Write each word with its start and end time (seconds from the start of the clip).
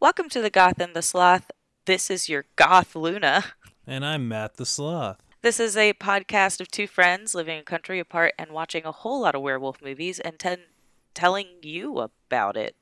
Welcome 0.00 0.28
to 0.28 0.40
the 0.40 0.48
Goth 0.48 0.78
and 0.78 0.94
the 0.94 1.02
Sloth. 1.02 1.50
This 1.84 2.08
is 2.08 2.28
your 2.28 2.44
Goth 2.54 2.94
Luna. 2.94 3.46
And 3.84 4.06
I'm 4.06 4.28
Matt 4.28 4.54
the 4.54 4.64
Sloth. 4.64 5.20
This 5.42 5.58
is 5.58 5.76
a 5.76 5.92
podcast 5.94 6.60
of 6.60 6.70
two 6.70 6.86
friends 6.86 7.34
living 7.34 7.58
a 7.58 7.64
country 7.64 7.98
apart 7.98 8.34
and 8.38 8.52
watching 8.52 8.84
a 8.84 8.92
whole 8.92 9.22
lot 9.22 9.34
of 9.34 9.42
werewolf 9.42 9.82
movies 9.82 10.20
and 10.20 10.38
ten- 10.38 10.66
telling 11.14 11.48
you 11.62 11.98
about 11.98 12.56
it. 12.56 12.76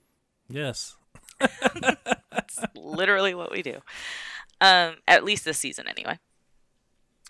Yes. 0.46 0.96
That's 1.40 2.60
literally 2.74 3.32
what 3.32 3.50
we 3.50 3.62
do. 3.62 3.78
Um, 4.60 4.96
at 5.08 5.24
least 5.24 5.46
this 5.46 5.56
season, 5.56 5.88
anyway. 5.88 6.18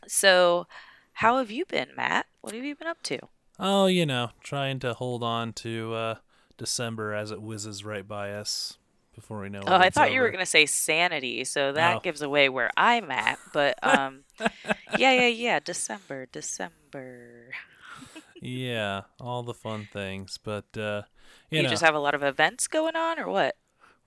So, 0.09 0.67
how 1.13 1.39
have 1.39 1.53
you 1.53 1.65
been, 1.65 1.91
Matt? 1.97 2.27
What 2.41 2.55
have 2.55 2.65
you 2.65 2.75
been 2.75 2.89
up 2.89 3.05
to? 3.05 3.21
Oh, 3.61 3.87
you 3.87 4.05
know, 4.05 4.31
trying 4.43 4.81
to 4.81 4.95
hold 4.95 5.23
on 5.23 5.53
to 5.53 5.95
uh, 5.95 6.15
December 6.59 7.15
as 7.15 7.31
it 7.31 7.41
whizzes 7.41 7.85
right 7.85 8.09
by 8.09 8.33
us 8.33 8.79
before 9.17 9.41
we 9.41 9.49
know 9.49 9.59
it. 9.61 9.65
Oh, 9.67 9.75
I 9.75 9.91
thought 9.91 10.13
you 10.13 10.21
were 10.21 10.31
going 10.31 10.39
to 10.45 10.47
say 10.47 10.67
sanity, 10.67 11.43
so 11.45 11.73
that 11.73 11.97
Oh. 11.97 12.01
gives 12.01 12.23
away 12.23 12.49
where 12.49 12.71
I'm 12.77 13.11
at. 13.11 13.39
But 13.53 13.79
um, 13.83 14.23
yeah, 14.97 15.11
yeah, 15.13 15.27
yeah. 15.27 15.59
December, 15.59 16.27
December. 16.31 17.47
Yeah, 18.41 19.03
all 19.19 19.43
the 19.43 19.55
fun 19.55 19.89
things. 19.93 20.39
But, 20.43 20.67
uh, 20.77 21.03
you, 21.51 21.57
You, 21.59 21.63
know, 21.65 21.71
just 21.71 21.83
have 21.83 21.95
a 21.95 21.99
lot 21.99 22.15
of 22.15 22.23
events 22.23 22.69
going 22.69 22.95
on, 22.95 23.19
or 23.19 23.29
what? 23.29 23.57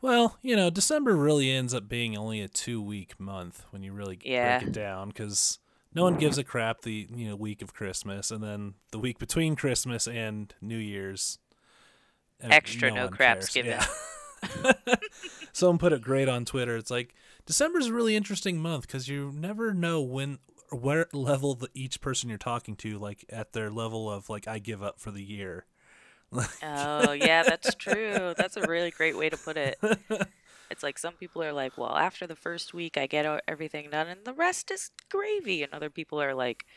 well, 0.01 0.37
you 0.41 0.55
know, 0.55 0.69
December 0.69 1.15
really 1.15 1.51
ends 1.51 1.73
up 1.73 1.89
being 1.89 2.15
only 2.15 2.39
a 2.41 2.47
two 2.47 2.81
week 2.81 3.19
month 3.19 3.65
when 3.71 3.83
you 3.83 3.91
really 3.91 4.19
Yeah. 4.23 4.59
break 4.59 4.69
it 4.69 4.73
down 4.73 5.09
because 5.09 5.59
no 5.93 6.03
one 6.03 6.15
gives 6.17 6.37
a 6.37 6.43
crap 6.43 6.81
the 6.83 7.07
you 7.13 7.27
know 7.27 7.35
week 7.35 7.61
of 7.63 7.73
Christmas 7.73 8.29
and 8.31 8.41
then 8.43 8.75
the 8.91 8.99
week 8.99 9.17
between 9.19 9.55
Christmas 9.55 10.07
and 10.07 10.53
New 10.61 10.77
Year's. 10.77 11.39
Extra 12.41 12.91
no 12.91 13.05
one 13.05 13.11
craps 13.13 13.51
given. 13.53 13.71
Yeah. 13.71 13.85
Someone 15.53 15.77
put 15.77 15.93
it 15.93 16.01
great 16.01 16.29
on 16.29 16.45
Twitter. 16.45 16.77
It's 16.77 16.91
like 16.91 17.13
December's 17.45 17.87
a 17.87 17.93
really 17.93 18.15
interesting 18.15 18.61
month 18.61 18.83
because 18.87 19.07
you 19.07 19.31
never 19.35 19.73
know 19.73 20.01
when 20.01 20.39
or 20.71 20.79
where 20.79 21.07
level 21.13 21.55
the, 21.55 21.69
each 21.73 21.99
person 22.01 22.29
you're 22.29 22.37
talking 22.37 22.75
to, 22.77 22.99
like 22.99 23.25
at 23.29 23.53
their 23.53 23.69
level 23.71 24.09
of 24.11 24.29
like 24.29 24.47
I 24.47 24.59
give 24.59 24.83
up 24.83 24.99
for 24.99 25.11
the 25.11 25.23
year. 25.23 25.65
Oh, 26.61 27.11
yeah, 27.13 27.41
that's 27.41 27.73
true. 27.73 28.35
That's 28.37 28.55
a 28.55 28.67
really 28.67 28.91
great 28.91 29.17
way 29.17 29.29
to 29.29 29.37
put 29.37 29.57
it. 29.57 29.79
It's 30.71 30.83
like 30.83 30.99
some 30.99 31.13
people 31.15 31.41
are 31.41 31.51
like, 31.51 31.79
well, 31.79 31.95
after 31.95 32.27
the 32.27 32.35
first 32.35 32.75
week, 32.75 32.95
I 32.95 33.07
get 33.07 33.25
everything 33.47 33.89
done, 33.89 34.07
and 34.07 34.23
the 34.23 34.33
rest 34.33 34.69
is 34.69 34.91
gravy. 35.09 35.63
And 35.63 35.73
other 35.73 35.89
people 35.89 36.21
are 36.21 36.35
like, 36.35 36.67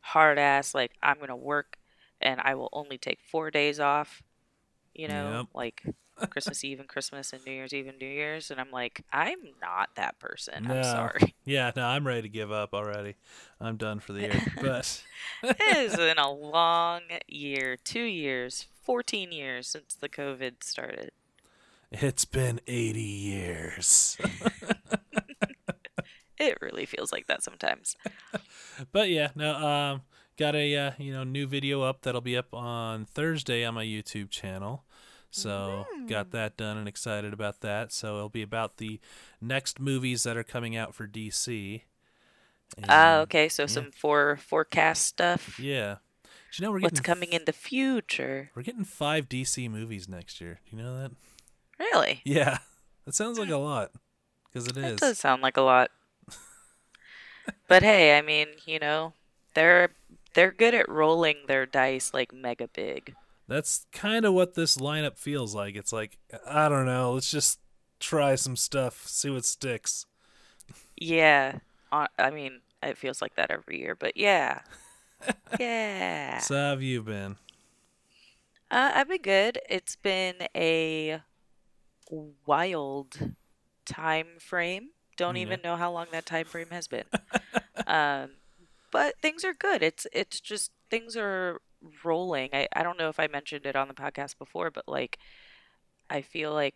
hard 0.00 0.38
ass, 0.38 0.76
like, 0.76 0.92
I'm 1.02 1.16
going 1.16 1.28
to 1.28 1.34
work 1.34 1.78
and 2.20 2.40
I 2.40 2.54
will 2.54 2.68
only 2.72 2.98
take 2.98 3.18
four 3.20 3.50
days 3.50 3.80
off, 3.80 4.22
you 4.94 5.08
know, 5.08 5.38
Yep. 5.38 5.46
like 5.54 5.82
Christmas 6.30 6.62
Eve 6.64 6.78
and 6.80 6.88
Christmas 6.88 7.32
and 7.32 7.44
New 7.44 7.52
Year's 7.52 7.72
Eve 7.72 7.88
and 7.88 7.98
New 7.98 8.06
Year's. 8.06 8.50
And 8.50 8.60
I'm 8.60 8.70
like, 8.70 9.04
I'm 9.12 9.38
not 9.60 9.90
that 9.96 10.18
person. 10.18 10.66
I'm 10.66 10.76
No. 10.76 10.82
sorry. 10.82 11.34
Yeah, 11.44 11.72
no, 11.74 11.84
I'm 11.84 12.06
ready 12.06 12.22
to 12.22 12.28
give 12.28 12.52
up 12.52 12.72
already. 12.72 13.16
I'm 13.60 13.76
done 13.76 13.98
for 13.98 14.12
the 14.12 14.20
year. 14.20 14.42
But 14.60 15.02
it 15.42 15.56
has 15.60 15.96
been 15.96 16.18
a 16.18 16.30
long 16.32 17.00
year 17.26 17.76
two 17.82 18.04
years, 18.04 18.68
14 18.84 19.32
years 19.32 19.66
since 19.66 19.94
the 19.94 20.08
COVID 20.08 20.62
started. 20.62 21.10
it's 21.90 22.24
been 22.24 22.60
80 22.68 23.00
years. 23.02 24.16
It 26.38 26.58
really 26.60 26.86
feels 26.86 27.12
like 27.12 27.26
that 27.28 27.42
sometimes. 27.42 27.96
but 28.90 29.08
yeah, 29.10 29.28
no, 29.36 29.54
um, 29.54 30.02
got 30.36 30.56
a 30.56 30.76
uh, 30.76 30.90
you 30.98 31.12
know 31.12 31.22
new 31.24 31.46
video 31.46 31.82
up 31.82 32.02
that'll 32.02 32.20
be 32.20 32.36
up 32.36 32.52
on 32.52 33.04
Thursday 33.04 33.64
on 33.64 33.74
my 33.74 33.84
YouTube 33.84 34.30
channel. 34.30 34.84
So 35.34 35.86
got 36.08 36.30
that 36.32 36.56
done 36.56 36.76
and 36.76 36.86
excited 36.86 37.32
about 37.32 37.60
that. 37.62 37.92
So 37.92 38.16
it'll 38.16 38.28
be 38.28 38.42
about 38.42 38.76
the 38.76 39.00
next 39.40 39.80
movies 39.80 40.22
that 40.24 40.36
are 40.36 40.44
coming 40.44 40.76
out 40.76 40.94
for 40.94 41.06
DC. 41.06 41.82
Ah, 42.88 43.14
And, 43.14 43.22
okay. 43.22 43.48
So 43.48 43.66
some 43.66 43.90
for 43.90 44.36
forecast 44.36 45.04
stuff. 45.06 45.58
Yeah. 45.58 45.96
Do 46.24 46.62
you 46.62 46.66
know 46.66 46.72
we're 46.72 46.80
What's 46.80 47.00
getting 47.00 47.04
coming 47.14 47.32
in 47.32 47.44
the 47.46 47.52
future? 47.52 48.50
we're 48.54 48.62
getting 48.62 48.84
five 48.84 49.28
DC 49.28 49.70
movies 49.70 50.08
next 50.08 50.40
year. 50.40 50.60
Do 50.70 50.76
you 50.76 50.82
know 50.82 50.98
that? 51.00 51.12
Really? 51.78 52.20
Yeah, 52.24 52.58
that 53.06 53.14
sounds 53.14 53.38
like 53.38 53.48
a 53.50 53.56
lot 53.56 53.90
because 54.52 54.68
it 54.68 54.76
is. 54.76 54.84
it 54.84 55.00
That 55.00 55.06
does 55.06 55.18
sound 55.18 55.42
like 55.42 55.56
a 55.56 55.62
lot. 55.62 55.90
but 57.68 57.82
hey, 57.82 58.16
I 58.16 58.22
mean, 58.22 58.48
you 58.66 58.78
know, 58.78 59.14
they're 59.54 59.90
they're 60.34 60.52
good 60.52 60.74
at 60.74 60.88
rolling 60.88 61.36
their 61.46 61.66
dice 61.66 62.12
like 62.14 62.32
mega 62.32 62.68
big. 62.68 63.14
That's 63.52 63.86
kind 63.92 64.24
of 64.24 64.34
what 64.34 64.54
this 64.54 64.76
lineup 64.78 65.18
feels 65.18 65.54
like. 65.54 65.76
It's 65.76 65.92
like 65.92 66.18
I 66.46 66.68
don't 66.68 66.86
know. 66.86 67.12
Let's 67.12 67.30
just 67.30 67.60
try 68.00 68.34
some 68.34 68.56
stuff, 68.56 69.06
see 69.06 69.30
what 69.30 69.44
sticks. 69.44 70.06
Yeah. 70.96 71.58
I 71.92 72.30
mean, 72.30 72.60
it 72.82 72.96
feels 72.96 73.20
like 73.20 73.34
that 73.36 73.50
every 73.50 73.78
year, 73.78 73.94
but 73.94 74.16
yeah. 74.16 74.60
yeah. 75.60 76.38
So 76.38 76.54
how 76.54 76.70
have 76.70 76.82
you 76.82 77.02
been? 77.02 77.36
Uh, 78.70 78.92
I've 78.94 79.08
been 79.08 79.20
good. 79.22 79.58
It's 79.68 79.96
been 79.96 80.36
a 80.56 81.20
wild 82.46 83.34
time 83.84 84.26
frame. 84.38 84.90
Don't 85.16 85.36
Yeah. 85.36 85.42
even 85.42 85.60
know 85.62 85.76
how 85.76 85.92
long 85.92 86.06
that 86.12 86.24
time 86.26 86.46
frame 86.46 86.70
has 86.70 86.88
been. 86.88 87.04
um, 87.86 88.30
but 88.90 89.14
things 89.20 89.44
are 89.44 89.54
good. 89.54 89.82
It's 89.82 90.06
it's 90.12 90.40
just 90.40 90.72
things 90.90 91.16
are 91.16 91.60
rolling. 92.04 92.50
I, 92.52 92.68
I 92.74 92.82
don't 92.82 92.98
know 92.98 93.08
if 93.08 93.18
I 93.20 93.26
mentioned 93.26 93.66
it 93.66 93.76
on 93.76 93.88
the 93.88 93.94
podcast 93.94 94.38
before, 94.38 94.70
but 94.70 94.86
like 94.88 95.18
I 96.10 96.22
feel 96.22 96.52
like 96.52 96.74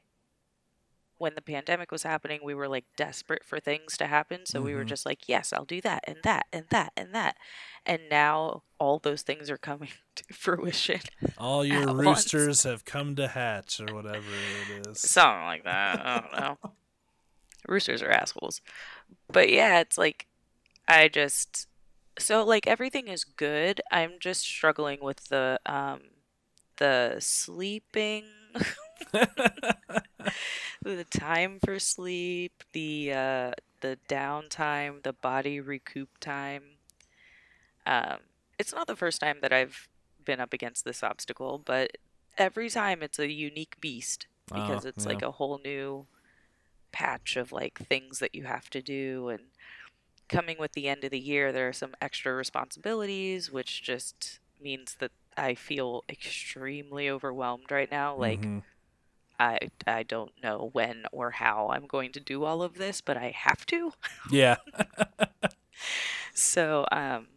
when 1.19 1.35
the 1.35 1.41
pandemic 1.41 1.91
was 1.91 2.03
happening, 2.03 2.41
we 2.45 2.55
were 2.55 2.69
like 2.69 2.85
desperate 2.97 3.43
for 3.43 3.59
things 3.59 3.97
to 3.97 4.07
happen. 4.07 4.45
So 4.45 4.61
we 4.61 4.75
were 4.75 4.85
Mhm. 4.85 4.89
just 4.89 5.07
like, 5.07 5.27
yes, 5.29 5.51
I'll 5.51 5.65
do 5.65 5.81
that 5.81 6.05
and 6.07 6.19
that 6.25 6.45
and 6.53 6.67
that 6.69 6.93
and 6.95 7.15
that. 7.15 7.39
And 7.87 8.03
now 8.11 8.65
all 8.79 8.99
those 8.99 9.23
things 9.23 9.49
are 9.49 9.57
coming 9.57 9.89
to 10.17 10.25
fruition. 10.35 11.01
All 11.39 11.65
your 11.65 11.89
At 11.89 11.97
once. 11.97 12.35
roosters 12.35 12.65
have 12.65 12.85
come 12.85 13.17
to 13.17 13.29
hatch, 13.29 13.81
or 13.81 13.95
whatever 13.95 14.19
it 14.19 14.87
is. 14.89 15.01
Something 15.01 15.45
like 15.45 15.65
that. 15.65 16.05
I 16.05 16.21
don't 16.21 16.33
know. 16.63 16.71
Roosters 17.67 18.03
are 18.03 18.11
assholes. 18.11 18.61
But 19.33 19.49
yeah, 19.51 19.81
it's 19.81 19.97
like 19.97 20.27
I 20.87 21.09
just 21.09 21.67
so 22.19 22.45
like 22.45 22.67
everything 22.67 23.09
is 23.09 23.25
good. 23.25 23.81
I'm 23.91 24.15
just 24.21 24.43
struggling 24.43 25.01
with 25.03 25.29
the 25.29 25.59
um 25.67 26.01
the 26.79 27.17
sleeping 27.21 28.25
the 30.83 31.05
time 31.11 31.59
for 31.65 31.79
sleep, 31.79 32.63
the 32.73 33.13
uh 33.13 33.53
the 33.81 33.99
downtime, 34.09 35.03
the 35.03 35.13
body 35.13 35.61
recoup 35.61 36.11
time. 36.21 36.63
Um 37.87 38.19
it's 38.59 38.73
not 38.73 38.87
the 38.87 38.97
first 38.97 39.21
time 39.21 39.39
that 39.43 39.53
I've 39.53 39.89
been 40.25 40.41
up 40.41 40.53
against 40.53 40.85
this 40.85 41.03
obstacle, 41.03 41.59
but 41.65 41.99
every 42.39 42.71
time 42.71 43.03
it's 43.03 43.19
a 43.19 43.31
unique 43.31 43.81
beast 43.81 44.27
because 44.53 44.85
Oh, 44.85 44.87
it's 44.87 45.05
yeah. 45.05 45.05
like 45.07 45.23
a 45.23 45.33
whole 45.33 45.61
new 45.65 46.07
patch 46.93 47.37
of 47.37 47.53
like 47.53 47.79
things 47.79 48.19
that 48.21 48.35
you 48.35 48.45
have 48.45 48.71
to 48.71 48.83
do 48.83 49.29
and 49.29 49.43
coming 50.29 50.59
with 50.59 50.73
the 50.73 50.89
end 50.89 51.05
of 51.05 51.11
the 51.11 51.19
year 51.21 51.53
there 51.53 51.69
are 51.69 51.73
some 51.73 51.95
extra 52.01 52.35
responsibilities 52.35 53.51
which 53.51 53.83
just 53.83 54.41
means 54.61 54.97
that 55.01 55.13
I 55.37 55.55
feel 55.55 56.05
extremely 56.09 57.09
overwhelmed 57.11 57.71
right 57.71 57.91
now 57.91 58.17
like 58.17 58.49
Mhm. 58.49 58.63
I 59.39 59.59
I 59.87 60.03
don't 60.03 60.33
know 60.43 60.71
when 60.73 61.05
or 61.13 61.31
how 61.33 61.69
I'm 61.71 61.87
going 61.87 62.13
to 62.13 62.21
do 62.21 62.45
all 62.45 62.63
of 62.63 62.75
this 62.75 63.01
but 63.01 63.17
I 63.17 63.31
have 63.37 63.67
to. 63.67 63.93
Yeah, 64.31 64.57
so 66.35 66.87
um 66.93 67.29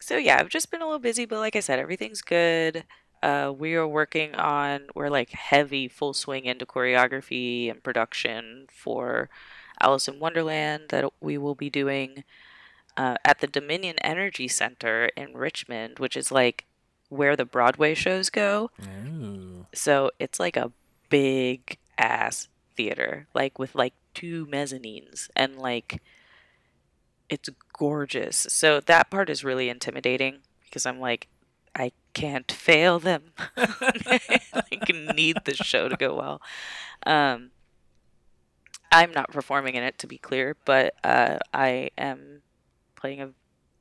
so 0.00 0.16
yeah 0.16 0.38
I've 0.40 0.48
just 0.48 0.70
been 0.70 0.82
a 0.82 0.86
little 0.86 0.98
busy 1.00 1.26
but 1.26 1.38
like 1.38 1.56
I 1.56 1.60
said 1.60 1.78
everything's 1.78 2.22
good. 2.22 2.84
Uh 3.22 3.52
we 3.56 3.74
are 3.74 3.88
working 3.88 4.34
on 4.34 4.88
we're 4.94 5.10
like 5.10 5.30
heavy 5.30 5.88
full 5.88 6.14
swing 6.14 6.44
into 6.46 6.66
choreography 6.66 7.70
and 7.70 7.82
production 7.82 8.66
for 8.72 9.28
Alice 9.80 10.08
in 10.08 10.18
Wonderland 10.18 10.84
that 10.88 11.04
we 11.20 11.38
will 11.38 11.54
be 11.54 11.70
doing 11.70 12.24
uh, 12.96 13.16
at 13.24 13.40
the 13.40 13.46
Dominion 13.46 13.96
Energy 14.00 14.48
Center 14.48 15.10
in 15.16 15.36
Richmond 15.36 15.98
which 15.98 16.16
is 16.16 16.30
like 16.32 16.64
where 17.08 17.36
the 17.36 17.44
Broadway 17.44 17.94
shows 17.94 18.30
go 18.30 18.70
Ooh. 18.82 19.66
so 19.72 20.10
it's 20.18 20.40
like 20.40 20.56
a 20.56 20.72
big 21.08 21.78
ass 21.98 22.48
theater, 22.76 23.26
like 23.34 23.58
with 23.58 23.74
like 23.74 23.94
two 24.14 24.46
mezzanines 24.46 25.28
and 25.34 25.56
like 25.56 26.02
it's 27.28 27.48
gorgeous. 27.72 28.46
So 28.50 28.80
that 28.80 29.10
part 29.10 29.30
is 29.30 29.44
really 29.44 29.68
intimidating 29.68 30.38
because 30.64 30.86
I'm 30.86 31.00
like, 31.00 31.28
I 31.74 31.92
can't 32.14 32.50
fail 32.50 32.98
them. 32.98 33.32
I 33.56 34.20
like, 34.70 34.88
need 35.14 35.38
the 35.44 35.54
show 35.54 35.88
to 35.88 35.96
go 35.96 36.14
well. 36.14 36.40
Um, 37.04 37.50
I'm 38.92 39.12
not 39.12 39.30
performing 39.30 39.74
in 39.74 39.82
it 39.82 39.98
to 39.98 40.06
be 40.06 40.18
clear, 40.18 40.56
but 40.64 40.94
uh, 41.04 41.38
I 41.52 41.90
am 41.98 42.42
playing 42.94 43.20
a 43.20 43.30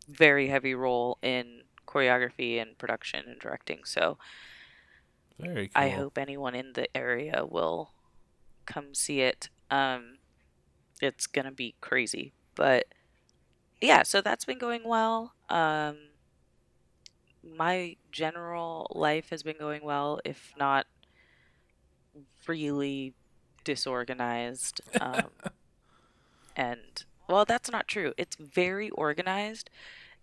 very 0.07 0.47
heavy 0.47 0.75
role 0.75 1.17
in 1.21 1.61
choreography 1.87 2.61
and 2.61 2.77
production 2.77 3.23
and 3.27 3.39
directing. 3.39 3.83
So 3.85 4.17
Very 5.39 5.67
cool. 5.67 5.83
I 5.83 5.89
hope 5.89 6.17
anyone 6.17 6.55
in 6.55 6.73
the 6.73 6.95
area 6.95 7.45
will 7.45 7.91
come 8.65 8.93
see 8.93 9.21
it. 9.21 9.49
Um, 9.71 10.17
it's 11.01 11.27
gonna 11.27 11.51
be 11.51 11.75
crazy, 11.81 12.33
but 12.55 12.85
yeah. 13.81 14.03
So 14.03 14.21
that's 14.21 14.45
been 14.45 14.57
going 14.57 14.81
well. 14.85 15.33
Um, 15.49 15.97
my 17.43 17.95
general 18.11 18.87
life 18.95 19.29
has 19.29 19.43
been 19.43 19.57
going 19.59 19.83
well, 19.83 20.19
if 20.25 20.53
not 20.57 20.87
really 22.47 23.13
disorganized. 23.65 24.79
Um, 25.01 25.25
and 26.55 27.03
well, 27.27 27.43
that's 27.43 27.69
not 27.69 27.89
true. 27.89 28.13
It's 28.17 28.37
very 28.37 28.89
organized, 28.91 29.69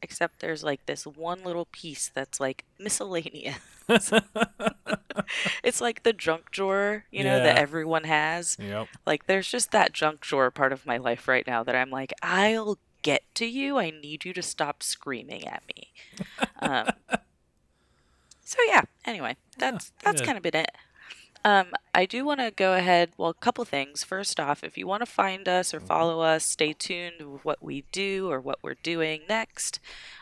except 0.00 0.40
there's 0.40 0.64
like 0.64 0.86
this 0.86 1.06
one 1.06 1.44
little 1.44 1.66
piece 1.70 2.10
that's 2.12 2.40
like 2.40 2.64
miscellaneous. 2.78 3.58
it's 5.62 5.80
like 5.80 6.02
the 6.02 6.12
junk 6.12 6.50
drawer, 6.50 7.04
you 7.10 7.24
know, 7.24 7.42
that 7.42 7.58
everyone 7.58 8.04
has. 8.04 8.56
Yep. 8.58 8.88
Like 9.04 9.26
there's 9.26 9.48
just 9.48 9.72
that 9.72 9.92
junk 9.92 10.20
drawer 10.20 10.50
part 10.50 10.72
of 10.72 10.86
my 10.86 10.96
life 10.96 11.28
right 11.28 11.46
now 11.46 11.62
that 11.62 11.74
I'm 11.74 11.90
like, 11.90 12.12
I'll 12.22 12.78
get 13.02 13.22
to 13.34 13.46
you. 13.46 13.78
I 13.78 13.90
need 13.90 14.24
you 14.24 14.32
to 14.32 14.42
stop 14.42 14.82
screaming 14.82 15.46
at 15.46 15.62
me. 15.68 15.88
Um, 16.64 16.86
so 18.44 18.58
yeah. 18.68 18.82
Anyway, 19.04 19.36
that's 19.58 19.90
that's 20.04 20.20
good. 20.20 20.26
kind 20.26 20.36
of 20.36 20.44
been 20.44 20.54
it. 20.54 20.70
Um, 21.44 21.72
I 21.94 22.06
do 22.06 22.24
want 22.24 22.40
to 22.40 22.50
go 22.50 22.74
ahead. 22.74 23.10
Well, 23.16 23.30
a 23.30 23.34
couple 23.34 23.64
things. 23.64 24.04
First 24.04 24.38
off, 24.38 24.62
if 24.62 24.78
you 24.78 24.86
want 24.86 25.00
to 25.00 25.06
find 25.06 25.48
us 25.48 25.74
or 25.74 25.80
follow 25.80 26.20
us, 26.20 26.44
stay 26.44 26.72
tuned 26.72 27.20
with 27.20 27.44
what 27.44 27.62
we 27.62 27.84
do 27.90 28.30
or 28.30 28.40
what 28.40 28.58
we're 28.62 28.76
doing 28.82 29.22
next. 29.28 29.80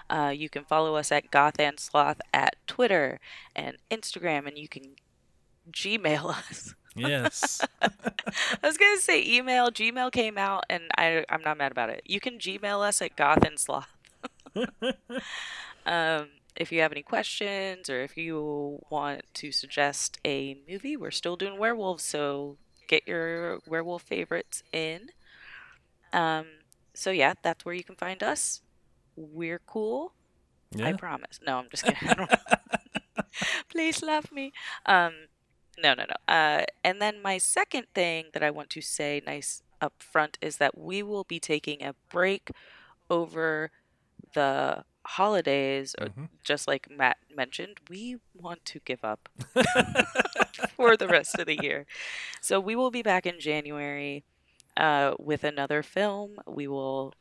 Uh, 0.08 0.32
you 0.34 0.48
can 0.48 0.64
follow 0.64 0.96
us 0.96 1.12
at 1.12 1.30
Goth 1.30 1.60
and 1.60 1.78
Sloth 1.78 2.20
at 2.32 2.56
Twitter 2.66 3.20
and 3.54 3.76
Instagram, 3.90 4.46
and 4.46 4.56
you 4.58 4.68
can 4.68 4.96
Gmail 5.70 6.24
us. 6.50 6.74
Yes. 6.96 7.60
I 7.82 7.90
was 8.62 8.76
gonna 8.76 8.98
say 8.98 9.22
email. 9.24 9.70
Gmail 9.70 10.10
came 10.12 10.36
out, 10.36 10.64
and 10.68 10.84
I 10.96 11.24
I'm 11.28 11.42
not 11.42 11.58
mad 11.58 11.70
about 11.70 11.90
it. 11.90 12.02
You 12.04 12.18
can 12.18 12.38
Gmail 12.38 12.82
us 12.82 13.00
at 13.00 13.14
Goth 13.14 13.44
and 13.44 13.58
Sloth. 13.58 13.92
um, 15.86 16.28
if 16.56 16.72
you 16.72 16.80
have 16.80 16.92
any 16.92 17.02
questions 17.02 17.88
or 17.88 18.00
if 18.02 18.16
you 18.16 18.80
want 18.90 19.22
to 19.34 19.52
suggest 19.52 20.18
a 20.24 20.58
movie, 20.68 20.96
we're 20.96 21.10
still 21.10 21.36
doing 21.36 21.58
werewolves, 21.58 22.04
so 22.04 22.56
get 22.88 23.06
your 23.06 23.60
werewolf 23.66 24.02
favorites 24.02 24.62
in. 24.72 25.10
Um, 26.12 26.46
so 26.94 27.10
yeah, 27.10 27.34
that's 27.42 27.64
where 27.64 27.74
you 27.74 27.84
can 27.84 27.96
find 27.96 28.22
us. 28.22 28.62
We're 29.16 29.60
cool. 29.66 30.12
I 30.82 30.92
promise. 30.92 31.40
No, 31.44 31.58
I'm 31.58 31.68
just 31.70 31.84
kidding. 31.84 32.26
Please 33.68 34.02
love 34.02 34.30
me. 34.32 34.52
Um, 34.86 35.12
no, 35.82 35.94
no, 35.94 36.04
no. 36.04 36.32
Uh, 36.32 36.64
and 36.84 37.00
then 37.00 37.22
my 37.22 37.38
second 37.38 37.86
thing 37.94 38.26
that 38.32 38.42
I 38.42 38.50
want 38.50 38.70
to 38.70 38.80
say, 38.80 39.22
nice 39.26 39.62
up 39.80 39.94
front, 39.98 40.38
is 40.40 40.58
that 40.58 40.76
we 40.76 41.02
will 41.02 41.24
be 41.24 41.40
taking 41.40 41.82
a 41.82 41.94
break 42.10 42.50
over 43.08 43.70
the 44.34 44.84
holidays, 45.06 45.94
Mhm. 45.98 46.28
just 46.44 46.68
like 46.68 46.88
Matt 46.90 47.16
mentioned. 47.34 47.78
We 47.88 48.18
want 48.34 48.64
to 48.66 48.80
give 48.80 49.04
up 49.04 49.28
for 50.76 50.96
the 50.96 51.08
rest 51.08 51.38
of 51.38 51.46
the 51.46 51.58
year. 51.62 51.86
So 52.40 52.60
we 52.60 52.76
will 52.76 52.90
be 52.90 53.02
back 53.02 53.26
in 53.26 53.40
January 53.40 54.24
uh, 54.76 55.14
with 55.18 55.44
another 55.44 55.82
film. 55.82 56.38
We 56.46 56.66
will 56.68 57.14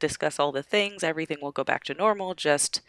discuss 0.00 0.38
all 0.40 0.52
the 0.52 0.62
things. 0.62 1.02
Everything 1.04 1.38
will 1.40 1.52
go 1.52 1.64
back 1.64 1.84
to 1.84 1.94
normal. 1.94 2.34
Just 2.34 2.80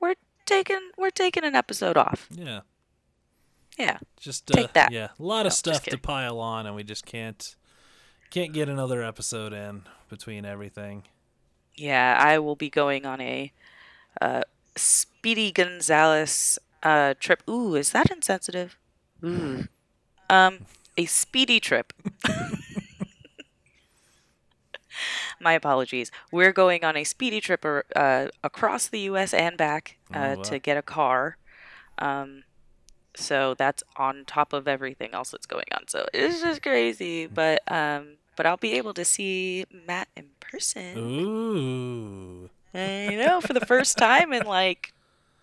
we're 0.00 0.14
taking 0.46 0.90
we're 0.98 1.10
taking 1.10 1.44
an 1.44 1.54
episode 1.54 1.96
off. 1.96 2.28
Yeah. 2.30 2.60
Yeah. 3.78 3.98
Just 4.20 4.50
uh, 4.50 4.54
Take 4.54 4.72
that. 4.74 4.92
yeah, 4.92 5.08
a 5.18 5.22
lot 5.22 5.42
No, 5.42 5.46
of 5.48 5.52
stuff 5.52 5.82
to 5.84 5.98
pile 5.98 6.38
on, 6.38 6.66
and 6.66 6.76
we 6.76 6.84
just 6.84 7.06
can't 7.06 7.56
can't 8.30 8.52
get 8.52 8.68
another 8.68 9.02
episode 9.02 9.52
in 9.52 9.82
between 10.08 10.44
everything. 10.44 11.04
Yeah, 11.76 12.16
I 12.20 12.38
will 12.38 12.56
be 12.56 12.70
going 12.70 13.04
on 13.06 13.20
a 13.20 13.52
uh, 14.20 14.42
Speedy 14.76 15.50
Gonzalez 15.52 16.58
uh, 16.82 17.14
trip. 17.18 17.42
Ooh, 17.48 17.74
is 17.74 17.90
that 17.92 18.10
insensitive? 18.10 18.76
Ooh. 19.24 19.66
Um, 20.30 20.60
a 20.96 21.06
speedy 21.06 21.58
trip. 21.60 21.92
My 25.40 25.52
apologies. 25.54 26.10
We're 26.30 26.52
going 26.52 26.84
on 26.84 26.96
a 26.96 27.02
speedy 27.04 27.40
trip 27.40 27.64
uh, 27.96 28.26
across 28.44 28.86
the 28.86 29.00
U.S. 29.00 29.34
and 29.34 29.56
back 29.56 29.98
uh, 30.14 30.18
Oh, 30.18 30.36
wow. 30.36 30.42
to 30.44 30.58
get 30.60 30.76
a 30.76 30.82
car. 30.82 31.36
Um, 31.98 32.44
so 33.16 33.54
that's 33.54 33.82
on 33.96 34.24
top 34.26 34.52
of 34.52 34.68
everything 34.68 35.10
else 35.12 35.30
that's 35.32 35.46
going 35.46 35.66
on. 35.72 35.88
So 35.88 36.06
it's 36.14 36.40
just 36.40 36.62
crazy, 36.62 37.26
but 37.26 37.60
um, 37.70 38.16
but 38.36 38.46
I'll 38.46 38.56
be 38.56 38.72
able 38.72 38.94
to 38.94 39.04
see 39.04 39.64
Matt 39.86 40.08
in 40.16 40.26
person. 40.40 40.96
Ooh. 40.98 42.50
I 42.74 43.14
know 43.14 43.40
for 43.40 43.52
the 43.52 43.64
first 43.64 43.96
time 43.98 44.32
in 44.32 44.44
like 44.46 44.92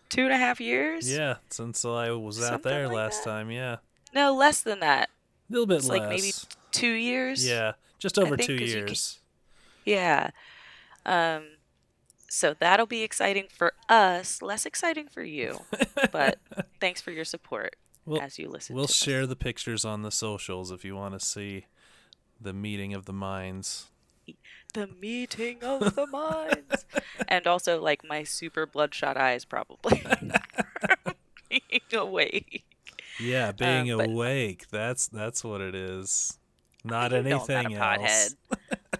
two 0.09 0.23
and 0.23 0.33
a 0.33 0.37
half 0.37 0.59
years. 0.59 1.09
Yeah, 1.11 1.35
since 1.49 1.85
I 1.85 2.11
was 2.11 2.39
out 2.41 2.47
Something 2.49 2.71
there 2.71 2.87
like 2.87 2.95
last 2.95 3.23
that. 3.23 3.29
time, 3.29 3.51
yeah. 3.51 3.77
No, 4.13 4.33
less 4.35 4.61
than 4.61 4.79
that. 4.81 5.09
A 5.49 5.53
little 5.53 5.65
bit 5.67 5.77
It's 5.77 5.87
less. 5.87 5.99
like 5.99 6.09
maybe 6.09 6.31
two 6.71 6.91
years. 6.91 7.47
Yeah, 7.47 7.73
just 7.99 8.19
over 8.19 8.35
think 8.35 8.47
two 8.47 8.55
years. 8.65 9.19
Yeah. 9.85 10.31
Um. 11.05 11.43
So 12.29 12.53
that'll 12.57 12.85
be 12.85 13.01
exciting 13.03 13.47
for 13.49 13.73
us. 13.89 14.41
Less 14.41 14.65
exciting 14.65 15.07
for 15.07 15.21
you, 15.23 15.59
but 16.11 16.37
thanks 16.79 17.01
for 17.01 17.11
your 17.11 17.25
support 17.25 17.75
We'll- 18.05 18.21
as 18.21 18.37
you 18.39 18.49
listen. 18.49 18.75
We'll 18.75 18.85
to 18.85 18.91
us. 18.91 18.95
share 18.95 19.25
the 19.27 19.35
pictures 19.35 19.83
on 19.85 20.01
the 20.01 20.11
socials 20.11 20.71
if 20.71 20.83
you 20.85 20.95
want 20.95 21.17
to 21.19 21.25
see 21.25 21.65
the 22.41 22.53
meeting 22.53 22.93
of 22.93 23.05
the 23.05 23.13
minds. 23.13 23.87
the 24.73 24.87
meeting 24.87 25.63
of 25.63 25.95
the 25.95 26.07
minds, 26.07 26.85
and 27.27 27.47
also 27.47 27.81
like 27.81 28.03
my 28.07 28.23
super 28.23 28.65
bloodshot 28.65 29.17
eyes, 29.17 29.45
probably. 29.45 30.03
Being 31.49 31.81
awake. 31.93 32.63
Yeah, 33.17 33.51
being 33.51 33.91
Um, 33.91 33.99
awake. 33.99 34.69
That's 34.69 35.07
that's 35.07 35.43
what 35.43 35.61
it 35.61 35.75
is. 35.75 36.39
Not 36.83 37.13
anything 37.13 37.73
not 37.73 37.99
else. 37.99 38.35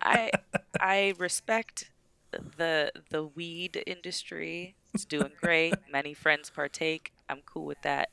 I 0.02 0.32
I 0.80 1.14
respect 1.18 1.92
the 2.32 2.92
the 3.10 3.26
weed 3.26 3.84
industry. 3.88 4.76
It's 4.94 5.06
doing 5.06 5.32
great. 5.42 5.76
Many 5.92 6.14
friends 6.14 6.50
partake. 6.50 7.14
I'm 7.30 7.42
cool 7.46 7.66
with 7.66 7.82
that. 7.84 8.10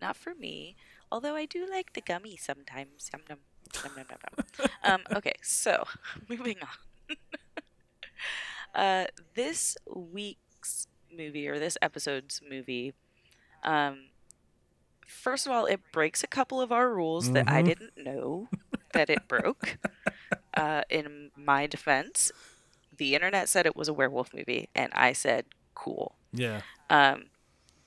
Not 0.00 0.16
for 0.16 0.34
me, 0.34 0.76
although 1.10 1.36
I 1.36 1.46
do 1.46 1.66
like 1.70 1.92
the 1.92 2.00
gummy 2.00 2.36
sometimes. 2.36 3.10
Yum, 3.28 3.38
um, 4.84 5.00
okay, 5.14 5.34
so 5.42 5.84
moving 6.28 6.56
on. 6.62 7.16
uh, 8.74 9.04
this 9.34 9.76
week's 9.94 10.86
movie 11.14 11.48
or 11.48 11.58
this 11.58 11.76
episode's 11.82 12.40
movie. 12.48 12.92
Um, 13.62 14.08
first 15.06 15.46
of 15.46 15.52
all, 15.52 15.66
it 15.66 15.80
breaks 15.92 16.22
a 16.22 16.26
couple 16.26 16.60
of 16.60 16.72
our 16.72 16.90
rules 16.92 17.32
that 17.32 17.48
I 17.48 17.62
Mhm. 17.62 17.66
didn't 17.66 17.96
know 17.98 18.48
that 18.92 19.10
it 19.10 19.28
broke. 19.28 19.78
Uh, 20.54 20.82
in 20.90 21.30
my 21.34 21.66
defense, 21.66 22.30
the 22.94 23.14
internet 23.14 23.48
said 23.48 23.64
it 23.64 23.74
was 23.74 23.88
a 23.88 23.92
werewolf 23.94 24.34
movie, 24.34 24.68
and 24.74 24.92
I 24.92 25.14
said, 25.14 25.46
cool. 25.74 26.14
Yeah. 26.30 26.60
Um, 26.90 27.30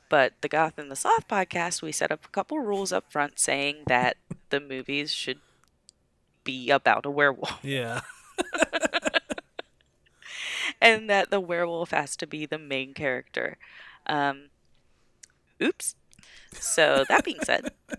but 0.10 0.34
the 0.42 0.50
Goth 0.50 0.80
and 0.80 0.90
the 0.90 0.96
Sloth 0.96 1.28
podcast, 1.28 1.84
we 1.84 1.92
set 1.92 2.12
up 2.12 2.26
a 2.26 2.30
couple 2.30 2.58
rules 2.58 2.92
up 2.92 3.12
front 3.12 3.38
saying 3.38 3.84
that 3.86 4.18
the 4.50 4.60
movies 4.60 5.14
should 5.14 5.42
be 6.46 6.70
about 6.70 7.06
a 7.06 7.12
werewolf 7.12 7.60
Yeah. 7.64 8.02
and 10.82 11.10
that 11.10 11.32
the 11.32 11.42
werewolf 11.42 11.92
has 11.92 12.16
to 12.18 12.28
be 12.28 12.46
the 12.46 12.58
main 12.58 12.94
character. 12.94 13.58
Um, 14.08 14.50
oops. 15.62 15.96
So, 16.54 17.04
that 17.10 17.26
being 17.26 17.40
said, 17.44 17.74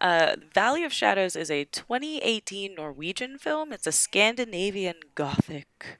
uh, 0.00 0.36
Valley 0.52 0.82
of 0.84 0.92
Shadows 0.92 1.36
is 1.36 1.50
a 1.50 1.64
2018 1.64 2.74
Norwegian 2.74 3.38
film. 3.38 3.72
It's 3.72 3.86
a 3.86 3.92
Scandinavian 3.92 4.96
gothic 5.14 5.98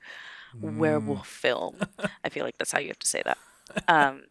werewolf 0.60 1.28
film. 1.28 1.78
I 2.24 2.28
feel 2.28 2.44
like 2.44 2.58
that's 2.58 2.72
how 2.72 2.80
you 2.80 2.88
have 2.88 2.98
to 2.98 3.06
say 3.06 3.22
that. 3.24 3.38
Um, 3.86 4.24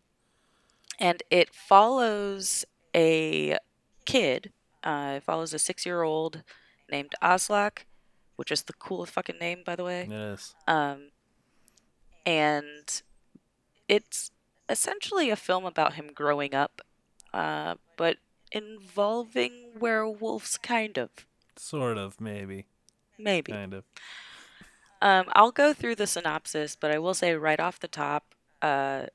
and 1.00 1.24
it 1.30 1.54
follows 1.54 2.66
a 2.96 3.58
kid. 4.06 4.52
Uh, 4.86 5.16
it 5.18 5.24
follows 5.24 5.54
a 5.54 5.60
six-year-old 5.60 6.44
named 6.92 7.16
Aslak, 7.22 7.80
which 8.36 8.52
is 8.52 8.64
the 8.64 8.74
coolest 8.74 9.14
fucking 9.14 9.40
name, 9.40 9.64
by 9.66 9.76
the 9.76 9.84
way. 9.84 10.08
Yes. 10.10 10.54
Um, 10.68 11.10
and 12.26 13.02
it's 13.88 14.32
essentially 14.70 15.30
a 15.30 15.36
film 15.36 15.66
about 15.66 15.94
him 15.94 16.12
growing 16.14 16.54
up, 16.54 16.82
uh, 17.34 17.76
but 17.98 18.18
involving 18.52 19.72
werewolves, 19.80 20.58
kind 20.58 20.98
of. 20.98 21.10
Sort 21.58 21.98
of, 21.98 22.22
maybe. 22.22 22.66
Maybe. 23.18 23.52
Kind 23.52 23.74
of. 23.74 23.84
Um, 25.02 25.26
I'll 25.34 25.52
go 25.52 25.74
through 25.74 25.96
the 25.96 26.08
synopsis, 26.08 26.76
but 26.76 26.92
I 26.92 27.00
will 27.00 27.14
say 27.14 27.34
right 27.36 27.60
off 27.60 27.80
the 27.80 27.88
top, 27.88 28.36
uh, 28.62 29.08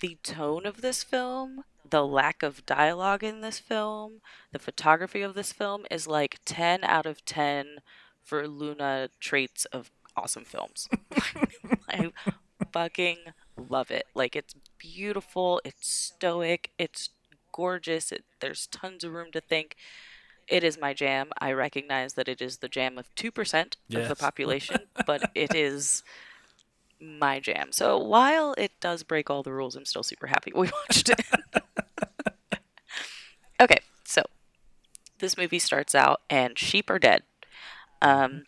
the 0.00 0.18
tone 0.22 0.66
of 0.66 0.80
this 0.82 1.02
film 1.02 1.64
the 1.90 2.06
lack 2.06 2.42
of 2.42 2.64
dialogue 2.66 3.22
in 3.24 3.40
this 3.40 3.58
film, 3.58 4.20
the 4.52 4.58
photography 4.58 5.22
of 5.22 5.34
this 5.34 5.52
film 5.52 5.84
is 5.90 6.06
like 6.06 6.38
10 6.44 6.84
out 6.84 7.06
of 7.06 7.24
10 7.24 7.78
for 8.22 8.46
Luna 8.46 9.10
traits 9.20 9.64
of 9.66 9.90
awesome 10.16 10.44
films. 10.44 10.88
I 11.88 12.12
fucking 12.72 13.16
love 13.68 13.90
it. 13.90 14.04
Like 14.14 14.36
it's 14.36 14.54
beautiful, 14.78 15.60
it's 15.64 15.88
stoic, 15.88 16.70
it's 16.78 17.10
gorgeous. 17.52 18.12
It, 18.12 18.24
there's 18.40 18.66
tons 18.68 19.04
of 19.04 19.12
room 19.12 19.32
to 19.32 19.40
think. 19.40 19.76
It 20.48 20.64
is 20.64 20.78
my 20.80 20.94
jam. 20.94 21.30
I 21.38 21.52
recognize 21.52 22.14
that 22.14 22.28
it 22.28 22.42
is 22.42 22.58
the 22.58 22.68
jam 22.68 22.98
of 22.98 23.06
2% 23.14 23.54
of 23.62 23.70
Yes. 23.88 24.08
the 24.08 24.16
population, 24.16 24.78
but 25.06 25.30
it 25.34 25.54
is 25.54 26.02
my 27.00 27.40
jam. 27.40 27.68
So 27.72 27.96
while 27.98 28.54
it 28.58 28.72
does 28.80 29.02
break 29.04 29.30
all 29.30 29.42
the 29.42 29.52
rules, 29.52 29.76
I'm 29.76 29.84
still 29.84 30.02
super 30.02 30.26
happy 30.26 30.52
we 30.54 30.70
watched 30.88 31.08
it. 31.08 31.24
Okay, 33.60 33.80
so 34.04 34.22
this 35.18 35.36
movie 35.36 35.58
starts 35.58 35.94
out 35.94 36.22
and 36.30 36.58
sheep 36.58 36.90
are 36.90 36.98
dead. 36.98 37.22
Um, 38.02 38.44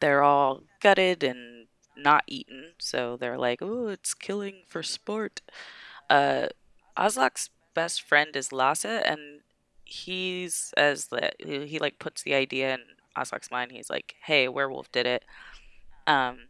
they're 0.00 0.22
all 0.22 0.62
gutted 0.80 1.22
and 1.22 1.66
not 1.96 2.24
eaten, 2.26 2.72
so 2.78 3.16
they're 3.16 3.38
like, 3.38 3.60
"Oh, 3.62 3.88
it's 3.88 4.14
killing 4.14 4.62
for 4.68 4.82
sport." 4.82 5.40
Uh, 6.10 6.48
Aslak's 6.96 7.50
best 7.74 8.02
friend 8.02 8.36
is 8.36 8.52
Lasse, 8.52 8.84
and 8.86 9.42
he's 9.84 10.72
as 10.76 11.08
the 11.08 11.32
he 11.40 11.78
like 11.78 11.98
puts 11.98 12.22
the 12.22 12.34
idea 12.34 12.74
in 12.74 12.80
Aslak's 13.16 13.50
mind. 13.50 13.72
He's 13.72 13.90
like, 13.90 14.16
"Hey, 14.24 14.48
werewolf 14.48 14.92
did 14.92 15.06
it." 15.06 15.24
Um, 16.06 16.48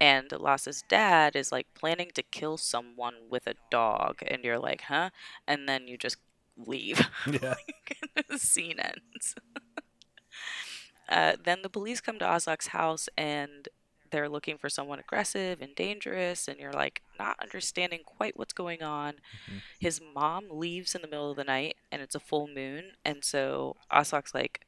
and 0.00 0.32
Lasse's 0.32 0.84
dad 0.88 1.36
is 1.36 1.52
like 1.52 1.66
planning 1.74 2.10
to 2.14 2.22
kill 2.22 2.58
someone 2.58 3.14
with 3.30 3.46
a 3.46 3.54
dog, 3.70 4.22
and 4.26 4.44
you're 4.44 4.58
like, 4.58 4.82
"Huh?" 4.82 5.10
And 5.46 5.68
then 5.68 5.88
you 5.88 5.96
just 5.98 6.18
leave. 6.56 7.06
Yeah. 7.30 7.54
the 8.28 8.38
scene 8.38 8.78
ends. 8.78 9.34
uh, 11.08 11.32
then 11.42 11.62
the 11.62 11.68
police 11.68 12.00
come 12.00 12.18
to 12.18 12.24
Aslak's 12.24 12.68
house 12.68 13.08
and 13.16 13.68
they're 14.10 14.28
looking 14.28 14.58
for 14.58 14.68
someone 14.68 14.98
aggressive 14.98 15.62
and 15.62 15.74
dangerous, 15.74 16.46
and 16.46 16.58
you're 16.60 16.72
like 16.72 17.00
not 17.18 17.34
understanding 17.42 18.00
quite 18.04 18.36
what's 18.38 18.52
going 18.52 18.82
on. 18.82 19.14
Mhm. 19.14 19.62
His 19.80 20.02
mom 20.14 20.44
leaves 20.50 20.94
in 20.94 21.00
the 21.00 21.08
middle 21.08 21.30
of 21.30 21.36
the 21.38 21.44
night, 21.44 21.76
and 21.90 22.02
it's 22.02 22.14
a 22.14 22.20
full 22.20 22.46
moon, 22.46 22.92
and 23.06 23.24
so 23.24 23.76
Aslak's 23.90 24.34
like 24.34 24.66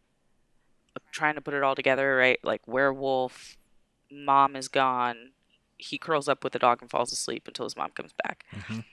trying 1.13 1.35
to 1.35 1.43
put 1.43 1.53
it 1.53 1.63
all 1.63 1.75
together, 1.75 2.17
right? 2.17 2.39
Like 2.43 2.67
werewolf, 2.67 3.59
mom 4.11 4.57
is 4.57 4.69
gone. 4.69 5.33
He 5.77 5.99
curls 5.99 6.27
up 6.29 6.43
with 6.43 6.55
the 6.55 6.59
dog 6.59 6.81
and 6.81 6.91
falls 6.91 7.13
asleep 7.13 7.47
until 7.47 7.67
his 7.67 7.77
mom 7.77 7.91
comes 7.91 8.13
back. 8.25 8.47
Mhm. 8.51 8.85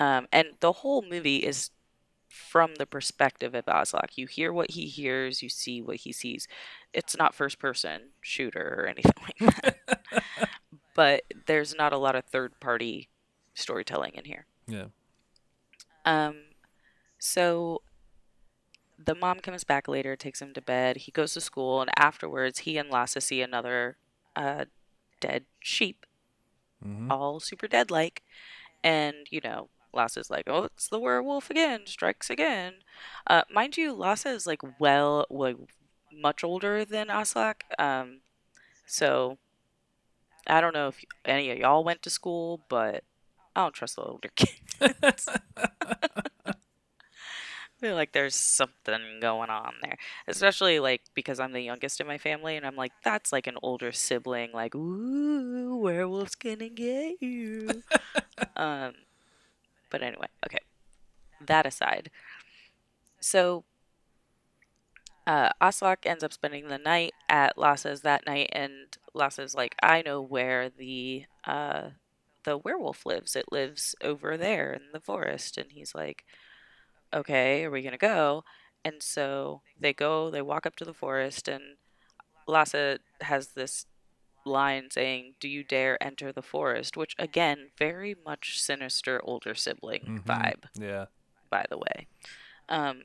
Um, 0.00 0.28
and 0.32 0.48
the 0.60 0.72
whole 0.72 1.02
movie 1.02 1.38
is 1.38 1.70
from 2.36 2.76
the 2.76 2.86
perspective 2.86 3.54
of 3.54 3.66
Aslak. 3.66 4.16
You 4.16 4.26
hear 4.26 4.52
what 4.52 4.72
he 4.72 4.86
hears, 4.86 5.42
you 5.42 5.48
see 5.48 5.82
what 5.82 5.96
he 5.96 6.12
sees. 6.12 6.46
It's 6.92 7.16
not 7.16 7.34
first 7.34 7.58
person 7.58 8.10
shooter 8.20 8.76
or 8.80 8.86
anything 8.88 9.14
like 9.22 9.38
that. 9.38 9.76
but 10.94 11.22
there's 11.46 11.74
not 11.74 11.92
a 11.92 11.98
lot 11.98 12.16
of 12.16 12.24
third 12.24 12.58
party 12.60 13.08
storytelling 13.54 14.12
in 14.14 14.24
here. 14.24 14.46
Yeah. 14.66 14.86
Um, 16.04 16.36
so 17.18 17.82
the 19.02 19.14
mom 19.14 19.40
comes 19.40 19.64
back 19.64 19.88
later, 19.88 20.16
takes 20.16 20.40
him 20.42 20.54
to 20.54 20.62
bed. 20.62 20.98
He 20.98 21.12
goes 21.12 21.34
to 21.34 21.40
school, 21.40 21.80
and 21.80 21.90
afterwards, 21.96 22.60
he 22.60 22.78
and 22.78 22.90
Lasse 22.90 23.16
see 23.20 23.42
another 23.42 23.96
uh, 24.36 24.66
dead 25.20 25.44
sheep 25.60 26.06
hmm 26.82 27.10
all 27.10 27.40
super 27.40 27.66
dead 27.68 27.90
like. 27.90 28.22
And, 28.82 29.14
you 29.30 29.40
know, 29.42 29.68
Lasse's 29.92 30.30
like, 30.30 30.44
oh, 30.46 30.64
it's 30.64 30.88
the 30.88 31.00
werewolf 31.00 31.50
again, 31.50 31.82
strikes 31.86 32.30
again. 32.30 32.74
Uh, 33.26 33.42
mind 33.50 33.76
you, 33.76 33.92
Lasse 33.92 34.26
is 34.26 34.46
like 34.46 34.60
well, 34.78 35.26
like 35.30 35.56
much 36.12 36.44
older 36.44 36.84
than 36.84 37.08
Aslak. 37.08 37.62
Um, 37.78 38.20
so 38.86 39.38
I 40.46 40.60
don't 40.60 40.74
know 40.74 40.88
if 40.88 41.04
any 41.24 41.50
of 41.50 41.58
y'all 41.58 41.84
went 41.84 42.02
to 42.02 42.10
school, 42.10 42.62
but 42.68 43.04
I 43.54 43.62
don't 43.62 43.74
trust 43.74 43.96
the 43.96 44.02
older 44.02 44.30
kids. 44.36 45.28
I 47.76 47.80
feel 47.80 47.94
like 47.94 48.12
there's 48.12 48.34
something 48.34 49.18
going 49.20 49.50
on 49.50 49.74
there, 49.82 49.98
especially 50.28 50.78
like 50.78 51.02
because 51.14 51.38
I'm 51.40 51.52
the 51.52 51.60
youngest 51.60 52.00
in 52.00 52.06
my 52.06 52.16
family, 52.16 52.56
and 52.56 52.64
I'm 52.66 52.76
like, 52.76 52.92
that's 53.04 53.32
like 53.32 53.46
an 53.46 53.56
older 53.62 53.92
sibling, 53.92 54.50
like, 54.52 54.74
ooh, 54.74 55.76
werewolf's 55.76 56.36
gonna 56.36 56.70
get 56.70 57.16
you. 57.20 57.82
um, 58.56 58.92
but 59.90 60.02
anyway, 60.02 60.28
okay. 60.46 60.58
That 61.46 61.66
aside, 61.66 62.10
so 63.20 63.64
uh, 65.26 65.50
Aslak 65.60 65.98
ends 66.06 66.22
up 66.22 66.32
spending 66.32 66.68
the 66.68 66.78
night 66.78 67.12
at 67.28 67.58
Lasse's 67.58 68.02
that 68.02 68.26
night, 68.26 68.48
and 68.52 68.96
Lasse's 69.12 69.54
like, 69.54 69.74
I 69.82 70.02
know 70.02 70.22
where 70.22 70.70
the 70.70 71.24
uh, 71.44 71.90
the 72.44 72.56
werewolf 72.58 73.04
lives. 73.04 73.34
It 73.34 73.46
lives 73.50 73.94
over 74.02 74.36
there 74.36 74.72
in 74.72 74.82
the 74.92 75.00
forest, 75.00 75.58
and 75.58 75.72
he's 75.72 75.94
like, 75.94 76.24
okay, 77.12 77.64
are 77.64 77.70
we 77.70 77.82
gonna 77.82 77.98
go? 77.98 78.44
And 78.84 79.02
so 79.02 79.62
they 79.78 79.92
go. 79.92 80.30
They 80.30 80.42
walk 80.42 80.66
up 80.66 80.76
to 80.76 80.84
the 80.84 80.94
forest, 80.94 81.48
and 81.48 81.76
Lasse 82.46 82.98
has 83.22 83.48
this 83.48 83.86
line 84.46 84.90
saying, 84.90 85.34
"Do 85.40 85.48
you 85.48 85.62
dare 85.64 86.02
enter 86.02 86.32
the 86.32 86.42
forest?" 86.42 86.96
Which 86.96 87.14
again, 87.18 87.70
very 87.78 88.14
much 88.24 88.60
sinister 88.60 89.20
older 89.24 89.54
sibling 89.54 90.02
Mhm. 90.02 90.24
vibe 90.24 90.64
Yeah. 90.74 91.06
by 91.50 91.64
the 91.68 91.78
way. 91.78 92.06
Um, 92.68 93.04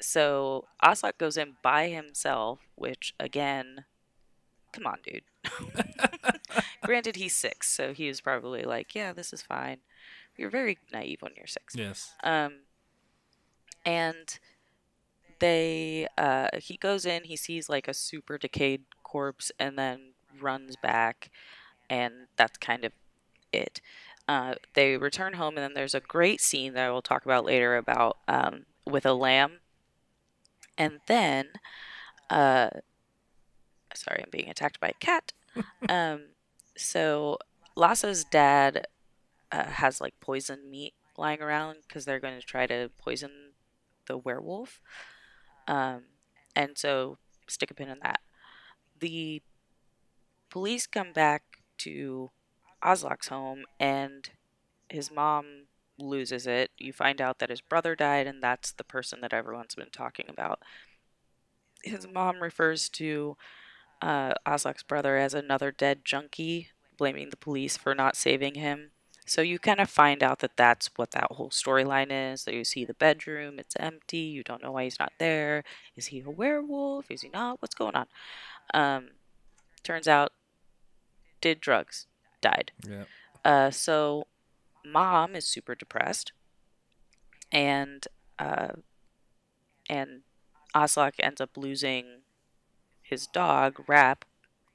so 0.00 0.66
Aslak 0.82 1.18
goes 1.18 1.36
in 1.36 1.56
by 1.62 1.88
himself, 1.88 2.60
which 2.74 3.14
again, 3.20 3.84
come 4.72 4.86
on, 4.86 4.98
dude. 5.02 5.24
Granted, 6.82 7.16
he's 7.16 7.34
six, 7.36 7.70
so 7.70 7.92
he 7.92 8.08
was 8.08 8.20
probably 8.20 8.62
like, 8.62 8.94
"Yeah, 8.94 9.12
this 9.12 9.32
is 9.32 9.42
fine." 9.42 9.78
You're 10.36 10.50
very 10.50 10.78
naive 10.92 11.20
when 11.22 11.34
you're 11.36 11.46
six. 11.46 11.74
Yes. 11.76 12.14
Um, 12.22 12.60
and 13.84 14.38
they, 15.38 16.06
uh, 16.18 16.48
he 16.58 16.76
goes 16.76 17.04
in, 17.06 17.24
he 17.24 17.36
sees 17.36 17.68
like 17.68 17.88
a 17.88 17.94
super 17.94 18.38
decayed 18.38 18.84
corpse, 19.02 19.50
and 19.58 19.78
then 19.78 20.09
runs 20.42 20.76
back, 20.76 21.30
and 21.88 22.12
that's 22.36 22.58
kind 22.58 22.84
of 22.84 22.92
it. 23.52 23.80
Uh, 24.28 24.54
they 24.74 24.96
return 24.96 25.34
home, 25.34 25.56
and 25.56 25.64
then 25.64 25.74
there's 25.74 25.94
a 25.94 26.00
great 26.00 26.40
scene 26.40 26.74
that 26.74 26.86
I 26.86 26.90
will 26.90 27.02
talk 27.02 27.24
about 27.24 27.44
later 27.44 27.76
about 27.76 28.18
um, 28.28 28.66
with 28.86 29.04
a 29.04 29.12
lamb, 29.12 29.58
and 30.78 31.00
then, 31.06 31.48
uh, 32.28 32.70
sorry, 33.94 34.22
I'm 34.22 34.30
being 34.30 34.48
attacked 34.48 34.80
by 34.80 34.88
a 34.88 35.04
cat. 35.04 35.32
um, 35.88 36.26
so 36.76 37.38
Lasse's 37.76 38.24
dad 38.24 38.86
uh, 39.52 39.64
has 39.64 40.00
like 40.00 40.14
poison 40.20 40.70
meat 40.70 40.94
lying 41.16 41.42
around 41.42 41.78
because 41.86 42.04
they're 42.04 42.20
going 42.20 42.38
to 42.38 42.46
try 42.46 42.66
to 42.66 42.90
poison 42.98 43.30
the 44.06 44.16
werewolf. 44.16 44.80
Um, 45.68 46.04
and 46.56 46.76
so 46.76 47.18
stick 47.48 47.70
a 47.70 47.74
pin 47.74 47.88
in 47.88 47.98
that. 48.02 48.20
The 48.98 49.42
police 50.50 50.86
come 50.86 51.12
back 51.12 51.42
to 51.78 52.30
Aslak's 52.82 53.28
home 53.28 53.64
and 53.78 54.30
his 54.88 55.10
mom 55.10 55.66
loses 55.98 56.46
it. 56.46 56.70
You 56.78 56.92
find 56.92 57.20
out 57.20 57.38
that 57.38 57.50
his 57.50 57.60
brother 57.60 57.94
died, 57.94 58.26
and 58.26 58.42
that's 58.42 58.72
the 58.72 58.84
person 58.84 59.20
that 59.20 59.32
everyone's 59.32 59.74
been 59.74 59.90
talking 59.90 60.26
about. 60.28 60.60
His 61.82 62.06
mom 62.06 62.42
refers 62.42 62.88
to 62.90 63.36
uh, 64.02 64.34
Aslak's 64.46 64.82
brother 64.82 65.16
as 65.16 65.34
another 65.34 65.70
dead 65.70 66.04
junkie, 66.04 66.68
blaming 66.96 67.30
the 67.30 67.36
police 67.36 67.76
for 67.76 67.94
not 67.94 68.16
saving 68.16 68.54
him. 68.54 68.90
So 69.26 69.42
you 69.42 69.58
kind 69.58 69.80
of 69.80 69.88
find 69.88 70.22
out 70.22 70.40
that 70.40 70.56
that's 70.56 70.90
what 70.96 71.12
that 71.12 71.30
whole 71.30 71.50
storyline 71.50 72.08
is. 72.10 72.44
That 72.44 72.54
you 72.54 72.64
see 72.64 72.84
the 72.84 72.94
bedroom, 72.94 73.58
it's 73.58 73.76
empty. 73.78 74.18
You 74.18 74.42
don't 74.42 74.62
know 74.62 74.72
why 74.72 74.84
he's 74.84 74.98
not 74.98 75.12
there. 75.18 75.62
Is 75.96 76.06
he 76.06 76.20
a 76.20 76.30
werewolf? 76.30 77.10
Is 77.10 77.22
he 77.22 77.28
not? 77.28 77.62
What's 77.62 77.74
going 77.74 77.94
on? 77.94 78.06
Um, 78.74 79.10
turns 79.84 80.08
out, 80.08 80.32
did 81.40 81.60
drugs, 81.60 82.06
died. 82.40 82.72
Yeah. 82.88 83.04
Uh, 83.44 83.70
so 83.70 84.26
mom 84.84 85.34
is 85.34 85.46
super 85.46 85.74
depressed, 85.74 86.32
and 87.52 88.06
uh, 88.38 88.72
and 89.88 90.22
Aslak 90.74 91.14
ends 91.18 91.40
up 91.40 91.56
losing 91.56 92.22
his 93.02 93.26
dog, 93.26 93.84
Rap. 93.86 94.24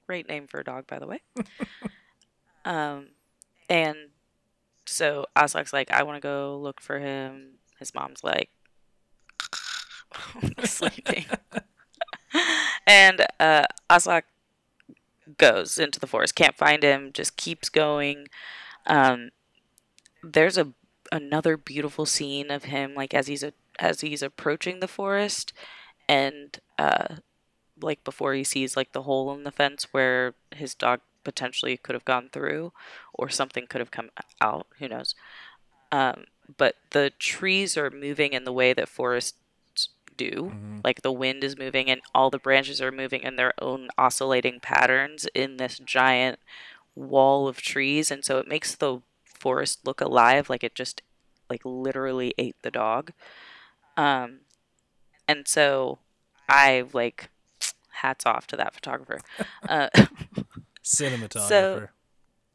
Great 0.05 0.27
name 0.27 0.48
for 0.48 0.60
a 0.60 0.63
dog, 0.63 0.86
by 0.88 1.00
the 1.00 1.07
way. 1.07 1.22
um, 2.65 3.07
and 3.69 4.10
so 4.86 5.25
Aslak's 5.36 5.74
like, 5.74 5.89
I 5.91 6.03
want 6.03 6.17
to 6.17 6.22
go 6.22 6.60
look 6.62 6.81
for 6.81 7.00
him. 7.00 7.55
His 7.79 7.93
mom's 7.95 8.24
like, 8.24 8.50
sleeping. 10.63 11.25
and 12.88 13.25
uh, 13.39 13.63
Aslak 13.89 14.24
goes 15.38 15.77
into 15.77 16.00
the 16.00 16.08
forest, 16.08 16.36
can't 16.36 16.58
find 16.58 16.84
him, 16.84 17.12
just 17.13 17.38
keeps 17.38 17.70
going. 17.70 18.27
Um, 18.86 19.30
there's 20.24 20.58
a, 20.58 20.74
another 21.12 21.58
beautiful 21.58 22.06
scene 22.06 22.50
of 22.50 22.65
him 22.65 22.96
like 22.96 23.13
as 23.13 23.27
he's 23.27 23.44
a, 23.44 23.54
as 23.80 24.01
he's 24.01 24.24
approaching 24.24 24.80
the 24.80 24.88
forest 24.88 25.54
and 26.10 26.60
uh 26.80 27.15
like 27.82 28.04
before 28.04 28.34
he 28.34 28.44
sees 28.44 28.77
like 28.77 28.92
the 28.94 29.04
hole 29.04 29.34
in 29.34 29.44
the 29.44 29.51
fence 29.51 29.88
where 29.92 30.34
his 30.54 30.74
dog 30.74 31.01
potentially 31.24 31.77
could 31.77 31.94
have 31.94 32.06
gone 32.06 32.30
through 32.32 32.72
or 33.13 33.30
something 33.30 33.68
could 33.68 33.82
have 33.82 33.92
come 33.92 34.10
out 34.42 34.68
who 34.80 34.88
knows 34.88 35.15
um 35.92 36.25
but 36.58 36.75
the 36.92 37.12
trees 37.20 37.77
are 37.77 37.89
moving 37.89 38.34
in 38.34 38.44
the 38.44 38.54
way 38.54 38.74
that 38.74 38.89
forests 38.89 39.38
do 40.17 40.53
Mhm. 40.53 40.81
like 40.84 41.01
the 41.01 41.12
wind 41.12 41.43
is 41.43 41.57
moving 41.57 41.89
and 41.89 42.01
all 42.13 42.29
the 42.29 42.39
branches 42.39 42.81
are 42.81 42.91
moving 42.91 43.22
in 43.22 43.36
their 43.36 43.53
own 43.62 43.89
oscillating 43.98 44.60
patterns 44.60 45.27
in 45.34 45.57
this 45.57 45.79
giant 45.79 46.39
wall 46.95 47.48
of 47.48 47.62
trees 47.62 48.12
and 48.12 48.24
so 48.25 48.38
it 48.39 48.48
makes 48.48 48.75
the 48.75 49.00
forest 49.25 49.79
look 49.86 50.01
alive 50.01 50.50
like 50.50 50.63
it 50.63 50.75
just 50.75 51.01
like 51.50 51.62
literally 51.65 52.34
ate 52.38 52.55
the 52.63 52.72
dog 52.72 53.12
um 53.98 54.39
and 55.27 55.48
so 55.48 56.00
i 56.50 56.84
like 56.93 57.29
hats 58.01 58.25
off 58.25 58.48
to 58.48 58.55
that 58.57 58.74
photographer 58.74 59.19
uh 59.69 59.89
Cinematographer. 60.84 61.89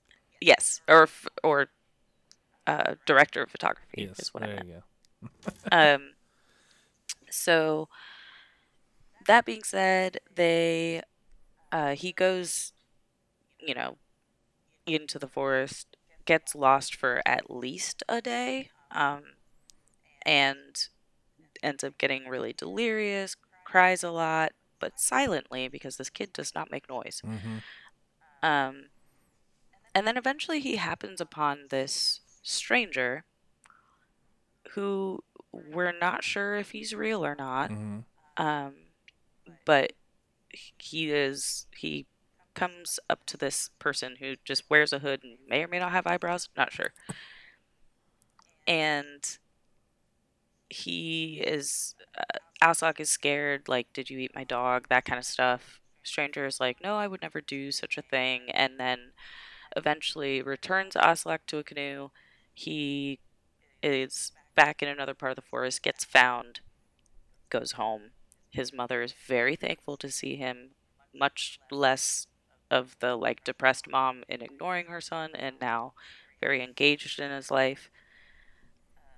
yes 0.40 0.80
or 0.88 1.08
or 1.42 1.68
uh 2.66 2.94
director 3.06 3.42
of 3.42 3.50
photography 3.50 4.02
yes, 4.02 4.18
is 4.18 4.34
what 4.34 4.42
i 4.42 4.46
meant 4.46 4.66
you 4.66 4.74
go. 4.74 4.82
um 5.72 6.10
so 7.30 7.88
that 9.26 9.44
being 9.44 9.62
said 9.62 10.18
they 10.34 11.02
uh 11.72 11.94
he 11.94 12.12
goes 12.12 12.72
you 13.60 13.74
know 13.74 13.96
into 14.86 15.18
the 15.18 15.28
forest 15.28 15.96
gets 16.24 16.54
lost 16.54 16.94
for 16.94 17.22
at 17.26 17.50
least 17.50 18.02
a 18.08 18.20
day 18.20 18.70
um 18.92 19.22
and 20.24 20.88
ends 21.62 21.84
up 21.84 21.96
getting 21.98 22.26
really 22.26 22.52
delirious 22.52 23.36
cries 23.64 24.02
a 24.02 24.10
lot 24.10 24.52
but 24.78 24.98
silently 24.98 25.68
because 25.68 25.96
this 25.96 26.10
kid 26.10 26.32
does 26.32 26.54
not 26.54 26.70
make 26.70 26.88
noise. 26.88 27.20
Hmm 27.24 27.58
um 28.42 28.84
and 29.94 30.06
then 30.06 30.16
eventually 30.16 30.60
he 30.60 30.76
happens 30.76 31.20
upon 31.20 31.66
this 31.70 32.20
stranger 32.42 33.24
who 34.72 35.22
we're 35.52 35.92
not 35.98 36.24
sure 36.24 36.56
if 36.56 36.70
he's 36.70 36.94
real 36.94 37.24
or 37.24 37.34
not 37.34 37.70
hmm 37.70 37.98
um 38.36 38.74
but 39.66 39.92
he 40.78 41.10
is 41.10 41.66
he 41.76 42.06
comes 42.54 42.98
up 43.08 43.24
to 43.26 43.36
this 43.36 43.70
person 43.78 44.16
who 44.20 44.34
just 44.44 44.68
wears 44.70 44.92
a 44.92 44.98
hood 44.98 45.20
and 45.22 45.38
may 45.48 45.62
or 45.62 45.68
may 45.68 45.78
not 45.78 45.92
have 45.92 46.06
eyebrows 46.06 46.48
not 46.56 46.72
sure. 46.72 46.92
And 48.66 49.38
he 50.68 51.40
is 51.44 51.94
uh, 52.62 52.92
is 52.98 53.10
scared 53.10 53.68
like 53.68 53.92
did 53.92 54.10
you 54.10 54.18
eat 54.18 54.34
my 54.34 54.44
dog? 54.44 54.86
that 54.88 55.04
kind 55.04 55.18
of 55.18 55.24
stuff. 55.24 55.80
Stranger 56.02 56.46
is 56.46 56.60
like 56.60 56.82
no 56.82 56.96
i 56.96 57.06
would 57.06 57.22
never 57.22 57.40
do 57.40 57.70
such 57.72 57.98
a 57.98 58.02
thing. 58.02 58.50
And 58.52 58.78
then 58.78 59.12
eventually 59.76 60.42
returns 60.42 60.94
Aslak 60.94 61.40
to 61.48 61.58
a 61.58 61.64
canoe. 61.64 62.10
He 62.54 63.20
is 63.82 64.32
back 64.54 64.82
in 64.82 64.88
another 64.88 65.14
part 65.14 65.32
of 65.32 65.36
the 65.36 65.42
forest 65.42 65.82
gets 65.82 66.04
found 66.04 66.60
goes 67.50 67.72
home. 67.72 68.12
His 68.50 68.72
mother 68.72 69.02
is 69.02 69.12
very 69.12 69.56
thankful 69.56 69.96
to 69.98 70.10
see 70.10 70.36
him 70.36 70.70
much 71.14 71.58
less 71.70 72.26
of 72.70 72.96
the 73.00 73.16
like 73.16 73.44
depressed 73.44 73.88
mom 73.88 74.22
in 74.28 74.40
ignoring 74.40 74.86
her 74.86 75.00
son 75.00 75.30
and 75.34 75.56
now 75.60 75.92
very 76.40 76.62
engaged 76.62 77.18
in 77.20 77.30
his 77.30 77.50
life. 77.50 77.90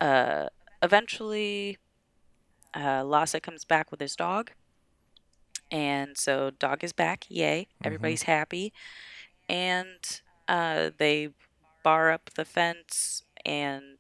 Uh 0.01 0.47
eventually 0.83 1.79
uh 2.75 3.05
Lasse 3.05 3.37
comes 3.43 3.65
back 3.65 3.91
with 3.91 4.01
his 4.01 4.17
dog. 4.17 4.53
And 5.71 6.17
so 6.17 6.51
dog 6.51 6.83
is 6.83 6.93
back 6.93 7.27
yay 7.29 7.69
everybody's 7.85 8.23
happy. 8.23 8.73
And 9.49 10.21
uh 10.49 10.90
they 10.97 11.31
bar 11.83 12.11
up 12.11 12.31
the 12.35 12.45
fence 12.45 13.25
and 13.45 13.99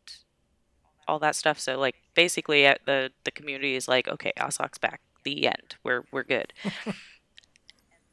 all 1.08 1.18
that 1.18 1.36
stuff 1.36 1.58
so 1.58 1.78
like 1.78 1.96
basically 2.14 2.66
uh, 2.66 2.74
the 2.86 3.10
the 3.24 3.30
community 3.30 3.74
is 3.74 3.88
like 3.88 4.08
okay 4.08 4.32
Aslak's 4.38 4.78
back. 4.78 5.00
The 5.24 5.46
end. 5.46 5.76
We're 5.84 6.04
we're 6.10 6.24
good. 6.24 6.52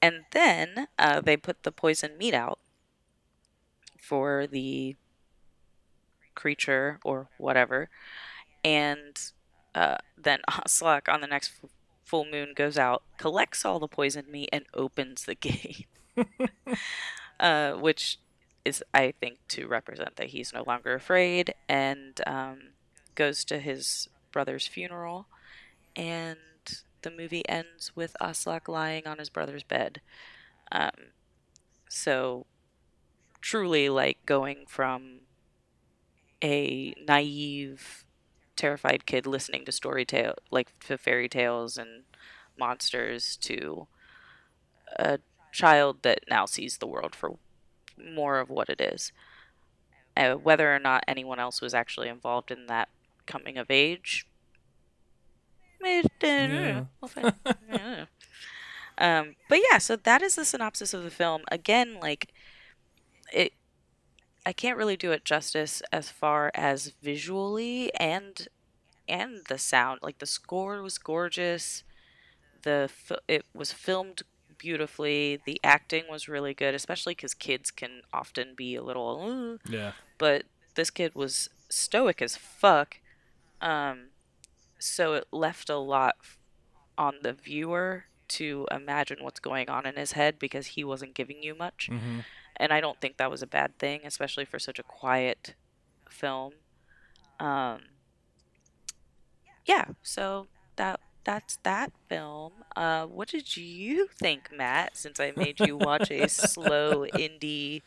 And 0.01 0.25
then 0.31 0.87
uh, 0.97 1.19
they 1.21 1.35
put 1.35 1.63
the 1.63 1.71
poison 1.71 2.17
meat 2.17 2.33
out 2.33 2.59
for 3.99 4.47
the 4.47 4.95
creature 6.35 6.99
or 7.03 7.27
whatever 7.37 7.89
and 8.63 9.19
uh, 9.75 9.97
then 10.17 10.39
Aslak 10.49 11.11
on 11.11 11.21
the 11.21 11.27
next 11.27 11.51
f- 11.63 11.69
full 12.03 12.25
moon 12.25 12.53
goes 12.55 12.77
out 12.77 13.03
collects 13.17 13.65
all 13.65 13.79
the 13.79 13.87
poisoned 13.87 14.27
meat 14.29 14.49
and 14.51 14.65
opens 14.73 15.25
the 15.25 15.35
gate 15.35 15.87
uh, 17.39 17.73
which 17.73 18.19
is 18.65 18.83
i 18.93 19.13
think 19.19 19.39
to 19.47 19.67
represent 19.67 20.15
that 20.17 20.27
he's 20.27 20.53
no 20.53 20.63
longer 20.65 20.93
afraid 20.93 21.53
and 21.67 22.21
um, 22.27 22.59
goes 23.19 23.43
to 23.43 23.59
his 23.59 24.07
brother's 24.31 24.65
funeral 24.65 25.27
and 25.93 26.37
the 27.01 27.11
movie 27.11 27.47
ends 27.49 27.91
with 27.93 28.15
Aslak 28.21 28.69
lying 28.69 29.05
on 29.05 29.19
his 29.19 29.29
brother's 29.29 29.63
bed. 29.63 29.99
Um, 30.71 31.11
so 31.89 32.45
truly 33.41 33.89
like 33.89 34.25
going 34.25 34.59
from 34.67 35.19
a 36.41 36.93
naive 37.05 38.05
terrified 38.55 39.05
kid 39.05 39.27
listening 39.27 39.65
to 39.65 39.71
story 39.71 40.05
tale 40.05 40.35
like 40.51 40.77
to 40.79 40.97
fairy 40.97 41.27
tales 41.27 41.77
and 41.77 42.03
monsters 42.57 43.37
to 43.37 43.87
a 44.97 45.19
child 45.51 46.03
that 46.03 46.19
now 46.29 46.45
sees 46.45 46.77
the 46.77 46.87
world 46.87 47.15
for 47.15 47.35
more 47.97 48.39
of 48.39 48.49
what 48.49 48.69
it 48.69 48.79
is. 48.79 49.11
Uh, 50.15 50.35
whether 50.35 50.73
or 50.73 50.79
not 50.79 51.03
anyone 51.07 51.39
else 51.39 51.59
was 51.59 51.73
actually 51.73 52.07
involved 52.07 52.51
in 52.51 52.67
that 52.67 52.87
coming 53.33 53.57
of 53.57 53.69
age. 53.71 54.25
Eh, 55.83 56.03
Yeah. 56.21 56.85
yeah. 57.71 58.05
um 58.97 59.35
but 59.47 59.59
yeah 59.71 59.77
so 59.77 59.95
that 59.95 60.21
is 60.21 60.35
the 60.35 60.45
synopsis 60.45 60.93
of 60.93 61.03
the 61.03 61.11
film. 61.11 61.41
Again 61.51 61.97
like 62.01 62.33
it 63.33 63.53
i 64.45 64.51
can't 64.53 64.77
really 64.77 64.97
do 64.97 65.11
it 65.11 65.23
justice 65.25 65.81
as 65.91 66.09
far 66.09 66.51
as 66.55 66.93
visually 67.01 67.93
and 67.95 68.47
and 69.07 69.31
the 69.49 69.57
sound. 69.57 69.99
Like 70.03 70.19
the 70.19 70.25
score 70.27 70.81
was 70.83 70.97
gorgeous. 70.97 71.83
The 72.63 72.89
it 73.27 73.45
was 73.53 73.71
filmed 73.73 74.21
beautifully. 74.57 75.39
The 75.45 75.59
acting 75.63 76.03
was 76.09 76.27
really 76.27 76.53
good 76.53 76.75
especially 76.75 77.13
because 77.15 77.33
kids 77.33 77.71
can 77.71 78.01
often 78.13 78.53
be 78.55 78.75
a 78.75 78.83
little 78.83 79.07
"Uh," 79.23 79.57
Yeah. 79.71 79.93
but 80.17 80.43
this 80.75 80.91
kid 80.91 81.15
was 81.15 81.49
stoic 81.69 82.21
as 82.21 82.35
fuck 82.35 82.97
um 83.61 84.09
so 84.79 85.13
it 85.13 85.25
left 85.31 85.69
a 85.69 85.77
lot 85.77 86.15
on 86.97 87.15
the 87.21 87.33
viewer 87.33 88.05
to 88.27 88.67
imagine 88.71 89.17
what's 89.21 89.39
going 89.39 89.69
on 89.69 89.85
in 89.85 89.95
his 89.95 90.13
head 90.13 90.37
because 90.39 90.67
he 90.67 90.83
wasn't 90.83 91.13
giving 91.13 91.41
you 91.43 91.55
much 91.55 91.89
hmm 91.89 92.19
and 92.57 92.71
I 92.73 92.81
don't 92.81 92.99
think 93.01 93.17
that 93.17 93.31
was 93.31 93.41
a 93.41 93.47
bad 93.47 93.77
thing, 93.79 94.01
especially 94.05 94.45
for 94.45 94.59
such 94.59 94.79
a 94.79 94.83
quiet 94.83 95.55
film. 96.09 96.53
Um, 97.39 97.81
yeah, 99.65 99.85
so 100.03 100.47
that 100.75 100.99
that's 101.23 101.57
that 101.63 101.91
film. 102.09 102.53
Uh, 102.75 103.05
what 103.05 103.29
did 103.29 103.55
you 103.57 104.07
think, 104.07 104.49
Matt? 104.51 104.97
Since 104.97 105.19
I 105.19 105.31
made 105.31 105.59
you 105.59 105.77
watch 105.77 106.11
a 106.11 106.27
slow 106.29 107.05
indie, 107.05 107.81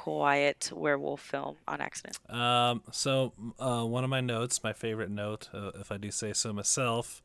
quiet 0.00 0.70
werewolf 0.74 1.20
film 1.20 1.56
on 1.68 1.80
accident. 1.82 2.18
Um, 2.30 2.82
so 2.90 3.34
uh, 3.58 3.84
one 3.84 4.02
of 4.02 4.08
my 4.08 4.22
notes, 4.22 4.64
my 4.64 4.72
favorite 4.72 5.10
note, 5.10 5.50
uh, 5.52 5.72
if 5.74 5.92
I 5.92 5.98
do 5.98 6.10
say 6.10 6.32
so 6.32 6.54
myself, 6.54 7.22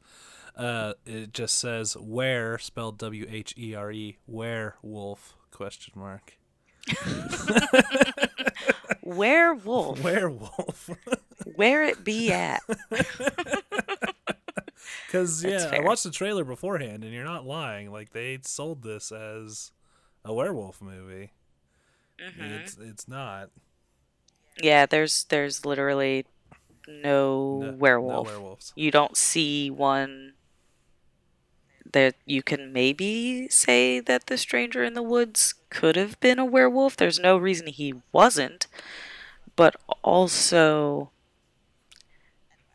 uh, 0.58 0.94
it 1.06 1.32
just 1.32 1.58
says 1.58 1.96
"where" 1.96 2.58
spelled 2.58 2.98
W 2.98 3.28
H 3.30 3.54
E 3.58 3.76
R 3.76 3.94
E, 3.94 4.18
werewolf 4.28 5.38
question 5.52 5.94
mark. 5.96 6.38
Werewolf, 9.04 10.04
Werewolf. 10.04 10.90
where 11.56 11.86
it 11.86 12.04
be 12.04 12.32
at? 12.34 12.62
Because 15.08 15.44
yeah, 15.44 15.72
I 15.74 15.80
watched 15.80 16.04
the 16.04 16.12
trailer 16.12 16.44
beforehand, 16.44 17.04
and 17.04 17.14
you're 17.14 17.24
not 17.24 17.46
lying. 17.46 17.92
Like 17.92 18.12
they 18.12 18.38
sold 18.44 18.84
this 18.84 19.12
as 19.12 19.72
a 20.26 20.34
werewolf 20.34 20.82
movie. 20.82 21.32
Mhm. 22.20 22.62
It's 22.62 22.78
it's 22.78 23.08
not. 23.08 23.50
Yeah, 24.62 24.86
there's 24.86 25.26
there's 25.26 25.66
literally 25.66 26.26
no, 26.88 27.60
No- 27.62 27.72
werewolf. 27.74 28.28
No 28.28 28.32
werewolves. 28.32 28.74
you 28.76 28.92
don't 28.92 29.18
see 29.18 29.70
one 29.70 30.34
that 31.92 32.16
you 32.26 32.42
can 32.44 32.74
maybe 32.74 33.48
say 33.50 34.00
that 34.00 34.28
the 34.28 34.38
stranger 34.38 34.84
in 34.84 34.94
the 34.94 35.02
woods 35.04 35.56
could 35.70 35.96
have 35.96 36.20
been 36.20 36.40
a 36.40 36.46
werewolf 36.46 36.98
there's 36.98 37.20
no 37.20 37.38
reason 37.38 37.68
he 37.68 37.94
wasn't 38.12 38.68
but 39.56 39.76
also 40.04 41.10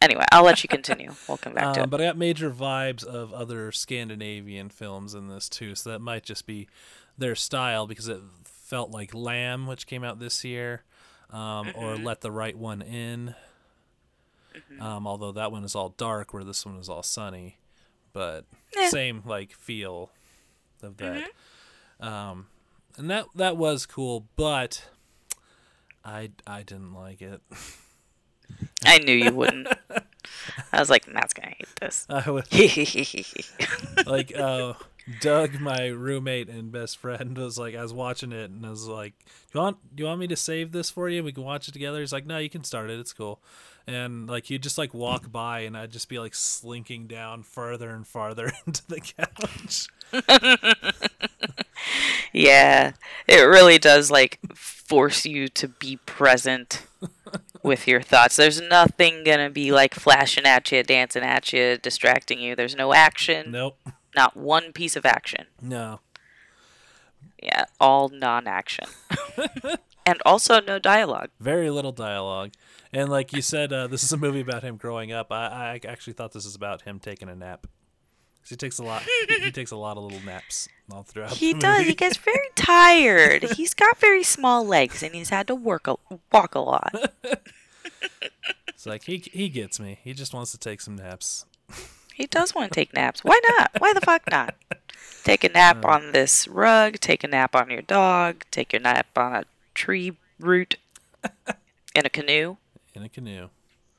anyway, 0.01 0.25
I'll 0.33 0.45
let 0.45 0.63
you 0.63 0.69
continue. 0.69 1.13
We'll 1.29 1.37
come 1.37 1.53
back 1.53 1.75
to 1.75 1.81
Um, 1.81 1.85
it. 1.85 1.91
but 1.91 2.01
I 2.01 2.05
got 2.07 2.17
major 2.17 2.51
vibes 2.51 3.05
of 3.05 3.33
other 3.35 3.71
Scandinavian 3.73 4.71
films 4.71 5.13
in 5.15 5.29
this 5.29 5.49
too, 5.51 5.75
so 5.75 5.91
that 5.91 5.99
might 5.99 6.23
just 6.25 6.47
be 6.47 6.69
their 7.19 7.35
style 7.35 7.87
because 7.87 8.09
it 8.09 8.21
felt 8.71 8.93
like 8.93 9.13
Lamb, 9.15 9.67
which 9.67 9.87
came 9.87 10.05
out 10.05 10.21
this 10.21 10.45
year, 10.45 10.85
um, 11.31 11.69
or 11.75 11.95
Mm-hmm. 11.95 12.05
Let 12.05 12.21
the 12.21 12.31
Right 12.31 12.57
One 12.57 12.81
In. 12.83 13.35
Um, 14.81 15.07
although 15.07 15.33
that 15.33 15.53
one 15.53 15.65
is 15.65 15.75
all 15.75 15.91
dark, 15.91 16.33
where 16.33 16.45
this 16.45 16.65
one 16.65 16.77
is 16.77 16.89
all 16.89 17.03
sunny, 17.03 17.59
but 18.13 18.47
Eh. 18.77 18.89
same 18.89 19.23
like 19.27 19.53
feel 19.53 20.11
of 20.83 20.97
that. 20.99 21.31
Mm-hmm. 22.01 22.09
Um, 22.09 22.47
and 22.97 23.11
that 23.11 23.27
that 23.35 23.57
was 23.57 23.87
cool, 23.87 24.27
but 24.37 24.89
I 26.05 26.31
I 26.47 26.63
didn't 26.63 26.95
like 26.95 27.23
it. 27.23 27.41
I 28.85 28.99
knew 28.99 29.15
you 29.15 29.33
wouldn't. 29.33 29.69
I 30.73 30.79
was 30.81 30.91
like, 30.91 31.07
Matt's 31.09 31.33
gonna 31.33 31.55
hate 31.57 31.69
this. 31.81 32.07
I 32.09 32.29
was 32.31 32.47
like 34.07 34.37
uh 34.37 34.75
Doug, 35.21 35.61
my 35.61 35.87
roommate 35.87 36.49
and 36.49 36.71
best 36.71 36.99
friend, 36.99 37.37
was 37.37 37.59
like, 37.59 37.75
I 37.75 37.83
was 37.83 37.93
watching 37.93 38.33
it 38.33 38.51
and 38.51 38.65
I 38.65 38.71
was 38.71 38.87
like, 38.87 39.15
"Do 39.53 39.59
you 39.59 39.61
want, 39.61 39.97
do 39.97 40.03
you 40.03 40.07
want 40.09 40.21
me 40.21 40.27
to 40.29 40.37
save 40.37 40.73
this 40.73 40.91
for 40.91 41.09
you? 41.09 41.25
We 41.25 41.33
can 41.33 41.45
watch 41.45 41.69
it 41.69 41.73
together." 41.73 42.01
He's 42.01 42.13
like, 42.13 42.27
"No, 42.27 42.39
you 42.39 42.51
can 42.51 42.65
start 42.65 42.91
it. 42.91 43.01
It's 43.01 43.13
cool." 43.13 43.41
And 43.87 44.29
like 44.29 44.47
he'd 44.47 44.63
just 44.63 44.79
like 44.79 44.95
walk 44.95 45.33
by, 45.33 45.61
and 45.61 45.77
I'd 45.77 45.91
just 45.91 46.09
be 46.09 46.19
like 46.19 46.35
slinking 46.35 47.07
down 47.07 47.43
farther 47.43 47.91
and 47.91 48.07
farther 48.07 48.53
into 48.67 48.87
the 48.87 49.01
couch. 49.01 49.89
yeah, 52.33 52.93
it 53.27 53.43
really 53.43 53.79
does 53.79 54.11
like 54.11 54.39
force 54.55 55.25
you 55.25 55.49
to 55.49 55.69
be 55.69 55.97
present 56.07 56.87
with 57.63 57.87
your 57.87 58.03
thoughts. 58.03 58.37
There's 58.37 58.61
nothing 58.61 59.25
gonna 59.25 59.51
be 59.51 59.73
like 59.73 59.95
flashing 59.95 60.45
at 60.45 60.71
you, 60.73 60.83
dancing 60.83 61.23
at 61.23 61.53
you, 61.53 61.79
distracting 61.79 62.41
you. 62.41 62.55
There's 62.55 62.77
no 62.77 62.93
action. 62.93 63.51
Nope, 63.51 63.79
Not 64.15 64.37
one 64.37 64.73
piece 64.73 64.97
of 64.97 65.07
action. 65.07 65.47
no. 65.61 66.01
Yeah, 67.43 67.65
all 67.81 68.11
non-action. 68.11 68.85
and 70.07 70.21
also 70.27 70.61
no 70.61 70.79
dialogue. 70.79 71.31
Very 71.41 71.71
little 71.71 71.93
dialogue. 71.93 72.53
And 72.93 73.09
like 73.09 73.33
you 73.33 73.41
said, 73.41 73.73
uh, 73.73 73.87
this 73.87 74.05
is 74.05 74.13
a 74.13 74.19
movie 74.19 74.41
about 74.41 74.63
him 74.63 74.77
growing 74.77 75.11
up. 75.11 75.33
I, 75.33 75.81
I 75.85 75.89
actually 75.89 76.13
thought 76.15 76.33
this 76.33 76.45
is 76.45 76.55
about 76.55 76.83
him 76.83 76.99
taking 76.99 77.31
a 77.31 77.35
nap. 77.35 77.67
he 78.47 78.57
takes 78.57 78.79
a 78.79 78.83
lot. 78.83 79.03
he, 79.29 79.39
he 79.45 79.51
takes 79.53 79.71
a 79.71 79.77
lot 79.77 79.97
of 79.97 80.03
little 80.05 80.21
naps 80.21 80.69
all 80.93 81.03
throughout. 81.03 81.31
He 81.33 81.55
does. 81.55 81.87
He 81.87 81.95
gets 81.95 82.19
very 82.19 82.49
tired. 82.57 83.45
He's 83.53 83.73
got 83.73 83.97
very 83.99 84.23
small 84.23 84.67
legs, 84.67 85.03
and 85.03 85.15
he's 85.15 85.31
had 85.31 85.47
to 85.47 85.55
work 85.55 85.89
a, 85.89 85.97
walk 86.33 86.55
a 86.55 86.61
lot. 86.61 86.95
It's 88.69 88.87
like 88.87 89.05
he 89.05 89.19
he 89.31 89.51
gets 89.51 89.79
me. 89.79 89.99
He 90.03 90.15
just 90.15 90.33
wants 90.33 90.53
to 90.53 90.59
take 90.59 90.81
some 90.81 90.97
naps. 90.97 91.45
He 92.21 92.27
does 92.27 92.55
want 92.55 92.71
to 92.71 92.79
take 92.79 92.93
naps. 92.93 93.25
Why 93.25 93.41
not? 93.49 93.71
Why 93.79 93.95
the 93.95 94.03
fuck 94.03 94.31
not? 94.31 94.55
Take 95.25 95.43
a 95.43 95.49
nap 95.49 95.87
on 95.87 96.13
this 96.13 96.47
rug. 96.47 97.01
Take 97.01 97.25
a 97.25 97.29
nap 97.29 97.57
on 97.57 97.71
your 97.71 97.81
dog. 97.81 98.45
Take 98.51 98.75
your 98.75 98.83
nap 98.83 99.07
on 99.17 99.37
a 99.37 99.45
tree 99.73 100.19
root. 100.39 100.77
In 101.95 102.05
a 102.05 102.11
canoe, 102.11 102.57
in 102.95 103.03
a 103.03 103.09
canoe. 103.09 103.49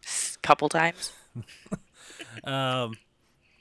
a 0.06 0.40
couple 0.42 0.70
times. 0.70 1.12
Um, 2.46 2.94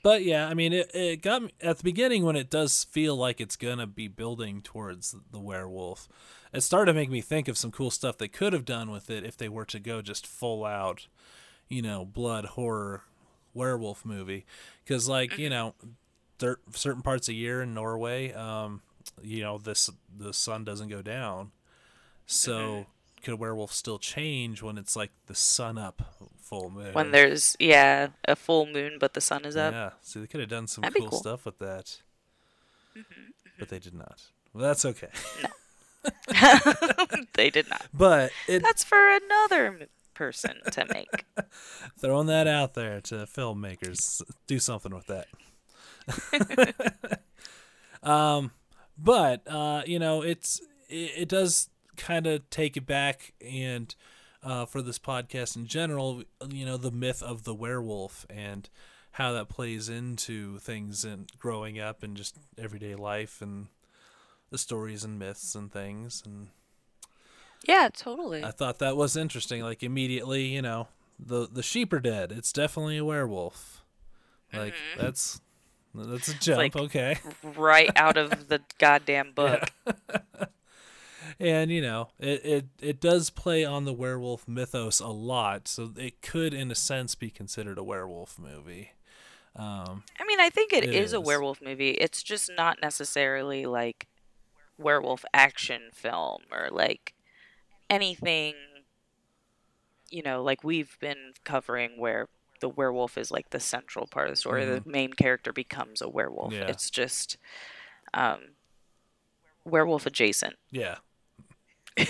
but 0.01 0.23
yeah, 0.23 0.47
I 0.47 0.53
mean, 0.53 0.71
it, 0.71 0.89
it 0.93 1.21
got 1.21 1.43
me 1.43 1.51
at 1.61 1.77
the 1.77 1.83
beginning 1.83 2.23
when 2.23 2.37
it 2.37 2.49
does 2.49 2.85
feel 2.85 3.17
like 3.17 3.41
it's 3.41 3.57
gonna 3.57 3.85
be 3.85 4.07
building 4.07 4.61
towards 4.61 5.13
the 5.31 5.39
werewolf. 5.39 6.07
It 6.53 6.61
started 6.61 6.93
to 6.93 6.97
make 6.97 7.09
me 7.09 7.19
think 7.19 7.49
of 7.49 7.57
some 7.57 7.71
cool 7.71 7.91
stuff 7.91 8.17
they 8.17 8.29
could 8.29 8.53
have 8.53 8.63
done 8.63 8.89
with 8.89 9.09
it 9.09 9.25
if 9.25 9.35
they 9.35 9.49
were 9.49 9.65
to 9.65 9.79
go 9.79 10.01
just 10.01 10.25
full 10.25 10.63
out, 10.63 11.07
you 11.67 11.81
know, 11.81 12.05
blood 12.05 12.45
horror 12.45 13.03
werewolf 13.53 14.05
movie. 14.05 14.45
Because 14.83 15.07
like 15.07 15.37
you 15.37 15.49
know, 15.49 15.75
there 16.39 16.57
certain 16.73 17.01
parts 17.01 17.29
of 17.29 17.35
year 17.35 17.61
in 17.61 17.73
Norway, 17.73 18.33
um, 18.33 18.81
you 19.21 19.41
know, 19.41 19.57
this 19.57 19.89
the 20.15 20.33
sun 20.33 20.63
doesn't 20.63 20.89
go 20.89 21.01
down, 21.01 21.51
so. 22.25 22.87
Could 23.23 23.35
a 23.35 23.37
werewolf 23.37 23.71
still 23.71 23.99
change 23.99 24.63
when 24.63 24.79
it's 24.79 24.95
like 24.95 25.11
the 25.27 25.35
sun 25.35 25.77
up 25.77 26.01
full 26.41 26.71
moon? 26.71 26.91
When 26.93 27.11
there's 27.11 27.55
yeah 27.59 28.07
a 28.27 28.35
full 28.35 28.65
moon, 28.65 28.97
but 28.99 29.13
the 29.13 29.21
sun 29.21 29.45
is 29.45 29.55
up. 29.55 29.71
Yeah, 29.73 29.91
so 30.01 30.21
they 30.21 30.25
could 30.25 30.39
have 30.39 30.49
done 30.49 30.65
some 30.65 30.83
cool, 30.83 30.91
cool. 30.91 31.05
Mm-hmm, 31.09 31.15
stuff 31.17 31.45
with 31.45 31.59
that, 31.59 32.01
but 33.59 33.69
they 33.69 33.77
did 33.77 33.93
not. 33.93 34.23
Well, 34.53 34.63
that's 34.63 34.85
okay. 34.85 35.09
no 35.43 35.49
they 37.35 37.49
did 37.49 37.69
not. 37.69 37.85
But 37.93 38.31
it 38.47 38.63
That's 38.63 38.83
for 38.83 38.97
another 39.15 39.67
m- 39.67 39.87
person 40.21 40.59
to 40.71 40.85
make. 40.93 41.25
throwing 41.99 42.27
that 42.27 42.45
out 42.45 42.75
there 42.75 43.01
to 43.01 43.15
filmmakers, 43.25 44.21
do 44.45 44.59
something 44.59 44.93
with 44.93 45.07
that. 45.07 45.25
um, 48.07 48.51
but 48.99 49.41
uh, 49.47 49.81
you 49.87 49.97
know, 49.97 50.21
it's 50.21 50.61
it, 50.89 51.11
it 51.17 51.27
does 51.27 51.69
kind 51.97 52.27
of 52.27 52.47
take 52.49 52.77
it 52.77 52.85
back 52.85 53.33
and. 53.41 53.95
Uh, 54.43 54.65
for 54.65 54.81
this 54.81 54.97
podcast 54.97 55.55
in 55.55 55.67
general, 55.67 56.23
you 56.49 56.65
know, 56.65 56.75
the 56.75 56.89
myth 56.89 57.21
of 57.21 57.43
the 57.43 57.53
werewolf 57.53 58.25
and 58.27 58.71
how 59.11 59.31
that 59.33 59.47
plays 59.47 59.87
into 59.87 60.57
things 60.57 61.05
and 61.05 61.29
growing 61.37 61.79
up 61.79 62.01
and 62.01 62.17
just 62.17 62.39
everyday 62.57 62.95
life 62.95 63.39
and 63.39 63.67
the 64.49 64.57
stories 64.57 65.03
and 65.03 65.19
myths 65.19 65.53
and 65.53 65.71
things 65.71 66.23
and 66.25 66.47
Yeah, 67.67 67.89
totally. 67.93 68.43
I 68.43 68.51
thought 68.51 68.79
that 68.79 68.97
was 68.97 69.15
interesting 69.15 69.61
like 69.61 69.83
immediately 69.83 70.45
you 70.45 70.61
know 70.61 70.87
the 71.19 71.47
the 71.51 71.63
sheep 71.63 71.93
are 71.93 71.99
dead. 71.99 72.31
It's 72.31 72.51
definitely 72.51 72.97
a 72.97 73.05
werewolf. 73.05 73.83
Like 74.53 74.73
that's 74.97 75.39
that's 75.93 76.27
a 76.29 76.33
jump 76.39 76.57
like- 76.57 76.75
okay. 76.75 77.17
right 77.55 77.91
out 77.95 78.17
of 78.17 78.47
the 78.49 78.61
goddamn 78.79 79.31
book. 79.33 79.71
and 81.39 81.71
you 81.71 81.81
know 81.81 82.09
it, 82.19 82.45
it 82.45 82.65
it 82.81 82.99
does 82.99 83.29
play 83.29 83.63
on 83.63 83.85
the 83.85 83.93
werewolf 83.93 84.47
mythos 84.47 84.99
a 84.99 85.07
lot 85.07 85.67
so 85.67 85.91
it 85.97 86.21
could 86.21 86.53
in 86.53 86.69
a 86.71 86.75
sense 86.75 87.15
be 87.15 87.29
considered 87.29 87.77
a 87.77 87.83
werewolf 87.83 88.37
movie. 88.39 88.91
Um 89.55 90.03
I 90.19 90.25
mean, 90.25 90.39
I 90.39 90.49
think 90.49 90.73
It 90.73 90.83
it 90.83 90.93
is, 90.93 91.13
a 91.13 91.21
werewolf 91.21 91.61
movie. 91.61 91.91
It's 91.91 92.23
just 92.23 92.51
not 92.57 92.81
necessarily 92.81 93.65
like 93.65 94.07
werewolf 94.77 95.23
action 95.33 95.83
film 95.93 96.41
or 96.51 96.69
like 96.71 97.13
anything 97.91 98.55
you 100.11 100.21
know, 100.21 100.43
like 100.43 100.63
we've 100.63 100.97
been 100.99 101.33
covering 101.43 101.91
where 101.97 102.27
the 102.59 102.69
werewolf 102.69 103.17
is 103.17 103.31
like 103.31 103.49
the 103.49 103.59
central 103.59 104.05
part 104.05 104.27
of 104.27 104.33
the 104.33 104.39
story. 104.39 104.65
The 104.65 104.83
main 104.85 105.13
character 105.13 105.51
becomes 105.51 106.01
a 106.01 106.09
werewolf. 106.09 106.53
Yeah. 106.53 106.67
It's 106.67 106.89
just 106.89 107.37
um 108.13 108.39
werewolf 109.65 110.05
adjacent. 110.05 110.55
Yeah. 110.69 110.97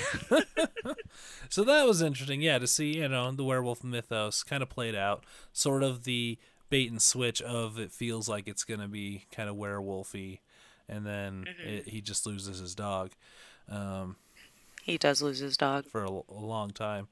so 1.49 1.63
that 1.63 1.87
was 1.87 2.01
interesting, 2.01 2.41
yeah, 2.41 2.59
to 2.59 2.67
see, 2.67 2.97
you 2.97 3.07
know, 3.07 3.31
the 3.31 3.43
werewolf 3.43 3.83
mythos 3.83 4.43
kind 4.43 4.61
of 4.61 4.69
played 4.69 4.95
out. 4.95 5.25
Sort 5.53 5.83
of 5.83 6.03
the 6.03 6.37
bait 6.69 6.91
and 6.91 7.01
switch 7.01 7.41
of 7.41 7.79
it 7.79 7.91
feels 7.91 8.29
like 8.29 8.47
it's 8.47 8.63
going 8.63 8.79
to 8.79 8.87
be 8.87 9.25
kind 9.31 9.49
of 9.49 9.55
werewolfy, 9.55 10.39
and 10.87 11.05
then 11.05 11.45
it, 11.65 11.87
he 11.87 11.99
just 11.99 12.25
loses 12.25 12.59
his 12.59 12.75
dog 12.75 13.11
um, 13.69 14.17
He 14.83 14.97
does 14.97 15.21
lose 15.21 15.39
his 15.39 15.57
dog. 15.57 15.85
for 15.87 16.03
a, 16.03 16.09
a 16.09 16.23
long 16.29 16.71
time. 16.71 17.07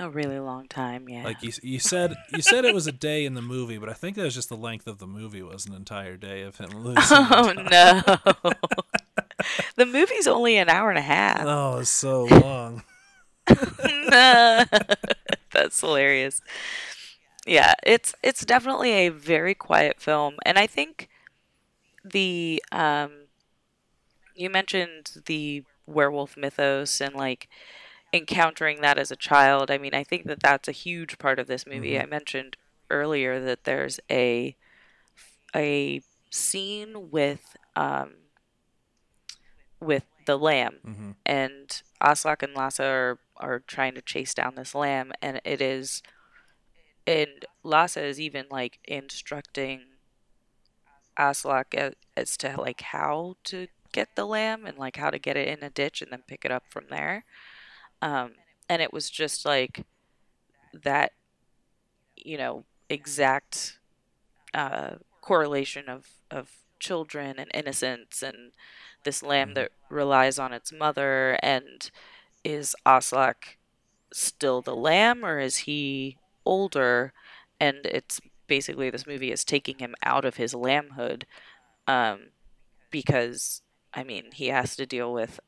A 0.00 0.08
really 0.08 0.38
long 0.38 0.68
time, 0.68 1.08
yeah. 1.08 1.24
Like 1.24 1.42
you, 1.42 1.50
you 1.60 1.80
said, 1.80 2.14
you 2.32 2.40
said 2.40 2.64
it 2.64 2.72
was 2.72 2.86
a 2.86 2.92
day 2.92 3.24
in 3.24 3.34
the 3.34 3.42
movie, 3.42 3.78
but 3.78 3.88
I 3.88 3.94
think 3.94 4.14
that 4.16 4.22
was 4.22 4.34
just 4.34 4.48
the 4.48 4.56
length 4.56 4.86
of 4.86 4.98
the 4.98 5.08
movie 5.08 5.42
was 5.42 5.66
an 5.66 5.74
entire 5.74 6.16
day 6.16 6.42
of 6.42 6.56
him 6.56 6.70
losing. 6.84 7.02
oh 7.10 7.52
no. 7.52 8.02
the 9.76 9.86
movie's 9.86 10.28
only 10.28 10.56
an 10.56 10.68
hour 10.68 10.88
and 10.90 10.98
a 10.98 11.02
half. 11.02 11.42
Oh, 11.44 11.78
it's 11.80 11.90
so 11.90 12.24
long. 12.26 12.84
no, 14.08 14.64
That's 15.52 15.80
hilarious. 15.80 16.40
Yeah, 17.44 17.74
it's 17.82 18.14
it's 18.22 18.44
definitely 18.44 18.92
a 18.92 19.08
very 19.08 19.54
quiet 19.54 20.00
film, 20.00 20.36
and 20.44 20.58
I 20.58 20.66
think 20.68 21.08
the 22.04 22.62
um, 22.70 23.10
you 24.34 24.48
mentioned 24.50 25.22
the 25.26 25.64
werewolf 25.88 26.36
mythos 26.36 27.00
and 27.00 27.14
like 27.14 27.48
encountering 28.12 28.80
that 28.82 28.98
as 28.98 29.10
a 29.10 29.16
child. 29.16 29.70
I 29.70 29.78
mean, 29.78 29.94
I 29.94 30.04
think 30.04 30.26
that 30.26 30.40
that's 30.42 30.68
a 30.68 30.72
huge 30.72 31.18
part 31.18 31.38
of 31.38 31.46
this 31.46 31.66
movie. 31.66 31.98
I 32.00 32.06
mentioned 32.06 32.56
earlier 32.90 33.40
that 33.40 33.64
there's 33.64 34.00
a 34.10 34.56
a 35.54 36.02
scene 36.30 37.10
with 37.10 37.56
um 37.76 38.14
with 39.80 40.04
the 40.26 40.38
lamb 40.38 40.80
hmm 40.84 41.10
and 41.26 41.82
Aslak 42.02 42.42
and 42.42 42.54
Lasse 42.54 42.80
are, 42.80 43.18
are 43.36 43.60
trying 43.60 43.94
to 43.94 44.00
chase 44.02 44.32
down 44.34 44.54
this 44.54 44.74
lamb, 44.74 45.12
and 45.20 45.40
it 45.44 45.60
is, 45.60 46.02
and 47.06 47.44
Lasse 47.62 47.96
is 47.96 48.20
even 48.20 48.46
like 48.50 48.78
instructing 48.84 49.82
Aslak 51.18 51.74
as, 51.74 51.94
as 52.16 52.36
to 52.38 52.60
like 52.60 52.80
how 52.80 53.36
to 53.44 53.68
get 53.92 54.14
the 54.14 54.26
lamb 54.26 54.66
and 54.66 54.78
like 54.78 54.96
how 54.96 55.10
to 55.10 55.18
get 55.18 55.36
it 55.36 55.48
in 55.48 55.62
a 55.62 55.70
ditch 55.70 56.02
and 56.02 56.12
then 56.12 56.22
pick 56.26 56.44
it 56.44 56.50
up 56.50 56.64
from 56.68 56.84
there. 56.90 57.24
Um, 58.02 58.32
and 58.68 58.82
it 58.82 58.92
was 58.92 59.10
just 59.10 59.44
like 59.44 59.84
that 60.72 61.12
you 62.16 62.36
know 62.36 62.64
exact 62.88 63.78
uh, 64.54 64.92
correlation 65.20 65.88
of 65.88 66.08
of 66.30 66.50
children 66.78 67.36
and 67.38 67.50
innocence 67.54 68.22
and 68.22 68.52
this 69.04 69.22
lamb 69.22 69.54
that 69.54 69.70
relies 69.90 70.38
on 70.38 70.52
its 70.52 70.72
mother 70.72 71.38
and 71.42 71.90
is 72.44 72.74
Aslak 72.86 73.56
still 74.12 74.62
the 74.62 74.76
lamb 74.76 75.24
or 75.24 75.38
is 75.38 75.58
he 75.58 76.16
older 76.44 77.12
and 77.60 77.78
it's 77.84 78.20
basically 78.46 78.90
this 78.90 79.06
movie 79.06 79.32
is 79.32 79.44
taking 79.44 79.78
him 79.78 79.94
out 80.02 80.24
of 80.24 80.36
his 80.36 80.54
lambhood 80.54 81.24
um, 81.86 82.28
because 82.90 83.62
I 83.94 84.04
mean 84.04 84.30
he 84.32 84.48
has 84.48 84.76
to 84.76 84.86
deal 84.86 85.12
with 85.12 85.40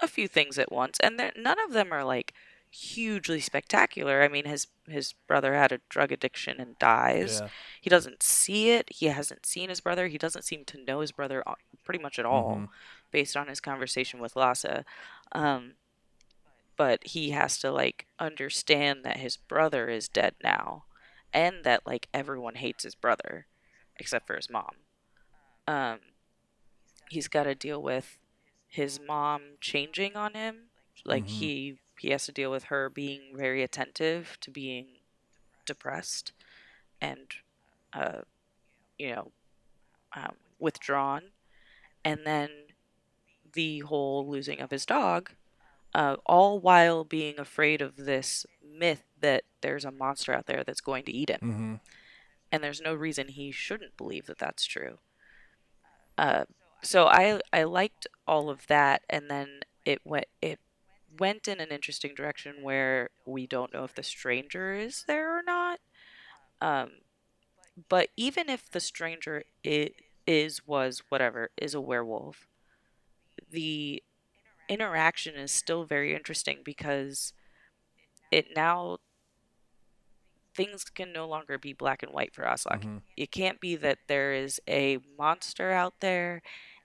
a 0.00 0.08
few 0.08 0.28
things 0.28 0.58
at 0.58 0.72
once 0.72 0.98
and 1.00 1.16
none 1.36 1.58
of 1.64 1.72
them 1.72 1.92
are 1.92 2.04
like 2.04 2.34
hugely 2.72 3.38
spectacular. 3.38 4.22
I 4.22 4.28
mean, 4.28 4.46
his 4.46 4.66
his 4.88 5.12
brother 5.26 5.54
had 5.54 5.72
a 5.72 5.80
drug 5.88 6.10
addiction 6.10 6.58
and 6.58 6.78
dies. 6.78 7.40
Yeah. 7.40 7.48
He 7.80 7.90
doesn't 7.90 8.22
see 8.22 8.70
it. 8.70 8.88
He 8.90 9.06
hasn't 9.06 9.46
seen 9.46 9.68
his 9.68 9.80
brother. 9.80 10.08
He 10.08 10.18
doesn't 10.18 10.44
seem 10.44 10.64
to 10.64 10.82
know 10.82 11.00
his 11.00 11.12
brother 11.12 11.42
uh, 11.46 11.54
pretty 11.84 12.02
much 12.02 12.18
at 12.18 12.24
all, 12.24 12.54
mm-hmm. 12.54 12.64
based 13.12 13.36
on 13.36 13.48
his 13.48 13.60
conversation 13.60 14.20
with 14.20 14.36
Lasse. 14.36 14.84
Um, 15.32 15.74
but 16.76 17.06
he 17.06 17.30
has 17.30 17.58
to 17.58 17.70
like 17.70 18.06
understand 18.18 19.04
that 19.04 19.18
his 19.18 19.36
brother 19.36 19.88
is 19.88 20.08
dead 20.08 20.34
now, 20.42 20.84
and 21.32 21.64
that 21.64 21.86
like 21.86 22.08
everyone 22.14 22.54
hates 22.54 22.84
his 22.84 22.94
brother, 22.94 23.46
except 23.98 24.26
for 24.26 24.36
his 24.36 24.48
mom. 24.48 24.76
Um, 25.68 25.98
he's 27.12 27.28
got 27.28 27.44
to 27.44 27.54
deal 27.54 27.80
with 27.82 28.18
his 28.66 28.98
mom 29.06 29.42
changing 29.60 30.16
on 30.16 30.34
him. 30.34 30.70
Like 31.04 31.24
mm-hmm. 31.24 31.34
he 31.34 31.78
he 31.98 32.10
has 32.10 32.26
to 32.26 32.32
deal 32.32 32.50
with 32.50 32.64
her 32.64 32.88
being 32.88 33.36
very 33.36 33.62
attentive 33.62 34.38
to 34.40 34.50
being 34.50 34.86
depressed 35.66 36.32
and, 37.00 37.28
uh, 37.92 38.22
you 38.98 39.14
know, 39.14 39.30
um, 40.16 40.34
withdrawn. 40.58 41.22
And 42.04 42.20
then 42.24 42.48
the 43.52 43.80
whole 43.80 44.28
losing 44.28 44.60
of 44.60 44.70
his 44.70 44.84
dog, 44.84 45.30
uh, 45.94 46.16
all 46.26 46.58
while 46.58 47.04
being 47.04 47.38
afraid 47.38 47.80
of 47.80 47.96
this 47.96 48.46
myth 48.66 49.04
that 49.20 49.44
there's 49.60 49.84
a 49.84 49.92
monster 49.92 50.32
out 50.32 50.46
there 50.46 50.64
that's 50.64 50.80
going 50.80 51.04
to 51.04 51.12
eat 51.12 51.30
him. 51.30 51.40
Mm-hmm. 51.42 51.74
And 52.50 52.64
there's 52.64 52.80
no 52.80 52.94
reason 52.94 53.28
he 53.28 53.52
shouldn't 53.52 53.96
believe 53.96 54.26
that 54.26 54.38
that's 54.38 54.64
true. 54.64 54.98
Uh, 56.18 56.46
so 56.82 57.06
I 57.06 57.40
I 57.52 57.64
liked 57.64 58.06
all 58.26 58.50
of 58.50 58.66
that, 58.66 59.02
and 59.08 59.30
then 59.30 59.60
it 59.84 60.00
went 60.04 60.26
it 60.40 60.58
went 61.18 61.46
in 61.46 61.60
an 61.60 61.68
interesting 61.70 62.14
direction 62.14 62.56
where 62.62 63.10
we 63.26 63.46
don't 63.46 63.72
know 63.72 63.84
if 63.84 63.94
the 63.94 64.02
stranger 64.02 64.74
is 64.74 65.04
there 65.06 65.38
or 65.38 65.42
not. 65.42 65.80
Um, 66.60 66.90
but 67.88 68.08
even 68.16 68.48
if 68.48 68.70
the 68.70 68.80
stranger 68.80 69.44
it 69.62 69.94
is 70.26 70.66
was 70.66 71.02
whatever 71.08 71.50
is 71.56 71.74
a 71.74 71.80
werewolf, 71.80 72.46
the 73.50 74.02
interaction 74.68 75.34
is 75.34 75.52
still 75.52 75.84
very 75.84 76.14
interesting 76.14 76.58
because 76.64 77.32
it 78.30 78.46
now 78.54 78.98
things 80.54 80.84
can 80.84 81.12
no 81.12 81.26
longer 81.26 81.58
be 81.58 81.72
black 81.72 82.02
and 82.02 82.12
white 82.12 82.34
for 82.34 82.44
Aslak. 82.44 82.80
Mm-hmm. 82.80 82.98
It 83.16 83.30
can't 83.30 83.60
be 83.60 83.76
that 83.76 83.98
there 84.06 84.32
is 84.34 84.60
a 84.68 84.98
monster 85.18 85.72
out 85.72 85.94
there 86.00 86.42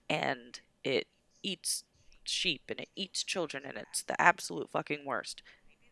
and 0.10 0.60
it 0.84 1.08
eats 1.44 1.84
sheep 2.24 2.64
and 2.70 2.80
it 2.80 2.90
eats 2.96 3.24
children 3.24 3.64
and 3.66 3.78
it's 3.78 4.04
the 4.04 4.20
absolute 4.22 4.70
fucking 4.70 5.06
worst. 5.06 5.42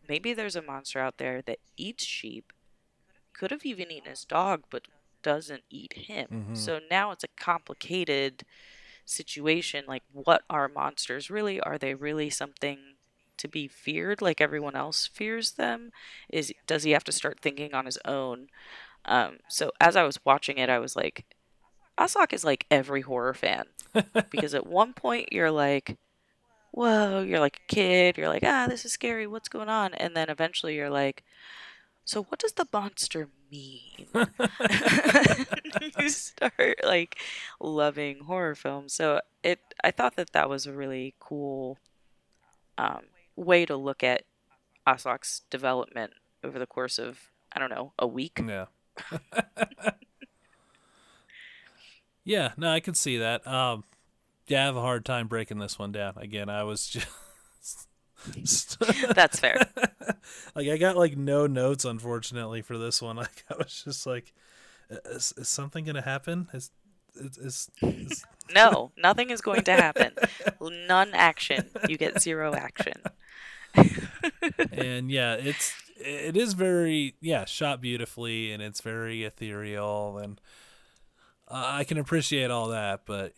Maybe 0.08 0.32
there's 0.32 0.56
a 0.56 0.62
monster 0.62 1.00
out 1.00 1.18
there 1.18 1.42
that 1.42 1.58
eats 1.76 2.04
sheep, 2.04 2.52
could 3.32 3.50
have 3.50 3.64
even 3.64 3.90
eaten 3.90 4.10
his 4.10 4.24
dog, 4.24 4.64
but 4.70 4.86
doesn't 5.22 5.64
eat 5.70 5.94
him. 5.94 6.28
Mm-hmm. 6.32 6.54
So 6.54 6.78
now 6.90 7.10
it's 7.10 7.24
a 7.24 7.28
complicated 7.42 8.44
situation. 9.04 9.84
Like, 9.88 10.04
what 10.12 10.42
are 10.48 10.68
monsters 10.68 11.30
really? 11.30 11.60
Are 11.60 11.78
they 11.78 11.94
really 11.94 12.30
something 12.30 12.78
to 13.38 13.48
be 13.48 13.68
feared 13.68 14.22
like 14.22 14.40
everyone 14.40 14.76
else 14.76 15.06
fears 15.06 15.52
them? 15.52 15.90
Is 16.28 16.52
does 16.66 16.84
he 16.84 16.92
have 16.92 17.04
to 17.04 17.12
start 17.12 17.40
thinking 17.40 17.74
on 17.74 17.86
his 17.86 17.98
own? 18.04 18.48
Um, 19.04 19.38
so 19.48 19.72
as 19.80 19.96
I 19.96 20.02
was 20.02 20.24
watching 20.24 20.58
it, 20.58 20.68
I 20.68 20.78
was 20.78 20.96
like, 20.96 21.24
Aslak 21.98 22.32
is 22.32 22.44
like 22.44 22.66
every 22.70 23.00
horror 23.02 23.34
fan 23.34 23.64
because 24.30 24.54
at 24.54 24.66
one 24.66 24.92
point 24.92 25.32
you're 25.32 25.50
like, 25.50 25.96
whoa, 26.72 27.22
you're 27.22 27.40
like 27.40 27.60
a 27.64 27.74
kid, 27.74 28.18
you're 28.18 28.28
like, 28.28 28.44
ah, 28.44 28.66
this 28.68 28.84
is 28.84 28.92
scary, 28.92 29.26
what's 29.26 29.48
going 29.48 29.68
on? 29.68 29.94
And 29.94 30.14
then 30.14 30.28
eventually 30.28 30.74
you're 30.76 30.90
like, 30.90 31.24
so 32.04 32.22
what 32.24 32.38
does 32.38 32.52
the 32.52 32.68
monster 32.72 33.28
mean? 33.50 34.06
you 35.98 36.08
start 36.08 36.80
like 36.84 37.18
loving 37.60 38.20
horror 38.20 38.54
films. 38.54 38.92
So 38.92 39.20
it, 39.42 39.60
I 39.82 39.90
thought 39.90 40.16
that 40.16 40.32
that 40.32 40.48
was 40.48 40.66
a 40.66 40.72
really 40.72 41.14
cool 41.18 41.78
um, 42.78 43.04
way 43.34 43.66
to 43.66 43.76
look 43.76 44.04
at 44.04 44.22
Aslak's 44.86 45.42
development 45.50 46.12
over 46.44 46.58
the 46.58 46.66
course 46.66 46.98
of, 46.98 47.30
I 47.52 47.58
don't 47.58 47.70
know, 47.70 47.92
a 47.98 48.06
week. 48.06 48.40
Yeah. 48.46 48.66
yeah, 52.26 52.52
no, 52.56 52.70
I 52.70 52.80
can 52.80 52.94
see 52.94 53.18
that. 53.18 53.46
Um, 53.46 53.84
yeah, 54.48 54.62
I 54.62 54.66
have 54.66 54.76
a 54.76 54.80
hard 54.80 55.04
time 55.04 55.28
breaking 55.28 55.60
this 55.60 55.78
one 55.78 55.92
down. 55.92 56.14
Again, 56.16 56.48
I 56.48 56.64
was 56.64 56.86
just 56.88 57.08
That's 59.14 59.38
fair. 59.38 59.60
like 60.56 60.68
I 60.68 60.76
got 60.76 60.96
like 60.96 61.16
no 61.16 61.46
notes 61.46 61.84
unfortunately 61.84 62.62
for 62.62 62.76
this 62.76 63.00
one. 63.00 63.16
Like 63.16 63.44
I 63.50 63.56
was 63.56 63.82
just 63.84 64.06
like 64.06 64.32
is, 64.90 65.32
is 65.36 65.48
something 65.48 65.84
going 65.84 65.96
to 65.96 66.02
happen? 66.02 66.48
Is 66.52 66.70
is, 67.14 67.38
is, 67.38 67.70
is... 67.82 68.24
No, 68.54 68.90
nothing 68.96 69.30
is 69.30 69.40
going 69.40 69.62
to 69.64 69.72
happen. 69.72 70.12
None 70.60 71.10
action. 71.14 71.70
You 71.88 71.96
get 71.96 72.20
zero 72.20 72.54
action. 72.54 73.02
and 74.72 75.10
yeah, 75.10 75.34
it's 75.34 75.72
it 75.96 76.36
is 76.36 76.54
very 76.54 77.14
yeah, 77.20 77.44
shot 77.44 77.80
beautifully 77.80 78.52
and 78.52 78.62
it's 78.62 78.80
very 78.80 79.22
ethereal 79.24 80.18
and 80.18 80.40
uh, 81.48 81.64
I 81.66 81.84
can 81.84 81.98
appreciate 81.98 82.50
all 82.50 82.68
that, 82.68 83.02
but 83.06 83.32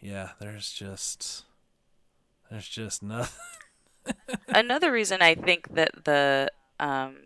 yeah, 0.00 0.30
there's 0.40 0.72
just 0.72 1.44
there's 2.50 2.68
just 2.68 3.02
nothing. 3.02 3.38
Another 4.48 4.90
reason 4.90 5.22
I 5.22 5.34
think 5.34 5.74
that 5.74 6.04
the 6.04 6.50
um, 6.78 7.16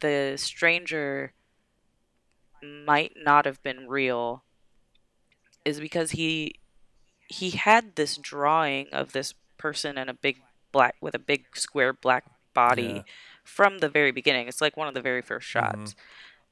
the 0.00 0.34
stranger 0.36 1.32
might 2.62 3.12
not 3.16 3.44
have 3.44 3.62
been 3.62 3.88
real 3.88 4.42
is 5.64 5.80
because 5.80 6.12
he 6.12 6.54
he 7.28 7.50
had 7.50 7.96
this 7.96 8.16
drawing 8.16 8.86
of 8.92 9.12
this 9.12 9.34
person 9.58 9.98
in 9.98 10.08
a 10.08 10.14
big 10.14 10.38
black 10.72 10.96
with 11.00 11.14
a 11.14 11.18
big 11.18 11.56
square 11.56 11.92
black 11.92 12.24
body 12.54 12.82
yeah. 12.82 13.02
from 13.44 13.78
the 13.78 13.88
very 13.88 14.12
beginning. 14.12 14.48
It's 14.48 14.60
like 14.60 14.76
one 14.76 14.88
of 14.88 14.94
the 14.94 15.00
very 15.00 15.22
first 15.22 15.46
shots. 15.46 15.76
Mm-hmm. 15.76 16.00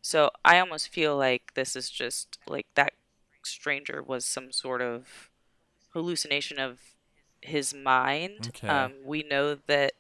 So 0.05 0.31
I 0.45 0.59
almost 0.59 0.91
feel 0.91 1.17
like 1.17 1.55
this 1.55 1.75
is 1.75 1.89
just 1.89 2.39
like 2.47 2.67
that 2.75 2.93
stranger 3.43 4.03
was 4.03 4.27
some 4.27 4.53
sort 4.53 4.83
of 4.83 5.31
hallucination 5.95 6.59
of 6.59 6.79
his 7.41 7.73
mind. 7.73 8.49
Okay. 8.49 8.69
Um, 8.69 8.93
we 9.03 9.23
know 9.23 9.55
that 9.67 9.93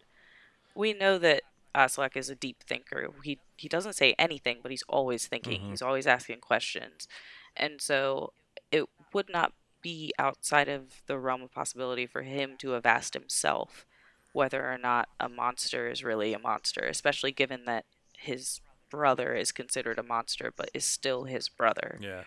we 0.74 0.92
know 0.92 1.16
that 1.16 1.40
Aslak 1.74 2.18
is 2.18 2.28
a 2.28 2.34
deep 2.34 2.62
thinker. 2.62 3.08
He 3.22 3.38
he 3.56 3.66
doesn't 3.66 3.94
say 3.94 4.14
anything, 4.18 4.58
but 4.62 4.70
he's 4.70 4.84
always 4.90 5.26
thinking. 5.26 5.62
Mm-hmm. 5.62 5.70
He's 5.70 5.80
always 5.80 6.06
asking 6.06 6.40
questions, 6.40 7.08
and 7.56 7.80
so 7.80 8.34
it 8.70 8.84
would 9.14 9.30
not 9.30 9.54
be 9.80 10.12
outside 10.18 10.68
of 10.68 11.00
the 11.06 11.18
realm 11.18 11.40
of 11.40 11.50
possibility 11.50 12.06
for 12.06 12.22
him 12.24 12.56
to 12.58 12.72
have 12.72 12.84
asked 12.84 13.14
himself 13.14 13.86
whether 14.34 14.70
or 14.70 14.76
not 14.76 15.08
a 15.18 15.30
monster 15.30 15.88
is 15.88 16.04
really 16.04 16.34
a 16.34 16.38
monster, 16.38 16.82
especially 16.82 17.32
given 17.32 17.64
that 17.64 17.86
his 18.18 18.60
brother 18.94 19.34
is 19.34 19.52
considered 19.52 19.98
a 19.98 20.02
monster, 20.02 20.52
but 20.56 20.70
is 20.74 20.84
still 20.84 21.24
his 21.24 21.48
brother. 21.48 21.98
Yeah 22.00 22.22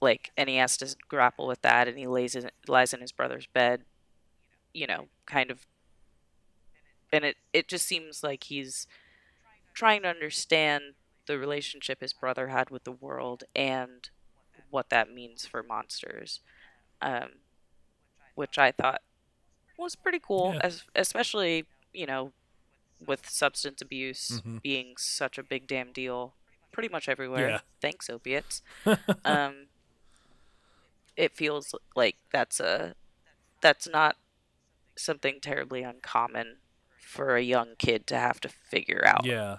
like 0.00 0.30
and 0.36 0.48
he 0.48 0.56
has 0.56 0.76
to 0.76 0.96
grapple 1.08 1.46
with 1.46 1.62
that 1.62 1.88
and 1.88 1.98
he 1.98 2.06
lays 2.06 2.34
in, 2.34 2.50
lies 2.66 2.92
in 2.92 3.00
his 3.00 3.12
brother's 3.12 3.46
bed 3.46 3.82
you 4.72 4.86
know 4.86 5.06
kind 5.26 5.50
of 5.50 5.66
and 7.12 7.24
it 7.24 7.36
it 7.52 7.68
just 7.68 7.86
seems 7.86 8.22
like 8.22 8.44
he's 8.44 8.86
trying 9.74 10.02
to 10.02 10.08
understand 10.08 10.94
the 11.26 11.38
relationship 11.38 12.00
his 12.00 12.12
brother 12.12 12.48
had 12.48 12.70
with 12.70 12.84
the 12.84 12.92
world 12.92 13.44
and 13.54 14.10
what 14.70 14.90
that 14.90 15.12
means 15.12 15.46
for 15.46 15.62
monsters 15.62 16.40
um, 17.02 17.30
which 18.34 18.58
i 18.58 18.70
thought 18.70 19.02
was 19.76 19.94
pretty 19.94 20.20
cool 20.20 20.52
yeah. 20.54 20.60
as 20.62 20.84
especially 20.94 21.64
you 21.92 22.06
know 22.06 22.32
with 23.04 23.28
substance 23.28 23.80
abuse 23.80 24.40
mm-hmm. 24.40 24.58
being 24.58 24.94
such 24.96 25.38
a 25.38 25.42
big 25.42 25.66
damn 25.66 25.92
deal 25.92 26.34
pretty 26.72 26.88
much 26.88 27.08
everywhere 27.08 27.48
yeah. 27.48 27.60
thanks 27.80 28.10
opiates 28.10 28.62
um, 29.24 29.66
it 31.16 31.36
feels 31.36 31.74
like 31.96 32.16
that's 32.32 32.60
a 32.60 32.94
that's 33.60 33.88
not 33.88 34.16
something 34.96 35.38
terribly 35.40 35.82
uncommon 35.82 36.56
for 37.08 37.36
a 37.36 37.42
young 37.42 37.68
kid 37.78 38.06
to 38.06 38.18
have 38.18 38.40
to 38.40 38.48
figure 38.48 39.02
out. 39.06 39.24
Yeah. 39.24 39.58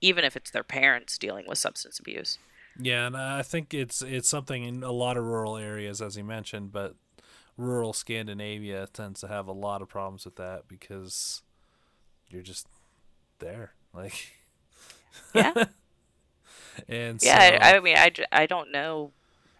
Even 0.00 0.24
if 0.24 0.36
it's 0.36 0.50
their 0.50 0.64
parents 0.64 1.18
dealing 1.18 1.44
with 1.46 1.58
substance 1.58 1.98
abuse. 1.98 2.38
Yeah, 2.80 3.06
and 3.06 3.16
I 3.16 3.42
think 3.42 3.74
it's 3.74 4.00
it's 4.00 4.28
something 4.28 4.64
in 4.64 4.82
a 4.82 4.92
lot 4.92 5.18
of 5.18 5.24
rural 5.24 5.56
areas, 5.56 6.00
as 6.00 6.16
you 6.16 6.24
mentioned, 6.24 6.72
but 6.72 6.94
rural 7.56 7.92
Scandinavia 7.92 8.88
tends 8.92 9.20
to 9.20 9.28
have 9.28 9.46
a 9.46 9.52
lot 9.52 9.82
of 9.82 9.88
problems 9.88 10.24
with 10.24 10.36
that 10.36 10.66
because 10.68 11.42
you're 12.30 12.42
just 12.42 12.66
there, 13.38 13.72
like. 13.94 14.12
Yeah. 15.34 15.52
and 16.88 17.22
yeah, 17.22 17.38
so, 17.38 17.56
I, 17.56 17.76
I 17.76 17.80
mean, 17.80 17.96
I, 17.96 18.10
I 18.32 18.46
don't 18.46 18.72
know 18.72 19.12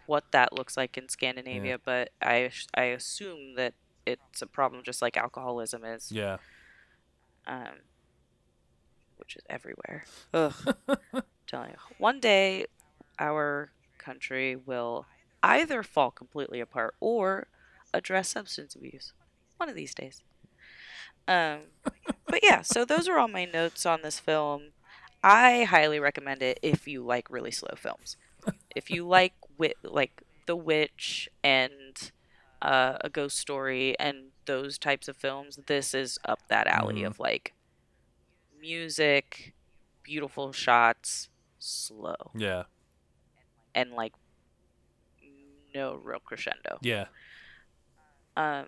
what 0.05 0.25
that 0.31 0.51
looks 0.51 0.75
like 0.75 0.97
in 0.97 1.07
Scandinavia, 1.07 1.77
but 1.83 2.09
I 2.21 2.51
I 2.73 2.83
assume 2.83 3.55
that 3.55 3.73
it's 4.05 4.41
a 4.41 4.47
problem 4.47 4.83
just 4.83 5.01
like 5.01 5.15
alcoholism 5.15 5.85
is, 5.85 6.11
yeah, 6.11 6.37
um, 7.47 7.79
which 9.17 9.35
is 9.35 9.43
everywhere. 9.49 10.03
Ugh. 10.33 10.75
telling 11.47 11.69
you, 11.69 11.77
one 11.97 12.19
day 12.19 12.65
our 13.19 13.71
country 13.97 14.55
will 14.55 15.05
either 15.43 15.83
fall 15.83 16.11
completely 16.11 16.59
apart 16.59 16.95
or 16.99 17.47
address 17.93 18.29
substance 18.29 18.75
abuse. 18.75 19.13
One 19.57 19.69
of 19.69 19.75
these 19.75 19.93
days. 19.93 20.23
Um, 21.27 21.59
but 22.27 22.39
yeah, 22.43 22.61
so 22.61 22.85
those 22.85 23.07
are 23.07 23.17
all 23.17 23.27
my 23.27 23.45
notes 23.45 23.85
on 23.85 24.01
this 24.03 24.19
film. 24.19 24.73
I 25.23 25.63
highly 25.63 25.99
recommend 25.99 26.41
it 26.41 26.59
if 26.61 26.87
you 26.87 27.03
like 27.03 27.29
really 27.29 27.51
slow 27.51 27.73
films. 27.77 28.17
If 28.75 28.89
you 28.89 29.07
like 29.07 29.33
wit, 29.57 29.77
like 29.83 30.23
The 30.47 30.55
Witch 30.55 31.29
and 31.43 32.11
uh, 32.61 32.97
A 33.01 33.09
Ghost 33.09 33.37
Story 33.37 33.97
and 33.99 34.31
those 34.45 34.77
types 34.77 35.07
of 35.07 35.17
films, 35.17 35.59
this 35.67 35.93
is 35.93 36.17
up 36.25 36.39
that 36.49 36.67
alley 36.67 37.01
Mhm. 37.01 37.07
of 37.07 37.19
like 37.19 37.53
music, 38.59 39.53
beautiful 40.03 40.51
shots, 40.51 41.29
slow, 41.59 42.15
yeah, 42.35 42.63
and 43.75 43.91
like 43.93 44.13
no 45.73 45.95
real 45.95 46.19
crescendo. 46.19 46.77
yeah, 46.81 47.05
Um, 48.35 48.67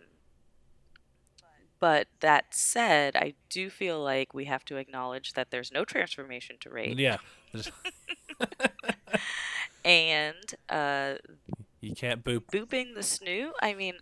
but 1.83 2.07
that 2.21 2.45
said, 2.51 3.17
I 3.17 3.33
do 3.49 3.69
feel 3.69 4.01
like 4.01 4.33
we 4.33 4.45
have 4.45 4.63
to 4.65 4.77
acknowledge 4.77 5.33
that 5.33 5.51
there's 5.51 5.69
no 5.69 5.83
transformation 5.83 6.55
to 6.61 6.69
rate, 6.69 6.97
yeah. 6.97 7.17
And 9.83 10.55
uh, 10.69 11.15
you 11.81 11.93
can't 11.93 12.23
boop. 12.23 12.45
booping 12.53 12.95
the 12.95 13.03
snoot. 13.03 13.51
I 13.61 13.73
mean, 13.73 13.95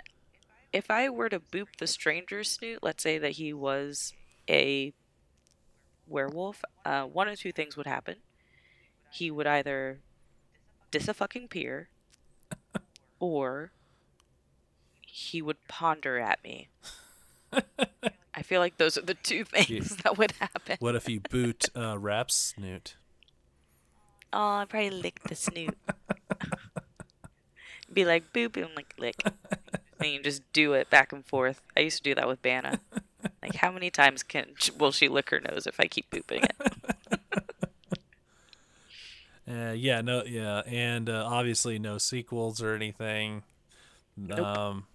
if 0.71 0.91
I 0.91 1.09
were 1.09 1.27
to 1.29 1.39
boop 1.39 1.69
the 1.79 1.87
stranger's 1.87 2.51
snoot, 2.51 2.83
let's 2.83 3.01
say 3.01 3.17
that 3.17 3.31
he 3.31 3.51
was 3.51 4.13
a 4.47 4.93
werewolf, 6.05 6.63
uh, 6.85 7.05
one 7.05 7.27
of 7.27 7.39
two 7.39 7.51
things 7.51 7.75
would 7.75 7.87
happen. 7.87 8.17
He 9.11 9.31
would 9.31 9.47
either 9.47 10.01
dis 10.91 11.07
a 11.07 11.15
fucking 11.15 11.47
peer, 11.47 11.89
or 13.19 13.71
he 15.01 15.41
would 15.41 15.67
ponder 15.67 16.19
at 16.19 16.43
me. 16.43 16.67
I 18.33 18.41
feel 18.43 18.59
like 18.59 18.77
those 18.77 18.97
are 18.97 19.01
the 19.01 19.13
two 19.13 19.43
things 19.43 19.95
that 20.03 20.17
would 20.17 20.31
happen. 20.33 20.77
What 20.79 20.95
if 20.95 21.09
you 21.09 21.19
boot 21.19 21.65
uh, 21.75 21.97
Rap's 21.97 22.35
snoot? 22.35 22.95
Oh, 24.33 24.57
I 24.57 24.65
probably 24.65 24.89
lick 24.89 25.21
the 25.23 25.35
snoot. 25.35 25.77
Be 27.93 28.05
like 28.05 28.31
boop 28.31 28.55
and 28.55 28.73
like 28.75 28.93
lick. 28.97 29.21
and 29.99 30.09
you 30.09 30.23
just 30.23 30.41
do 30.53 30.73
it 30.73 30.89
back 30.89 31.11
and 31.11 31.25
forth. 31.25 31.61
I 31.75 31.81
used 31.81 31.97
to 31.97 32.03
do 32.03 32.15
that 32.15 32.27
with 32.27 32.41
Banna. 32.41 32.79
Like, 33.43 33.55
how 33.55 33.71
many 33.71 33.89
times 33.89 34.23
can 34.23 34.47
will 34.79 34.91
she 34.91 35.09
lick 35.09 35.29
her 35.31 35.41
nose 35.41 35.67
if 35.67 35.79
I 35.79 35.85
keep 35.85 36.09
booping 36.09 36.45
it? 36.45 36.71
Uh, 39.51 39.73
yeah, 39.73 40.01
no, 40.01 40.23
yeah, 40.23 40.61
and 40.65 41.09
uh, 41.09 41.25
obviously 41.27 41.77
no 41.77 41.97
sequels 41.97 42.61
or 42.61 42.73
anything. 42.73 43.43
Um, 44.31 44.85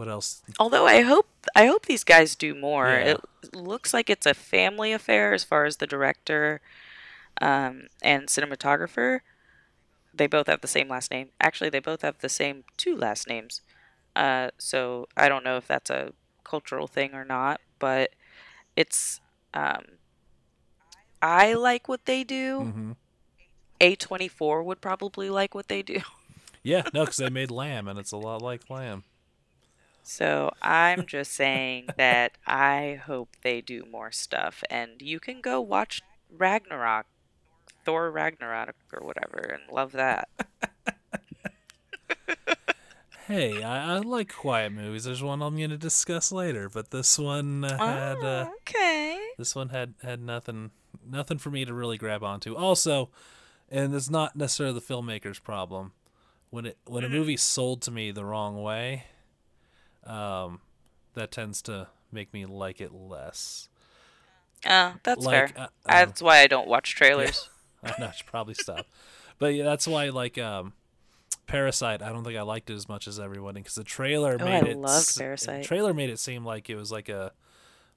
what 0.00 0.08
else? 0.08 0.40
Although 0.58 0.86
I 0.86 1.02
hope 1.02 1.28
I 1.54 1.66
hope 1.66 1.84
these 1.84 2.04
guys 2.04 2.34
do 2.34 2.54
more. 2.54 2.88
Yeah. 2.88 3.16
It 3.42 3.54
looks 3.54 3.92
like 3.92 4.08
it's 4.08 4.24
a 4.24 4.32
family 4.32 4.94
affair 4.94 5.34
as 5.34 5.44
far 5.44 5.66
as 5.66 5.76
the 5.76 5.86
director 5.86 6.62
um, 7.38 7.88
and 8.00 8.26
cinematographer. 8.26 9.20
They 10.14 10.26
both 10.26 10.46
have 10.46 10.62
the 10.62 10.68
same 10.68 10.88
last 10.88 11.10
name. 11.10 11.28
Actually, 11.38 11.68
they 11.68 11.80
both 11.80 12.00
have 12.00 12.16
the 12.20 12.30
same 12.30 12.64
two 12.78 12.96
last 12.96 13.28
names. 13.28 13.60
Uh, 14.16 14.48
so 14.56 15.06
I 15.18 15.28
don't 15.28 15.44
know 15.44 15.58
if 15.58 15.68
that's 15.68 15.90
a 15.90 16.14
cultural 16.44 16.86
thing 16.86 17.14
or 17.14 17.26
not, 17.26 17.60
but 17.78 18.12
it's. 18.76 19.20
Um, 19.52 19.84
I 21.20 21.52
like 21.52 21.88
what 21.88 22.06
they 22.06 22.24
do. 22.24 22.72
hmm 22.72 22.92
A24 23.82 24.64
would 24.64 24.80
probably 24.80 25.28
like 25.28 25.54
what 25.54 25.68
they 25.68 25.82
do. 25.82 26.00
Yeah, 26.62 26.84
no, 26.94 27.00
because 27.04 27.18
they 27.18 27.28
made 27.28 27.50
Lamb, 27.50 27.86
and 27.86 27.98
it's 27.98 28.12
a 28.12 28.16
lot 28.16 28.40
like 28.40 28.70
Lamb. 28.70 29.04
So 30.02 30.50
I'm 30.60 31.06
just 31.06 31.32
saying 31.32 31.94
that 31.96 32.36
I 32.46 33.00
hope 33.04 33.36
they 33.42 33.60
do 33.62 33.84
more 33.86 34.12
stuff, 34.12 34.62
and 34.70 35.00
you 35.00 35.20
can 35.20 35.40
go 35.40 35.60
watch 35.60 36.02
Ragnarok, 36.30 37.06
Thor 37.84 38.10
Ragnarok 38.10 38.76
or 38.92 39.06
whatever, 39.06 39.38
and 39.40 39.70
love 39.70 39.92
that. 39.92 40.28
Hey, 43.26 43.62
I, 43.62 43.94
I 43.96 43.98
like 43.98 44.32
quiet 44.32 44.72
movies. 44.72 45.04
There's 45.04 45.22
one 45.22 45.42
I'm 45.42 45.56
going 45.56 45.70
to 45.70 45.76
discuss 45.78 46.32
later, 46.32 46.68
but 46.68 46.90
this 46.90 47.18
one 47.18 47.64
uh, 47.64 47.78
had 47.78 48.24
uh, 48.24 48.46
Oh, 48.46 48.54
okay. 48.60 49.20
this 49.36 49.54
one 49.54 49.70
had 49.70 49.94
had 50.02 50.20
nothing 50.22 50.70
nothing 51.08 51.38
for 51.38 51.50
me 51.50 51.64
to 51.64 51.74
really 51.74 51.98
grab 51.98 52.22
onto. 52.24 52.56
Also, 52.56 53.10
and 53.70 53.94
it's 53.94 54.10
not 54.10 54.36
necessarily 54.36 54.74
the 54.78 54.84
filmmaker's 54.86 55.38
problem. 55.40 55.92
When 56.50 56.66
it 56.66 56.78
when 56.86 57.04
a 57.04 57.08
Mm-hmm. 57.08 57.16
movie's 57.18 57.42
sold 57.42 57.82
to 57.82 57.90
me 57.90 58.10
the 58.12 58.24
wrong 58.24 58.62
way, 58.62 59.04
um, 60.06 60.60
that 61.14 61.30
tends 61.30 61.62
to 61.62 61.88
make 62.12 62.32
me 62.32 62.46
like 62.46 62.80
it 62.80 62.92
less. 62.92 63.68
Uh, 64.64 64.92
that's 65.02 65.24
Like, 65.24 65.54
fair. 65.54 65.62
uh, 65.64 65.68
That's 65.86 66.20
why 66.22 66.40
I 66.40 66.46
don't 66.46 66.68
watch 66.68 66.94
trailers. 66.94 67.48
I 67.82 67.94
know 67.98 68.06
I 68.08 68.10
should 68.12 68.26
probably 68.26 68.54
stop. 68.54 68.86
But 69.38 69.54
yeah, 69.54 69.64
that's 69.64 69.86
why 69.86 70.10
like 70.10 70.36
um 70.36 70.74
Parasite, 71.46 72.02
I 72.02 72.10
don't 72.10 72.22
think 72.24 72.36
I 72.36 72.42
liked 72.42 72.68
it 72.70 72.74
as 72.74 72.88
much 72.88 73.08
as 73.08 73.18
everyone 73.18 73.54
because 73.54 73.74
the 73.74 73.84
trailer 73.84 74.36
Oh, 74.38 74.44
made 74.44 74.64
I 74.64 74.68
it 74.68 74.76
loved 74.76 75.16
Parasite. 75.18 75.64
Trailer 75.64 75.94
made 75.94 76.10
it 76.10 76.18
seem 76.18 76.44
like 76.44 76.68
it 76.68 76.76
was 76.76 76.92
like 76.92 77.08
a 77.08 77.32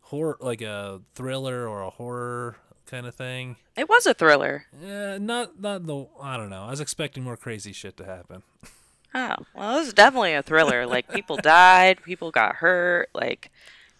horror 0.01 0.37
like 0.39 0.61
a 0.61 1.01
thriller 1.15 1.67
or 1.67 1.81
a 1.81 1.89
horror 1.89 2.55
kind 2.85 3.05
of 3.05 3.13
thing. 3.13 3.57
It 3.75 3.89
was 3.89 4.05
a 4.05 4.13
thriller. 4.13 4.65
Yeah, 4.81 5.17
not 5.17 5.59
not 5.59 5.85
the 5.85 6.05
I 6.21 6.37
don't 6.37 6.49
know. 6.49 6.63
I 6.63 6.69
was 6.71 6.79
expecting 6.79 7.23
more 7.23 7.35
crazy 7.37 7.73
shit 7.73 7.97
to 7.97 8.05
happen. 8.05 8.43
Oh, 9.13 9.35
well, 9.55 9.75
it 9.77 9.79
was 9.79 9.93
definitely 9.93 10.33
a 10.33 10.41
thriller. 10.43 10.85
Like, 10.85 11.09
people 11.11 11.37
died, 11.37 12.01
people 12.03 12.31
got 12.31 12.55
hurt, 12.55 13.09
like, 13.13 13.51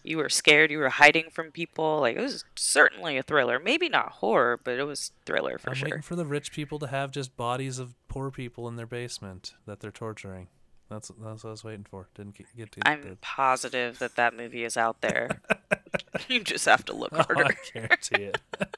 you 0.02 0.18
were 0.18 0.28
scared, 0.28 0.70
you 0.70 0.78
were 0.78 0.88
hiding 0.90 1.30
from 1.30 1.50
people. 1.50 2.00
Like, 2.00 2.16
it 2.16 2.20
was 2.20 2.44
certainly 2.56 3.16
a 3.16 3.22
thriller. 3.22 3.58
Maybe 3.58 3.88
not 3.88 4.12
horror, 4.12 4.60
but 4.62 4.78
it 4.78 4.84
was 4.84 5.12
thriller 5.24 5.56
for 5.58 5.70
I'm 5.70 5.76
sure. 5.76 5.86
waiting 5.86 6.02
for 6.02 6.14
the 6.16 6.26
rich 6.26 6.52
people 6.52 6.78
to 6.80 6.88
have 6.88 7.10
just 7.10 7.36
bodies 7.36 7.78
of 7.78 7.94
poor 8.08 8.30
people 8.30 8.68
in 8.68 8.76
their 8.76 8.86
basement 8.86 9.54
that 9.66 9.80
they're 9.80 9.90
torturing. 9.90 10.48
That's 10.90 11.10
that's 11.22 11.42
what 11.42 11.48
I 11.48 11.52
was 11.52 11.64
waiting 11.64 11.86
for. 11.88 12.08
Didn't 12.14 12.36
get, 12.54 12.72
to. 12.72 12.80
It. 12.80 12.82
I'm 12.86 13.02
the- 13.02 13.16
positive 13.22 13.98
that 14.00 14.16
that 14.16 14.36
movie 14.36 14.64
is 14.64 14.76
out 14.76 15.00
there. 15.00 15.40
you 16.28 16.44
just 16.44 16.66
have 16.66 16.84
to 16.84 16.94
look 16.94 17.10
Oh, 17.12 17.22
harder. 17.22 17.46
I 17.46 17.54
guarantee 17.72 18.24
it. 18.24 18.38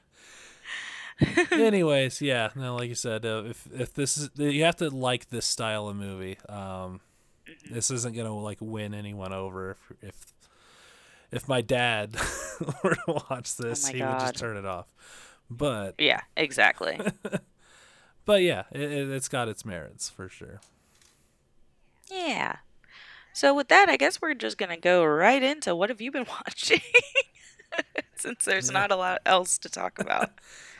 Anyways, 1.51 2.21
yeah, 2.21 2.49
no, 2.55 2.75
like 2.75 2.89
you 2.89 2.95
said, 2.95 3.25
uh, 3.25 3.43
if 3.45 3.67
if 3.73 3.93
this 3.93 4.17
is 4.17 4.29
you 4.35 4.63
have 4.63 4.75
to 4.77 4.89
like 4.89 5.29
this 5.29 5.45
style 5.45 5.87
of 5.87 5.95
movie. 5.95 6.37
Um, 6.49 7.01
Mm-hmm. 7.47 7.75
this 7.75 7.89
isn't 7.91 8.13
gonna 8.13 8.35
like 8.37 8.57
win 8.59 8.93
anyone 8.93 9.31
over. 9.31 9.71
If 9.71 9.93
if 10.01 10.33
if 11.31 11.47
my 11.47 11.61
dad 11.61 12.15
were 12.83 12.95
to 12.95 13.23
watch 13.29 13.55
this, 13.55 13.89
Oh 13.89 13.93
he 13.93 14.03
would 14.03 14.19
just 14.19 14.35
turn 14.37 14.57
it 14.57 14.65
off. 14.65 14.93
But 15.49 15.95
Yeah, 15.97 16.19
exactly. 16.35 16.99
but 18.25 18.41
yeah, 18.41 18.63
it, 18.73 18.81
it, 18.81 19.09
it's 19.09 19.29
got 19.29 19.47
its 19.47 19.63
merits 19.63 20.09
for 20.09 20.27
sure. 20.27 20.59
yeah. 22.11 22.57
So 23.33 23.53
with 23.53 23.67
that, 23.69 23.87
I 23.89 23.97
guess 23.97 24.21
we're 24.21 24.33
just 24.33 24.57
gonna 24.57 24.77
go 24.77 25.05
right 25.05 25.41
into 25.41 25.75
what 25.75 25.89
have 25.89 26.01
you 26.01 26.11
been 26.11 26.25
watching, 26.27 26.81
since 28.15 28.43
there's 28.45 28.69
Yeah. 28.69 28.73
not 28.73 28.91
a 28.91 28.95
lot 28.95 29.19
else 29.25 29.57
to 29.59 29.69
talk 29.69 29.99
about 29.99 30.31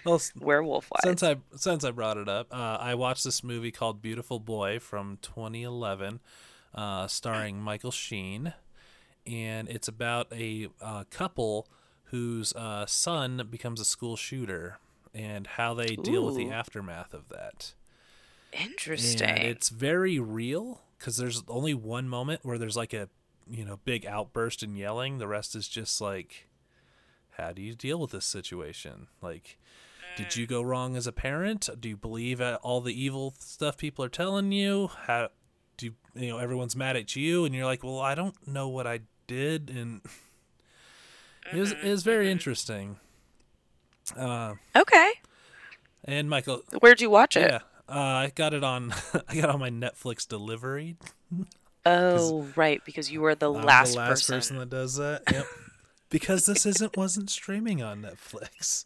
Well, 0.08 0.22
werewolf 0.40 0.90
wise. 0.92 1.02
since 1.04 1.24
I 1.24 1.38
since 1.56 1.84
I 1.84 1.92
brought 1.92 2.18
it 2.18 2.30
up, 2.30 2.48
uh, 2.52 2.78
I 2.80 2.96
watched 2.96 3.24
this 3.24 3.44
movie 3.44 3.72
called 3.72 4.02
Beautiful 4.02 4.40
Boy 4.40 4.80
from 4.80 5.20
2011, 5.22 6.20
uh, 6.74 7.08
starring 7.08 7.62
Michael 7.62 7.92
Sheen, 7.92 8.54
and 9.26 9.68
it's 9.70 9.88
about 9.88 10.28
a 10.32 10.70
uh, 10.82 11.04
couple 11.10 11.68
whose 12.06 12.54
uh, 12.54 12.86
son 12.86 13.48
becomes 13.50 13.82
a 13.82 13.86
school 13.86 14.16
shooter 14.16 14.80
and 15.14 15.46
how 15.46 15.74
they 15.74 15.96
deal 15.96 16.26
with 16.26 16.36
the 16.36 16.52
aftermath 16.52 17.14
of 17.14 17.28
that. 17.30 17.74
Interesting. 18.54 19.28
And 19.28 19.40
it's 19.40 19.70
very 19.70 20.20
real 20.20 20.82
because 20.98 21.18
there's 21.18 21.44
only 21.50 21.74
one 21.74 22.08
moment 22.08 22.42
where 22.44 22.58
there's 22.58 22.78
like 22.78 22.94
a 22.94 23.10
you 23.50 23.66
know 23.66 23.80
big 23.84 24.06
outburst 24.06 24.64
and 24.64 24.78
yelling. 24.78 25.18
The 25.18 25.28
rest 25.28 25.56
is 25.56 25.68
just 25.68 26.00
like 26.00 26.48
how 27.38 27.52
do 27.52 27.62
you 27.62 27.76
deal 27.76 28.00
with 28.00 28.12
this 28.12 28.26
situation? 28.26 29.08
Like, 29.22 29.58
did 30.18 30.36
you 30.36 30.46
go 30.48 30.62
wrong 30.62 30.98
as 30.98 31.08
a 31.08 31.12
parent? 31.12 31.70
Do 31.80 31.88
you 31.90 31.96
believe 31.98 32.42
all 32.42 32.82
the 32.82 33.00
evil 33.00 33.34
stuff 33.40 33.78
people 33.78 34.04
are 34.04 34.10
telling 34.10 34.52
you? 34.52 34.90
How 35.06 35.30
do 35.78 35.86
you, 35.88 35.94
you 36.16 36.30
know 36.30 36.40
everyone's 36.40 36.76
mad 36.76 36.96
at 36.98 37.16
you, 37.16 37.46
and 37.46 37.54
you're 37.56 37.66
like, 37.66 37.84
well, 37.84 38.00
I 38.00 38.16
don't 38.16 38.36
know 38.48 38.68
what 38.68 38.86
I 38.88 39.02
did, 39.28 39.70
and 39.70 40.02
it 41.54 41.58
was 41.60 41.72
it 41.72 41.84
was 41.90 42.04
very 42.04 42.30
interesting. 42.32 42.98
Uh, 44.18 44.56
Okay. 44.76 45.12
and 46.06 46.30
Michael, 46.30 46.62
Where'd 46.80 47.02
you 47.02 47.10
watch 47.10 47.36
it? 47.38 47.42
yeah, 47.52 47.60
uh, 47.90 48.00
I 48.00 48.32
got 48.34 48.54
it 48.54 48.64
on 48.64 48.92
I 49.28 49.36
got 49.36 49.44
it 49.44 49.50
on 49.50 49.60
my 49.60 49.70
Netflix 49.70 50.28
delivery. 50.28 50.98
Oh, 51.86 52.48
right, 52.58 52.82
because 52.86 53.10
you 53.12 53.22
were 53.22 53.36
the 53.36 53.52
I'm 53.54 53.64
last, 53.66 53.92
the 53.94 53.98
last 54.00 54.10
person. 54.10 54.36
person 54.38 54.58
that 54.60 54.70
does 54.70 54.96
that. 54.98 55.24
Yep. 55.32 55.46
because 56.10 56.46
this 56.46 56.66
isn't 56.66 56.98
wasn't 56.98 57.30
streaming 57.30 57.82
on 57.82 58.02
Netflix. 58.02 58.86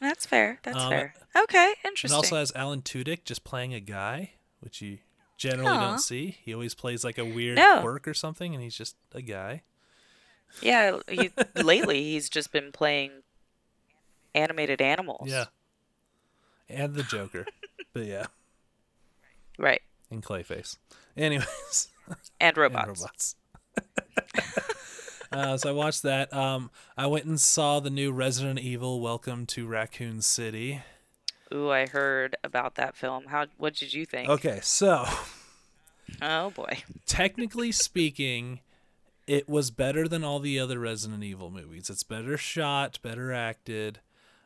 That's 0.00 0.26
fair. 0.26 0.58
That's 0.62 0.76
Um, 0.78 0.90
fair. 0.90 1.14
Okay, 1.34 1.70
It 1.82 1.88
interesting. 1.88 2.14
also 2.16 2.36
has 2.36 2.52
Alan 2.54 2.82
Tudyk 2.82 3.24
just 3.24 3.44
playing 3.44 3.72
a 3.74 3.80
guy, 3.80 4.32
which 4.60 4.80
you 4.82 4.98
generally 5.36 5.68
Aw. 5.70 5.80
don't 5.90 5.98
see. 5.98 6.38
He 6.42 6.52
always 6.54 6.74
plays 6.74 7.02
like 7.04 7.18
a 7.18 7.24
weird 7.24 7.56
No. 7.56 7.80
quirk 7.80 8.06
or 8.08 8.14
something, 8.14 8.54
and 8.54 8.62
he's 8.62 8.76
just 8.76 8.96
a 9.12 9.22
guy. 9.22 9.62
yeah, 10.62 10.98
he, 11.08 11.30
lately 11.62 12.02
he's 12.02 12.28
just 12.28 12.52
been 12.52 12.72
playing 12.72 13.22
animated 14.34 14.80
animals. 14.82 15.28
Yeah. 15.30 15.46
And 16.68 16.94
the 16.94 17.02
Joker. 17.02 17.46
but 17.92 18.04
yeah, 18.06 18.26
Right. 19.58 19.82
and 20.10 20.22
Clayface. 20.22 20.76
Anyways, 21.16 21.88
And 22.08 22.16
and 22.40 22.56
robots. 22.56 23.36
Uh, 25.36 25.56
so 25.56 25.68
I 25.68 25.72
watched 25.72 26.02
that. 26.02 26.32
Um, 26.32 26.70
I 26.96 27.06
went 27.06 27.24
and 27.26 27.40
saw 27.40 27.80
the 27.80 27.90
new 27.90 28.12
Resident 28.12 28.58
Evil 28.58 29.00
Welcome 29.00 29.46
to 29.46 29.66
Raccoon 29.66 30.22
City. 30.22 30.80
Ooh, 31.54 31.70
I 31.70 31.86
heard 31.86 32.36
about 32.42 32.74
that 32.76 32.96
film. 32.96 33.26
How? 33.26 33.46
What 33.56 33.74
did 33.74 33.92
you 33.94 34.04
think? 34.06 34.28
Okay, 34.28 34.60
so 34.62 35.04
Oh 36.22 36.50
boy. 36.50 36.78
technically 37.06 37.72
speaking, 37.72 38.60
it 39.26 39.48
was 39.48 39.70
better 39.70 40.08
than 40.08 40.24
all 40.24 40.38
the 40.38 40.58
other 40.58 40.78
Resident 40.78 41.22
Evil 41.22 41.50
movies. 41.50 41.90
It's 41.90 42.02
better 42.02 42.36
shot, 42.36 42.98
better 43.02 43.32
acted. 43.32 44.00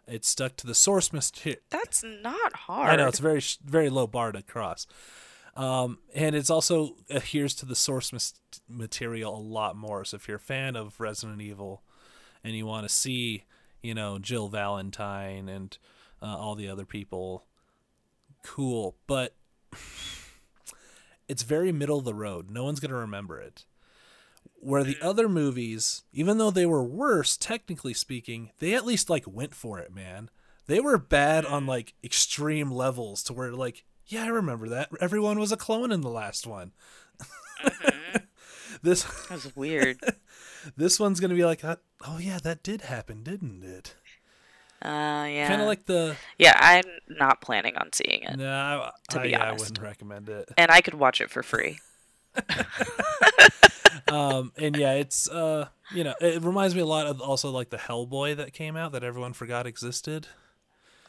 It 0.07 0.25
stuck 0.25 0.57
to 0.57 0.67
the 0.67 0.75
source 0.75 1.13
material. 1.13 1.61
That's 1.71 2.03
not 2.03 2.53
hard. 2.55 2.91
I 2.91 2.97
know 2.97 3.09
it's 3.09 3.19
very 3.21 3.43
very 3.65 3.89
low 3.91 4.07
bar 4.07 4.33
to 4.33 4.43
cross. 4.43 4.87
Um, 5.57 5.99
and 6.15 6.35
it's 6.35 6.51
also 6.51 6.97
adheres 7.09 7.55
to 7.57 7.67
the 7.67 7.75
source 7.75 8.13
material 8.69 9.37
a 9.37 9.41
lot 9.41 9.77
more. 9.77 10.05
So 10.05 10.17
if 10.17 10.29
you're 10.29 10.37
a 10.37 10.41
fan 10.41 10.77
of 10.77 11.01
Resident 11.01 11.41
Evil 11.41 11.83
and 12.45 12.55
you 12.55 12.67
want 12.67 12.89
to 12.89 12.95
see, 12.95 13.45
you 13.83 13.95
know, 13.95 14.19
Jill 14.19 14.49
Valentine 14.49 15.49
and 15.49 15.77
uh, 16.23 16.37
all 16.37 16.55
the 16.55 16.69
other 16.69 16.85
people, 16.85 17.45
cool. 18.45 18.97
But 19.07 19.35
it's 21.29 21.43
very 21.43 21.73
middle 21.73 21.99
of 21.99 22.05
the 22.05 22.15
road. 22.15 22.51
No 22.51 22.65
one's 22.65 22.81
gonna 22.81 22.95
remember 22.95 23.41
it. 23.41 23.65
Where 24.63 24.85
the 24.85 24.99
other 25.01 25.29
movies, 25.29 26.03
even 26.13 26.39
though 26.39 26.51
they 26.51 26.67
were 26.67 26.85
worse, 26.85 27.37
technically 27.37 27.95
speaking, 27.95 28.51
they 28.59 28.75
at 28.75 28.85
least 28.85 29.09
like 29.09 29.25
went 29.27 29.55
for 29.55 29.79
it, 29.79 29.95
man. 29.95 30.31
They 30.67 30.81
were 30.81 30.99
bad 30.99 31.45
on 31.45 31.67
like 31.67 31.95
extreme 32.05 32.71
levels 32.71 33.23
to 33.25 33.33
where 33.33 33.53
like, 33.53 33.85
yeah, 34.11 34.25
I 34.25 34.29
remember 34.29 34.69
that. 34.69 34.91
Everyone 35.01 35.39
was 35.39 35.53
a 35.53 35.57
clone 35.57 35.91
in 35.93 36.01
the 36.03 36.11
last 36.11 36.47
one. 36.47 36.73
this 38.83 39.05
That 39.29 39.31
was 39.31 39.55
weird. 39.57 39.99
this 40.77 40.99
one's 41.01 41.21
gonna 41.21 41.35
be 41.35 41.45
like, 41.45 41.65
uh, 41.65 41.77
oh 42.07 42.19
yeah, 42.19 42.39
that 42.43 42.63
did 42.63 42.83
happen, 42.83 43.23
didn't 43.23 43.63
it? 43.65 43.95
Uh, 44.83 45.27
yeah. 45.29 45.47
Kind 45.47 45.61
of 45.61 45.67
like 45.67 45.85
the. 45.85 46.17
Yeah, 46.39 46.55
I'm 46.59 46.85
not 47.09 47.43
planning 47.43 47.77
on 47.77 47.93
seeing 47.93 48.23
it, 48.23 48.37
No, 48.39 48.49
I, 48.51 48.91
to 49.11 49.21
I- 49.21 49.23
be 49.23 49.29
yeah, 49.31 49.45
I 49.45 49.49
honest. 49.49 49.65
wouldn't 49.71 49.85
recommend 49.87 50.29
it. 50.31 50.49
and 50.57 50.71
I 50.71 50.81
could 50.81 50.95
watch 50.95 51.21
it 51.21 51.31
for 51.31 51.43
free. 51.43 51.79
um 54.09 54.53
and 54.57 54.77
yeah 54.77 54.93
it's 54.93 55.29
uh 55.29 55.67
you 55.93 56.05
know 56.05 56.15
it 56.21 56.43
reminds 56.43 56.75
me 56.75 56.81
a 56.81 56.87
lot 56.87 57.07
of 57.09 57.21
also 57.21 57.51
like 57.51 57.71
the 57.71 57.77
hellboy 57.77 58.37
that 58.37 58.53
came 58.53 58.77
out 58.77 58.93
that 58.93 59.03
everyone 59.05 59.33
forgot 59.33 59.67
existed 59.67 60.29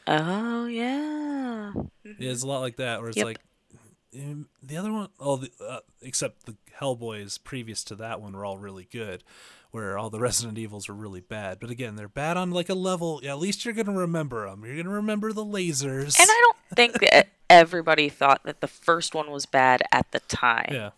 Oh 0.06 0.66
yeah. 0.66 1.72
Yeah, 2.04 2.30
it's 2.30 2.42
a 2.42 2.46
lot 2.46 2.60
like 2.60 2.76
that 2.76 3.00
where 3.00 3.08
it's 3.08 3.16
Yep. 3.18 3.26
like 3.26 3.38
um, 4.14 4.48
the 4.62 4.76
other 4.76 4.92
one 4.92 5.08
oh 5.18 5.36
the, 5.36 5.50
uh, 5.66 5.80
except 6.02 6.44
the 6.46 6.56
hellboys 6.78 7.42
previous 7.42 7.82
to 7.84 7.94
that 7.96 8.20
one 8.20 8.32
were 8.34 8.44
all 8.44 8.58
really 8.58 8.86
good 8.90 9.24
where 9.70 9.96
all 9.96 10.10
the 10.10 10.20
resident 10.20 10.58
evils 10.58 10.86
were 10.88 10.94
really 10.94 11.20
bad 11.22 11.58
but 11.58 11.70
again 11.70 11.96
they're 11.96 12.08
bad 12.08 12.36
on 12.36 12.50
like 12.50 12.68
a 12.68 12.74
level 12.74 13.22
at 13.26 13.38
least 13.38 13.64
you're 13.64 13.72
gonna 13.72 13.90
remember 13.96 14.48
them 14.50 14.64
you're 14.66 14.76
gonna 14.76 14.94
remember 14.94 15.32
the 15.32 15.44
lasers 15.44 16.20
And 16.20 16.28
I 16.30 16.40
don't 16.42 16.56
think 16.76 17.00
that 17.00 17.28
everybody 17.48 18.10
thought 18.10 18.42
that 18.44 18.60
the 18.60 18.68
first 18.68 19.14
one 19.14 19.30
was 19.30 19.46
bad 19.46 19.82
at 19.92 20.10
the 20.10 20.20
time. 20.20 20.68
yeah 20.70 20.90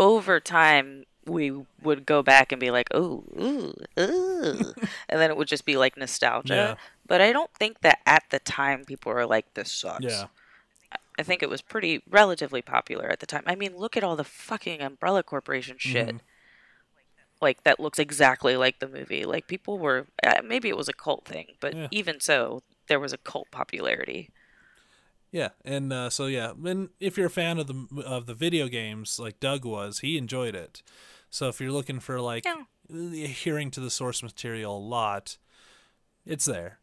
Over 0.00 0.40
time, 0.40 1.04
we 1.26 1.52
would 1.82 2.06
go 2.06 2.22
back 2.22 2.52
and 2.52 2.60
be 2.60 2.70
like, 2.70 2.86
"Oh, 2.94 3.24
ooh, 3.38 3.74
ooh," 4.00 4.72
and 5.08 5.20
then 5.20 5.30
it 5.30 5.36
would 5.36 5.48
just 5.48 5.66
be 5.66 5.76
like 5.76 5.96
nostalgia. 5.98 6.54
Yeah. 6.54 6.74
But 7.08 7.20
I 7.20 7.32
don't 7.32 7.52
think 7.54 7.80
that 7.80 7.98
at 8.06 8.24
the 8.30 8.38
time 8.38 8.84
people 8.84 9.12
were 9.12 9.26
like, 9.26 9.54
"This 9.54 9.72
sucks." 9.72 10.04
yeah 10.04 10.26
I 11.18 11.24
think 11.24 11.42
it 11.42 11.50
was 11.50 11.62
pretty 11.62 12.00
relatively 12.08 12.62
popular 12.62 13.08
at 13.08 13.18
the 13.18 13.26
time. 13.26 13.42
I 13.44 13.56
mean, 13.56 13.76
look 13.76 13.96
at 13.96 14.04
all 14.04 14.14
the 14.14 14.22
fucking 14.22 14.80
Umbrella 14.80 15.24
Corporation 15.24 15.76
shit. 15.76 16.08
Mhm. 16.08 16.20
Like 17.40 17.64
that 17.64 17.80
looks 17.80 17.98
exactly 17.98 18.56
like 18.56 18.78
the 18.78 18.88
movie. 18.88 19.24
Like 19.24 19.48
people 19.48 19.78
were 19.78 20.06
uh, 20.22 20.42
maybe 20.44 20.68
it 20.68 20.76
was 20.76 20.88
a 20.88 20.92
cult 20.92 21.24
thing, 21.24 21.56
but 21.60 21.74
Yeah. 21.74 21.88
even 21.90 22.20
so, 22.20 22.62
there 22.88 23.00
was 23.00 23.12
a 23.12 23.18
cult 23.18 23.50
popularity. 23.50 24.30
Yeah, 25.30 25.50
and 25.64 25.92
uh, 25.92 26.08
so 26.10 26.26
yeah, 26.26 26.52
and 26.64 26.88
if 27.00 27.16
you're 27.18 27.26
a 27.26 27.30
fan 27.30 27.58
of 27.58 27.66
the 27.66 28.02
of 28.02 28.26
the 28.26 28.34
video 28.34 28.68
games 28.68 29.18
like 29.18 29.40
Doug 29.40 29.64
was, 29.64 30.00
he 30.00 30.16
enjoyed 30.18 30.54
it. 30.54 30.82
So 31.30 31.48
if 31.48 31.60
you're 31.60 31.72
looking 31.72 32.00
for 32.00 32.20
like 32.20 32.44
Yeah. 32.44 32.62
adhering 32.90 33.70
to 33.72 33.80
the 33.80 33.90
source 33.90 34.22
material 34.22 34.76
a 34.76 34.80
lot, 34.80 35.36
it's 36.24 36.44
there. 36.44 36.78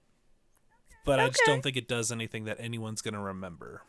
But 1.05 1.19
I 1.19 1.27
just 1.27 1.41
don't 1.45 1.61
think 1.61 1.77
it 1.77 1.87
does 1.87 2.11
anything 2.11 2.45
that 2.45 2.57
anyone's 2.59 3.01
gonna 3.01 3.21
remember. 3.21 3.83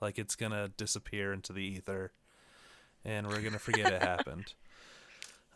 Like 0.00 0.18
it's 0.18 0.34
gonna 0.36 0.68
disappear 0.76 1.32
into 1.32 1.52
the 1.52 1.62
ether, 1.62 2.12
and 3.04 3.26
we're 3.28 3.40
gonna 3.42 3.58
forget 3.58 3.92
it 3.92 4.02
happened. 4.02 4.52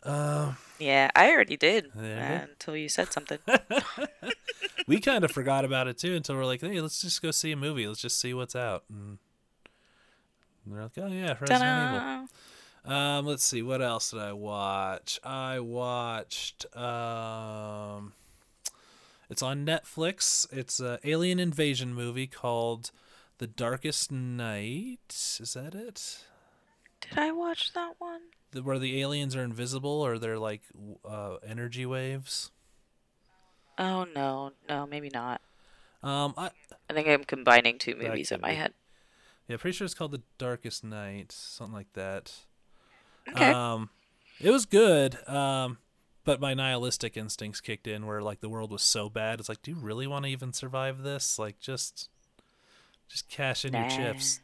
Uh, 0.02 0.54
Yeah, 0.78 1.10
I 1.14 1.30
already 1.30 1.58
did 1.58 1.90
Yeah. 1.94 2.40
uh, 2.44 2.50
until 2.50 2.74
you 2.74 2.88
said 2.88 3.12
something. 3.12 3.38
we 4.86 4.98
kind 4.98 5.24
of 5.24 5.30
forgot 5.30 5.66
about 5.66 5.88
it 5.88 5.98
too 5.98 6.14
until 6.14 6.36
we're 6.36 6.46
like, 6.46 6.62
hey, 6.62 6.80
let's 6.80 7.02
just 7.02 7.20
go 7.20 7.30
see 7.30 7.52
a 7.52 7.56
movie. 7.56 7.86
Let's 7.86 8.00
just 8.00 8.18
see 8.18 8.32
what's 8.32 8.56
out. 8.56 8.84
And 8.88 9.18
they're 10.66 10.84
like, 10.84 10.92
oh 10.96 11.06
yeah, 11.08 11.36
Resident 11.38 11.52
Evil. 11.62 11.98
Ta-da! 12.00 13.18
Um, 13.18 13.26
let's 13.26 13.44
see, 13.44 13.60
what 13.60 13.82
else 13.82 14.12
did 14.12 14.20
I 14.20 14.32
watch? 14.32 15.20
I 15.22 15.60
watched 15.60 16.64
um 16.74 18.14
it's 19.30 19.42
on 19.42 19.64
Netflix. 19.64 20.46
It's 20.52 20.80
a 20.80 20.98
alien 21.04 21.38
invasion 21.38 21.94
movie 21.94 22.26
called 22.26 22.90
The 23.38 23.46
Darkest 23.46 24.10
Night. 24.10 25.38
Is 25.40 25.54
that 25.54 25.74
it? 25.74 26.24
Did 27.00 27.18
I 27.18 27.30
watch 27.32 27.72
that 27.74 27.94
one? 27.98 28.20
The, 28.50 28.62
where 28.62 28.78
the 28.78 29.00
aliens 29.00 29.36
are 29.36 29.42
invisible 29.44 30.02
or 30.02 30.18
they're 30.18 30.38
like 30.38 30.62
uh, 31.08 31.36
energy 31.46 31.86
waves. 31.86 32.50
Oh 33.78 34.04
no, 34.14 34.50
no, 34.68 34.86
maybe 34.86 35.10
not. 35.14 35.40
Um, 36.02 36.34
I 36.36 36.50
I 36.88 36.92
think 36.92 37.08
I'm 37.08 37.24
combining 37.24 37.78
two 37.78 37.94
movies 37.94 38.32
in 38.32 38.40
my 38.40 38.50
be. 38.50 38.56
head. 38.56 38.74
yeah, 39.48 39.56
pretty 39.56 39.76
sure 39.76 39.84
it's 39.84 39.94
called 39.94 40.12
The 40.12 40.22
Darkest 40.38 40.82
Night, 40.82 41.30
something 41.32 41.74
like 41.74 41.92
that. 41.94 42.32
Okay. 43.28 43.52
Um, 43.52 43.90
it 44.40 44.50
was 44.50 44.66
good. 44.66 45.16
Um, 45.28 45.78
but 46.24 46.40
my 46.40 46.54
nihilistic 46.54 47.16
instincts 47.16 47.60
kicked 47.60 47.86
in, 47.86 48.06
where 48.06 48.22
like 48.22 48.40
the 48.40 48.48
world 48.48 48.70
was 48.70 48.82
so 48.82 49.08
bad. 49.08 49.40
It's 49.40 49.48
like, 49.48 49.62
do 49.62 49.70
you 49.70 49.76
really 49.76 50.06
want 50.06 50.24
to 50.24 50.30
even 50.30 50.52
survive 50.52 51.02
this? 51.02 51.38
Like, 51.38 51.58
just, 51.60 52.08
just 53.08 53.28
cash 53.28 53.64
in 53.64 53.72
your 53.74 53.88
chips. 53.88 54.40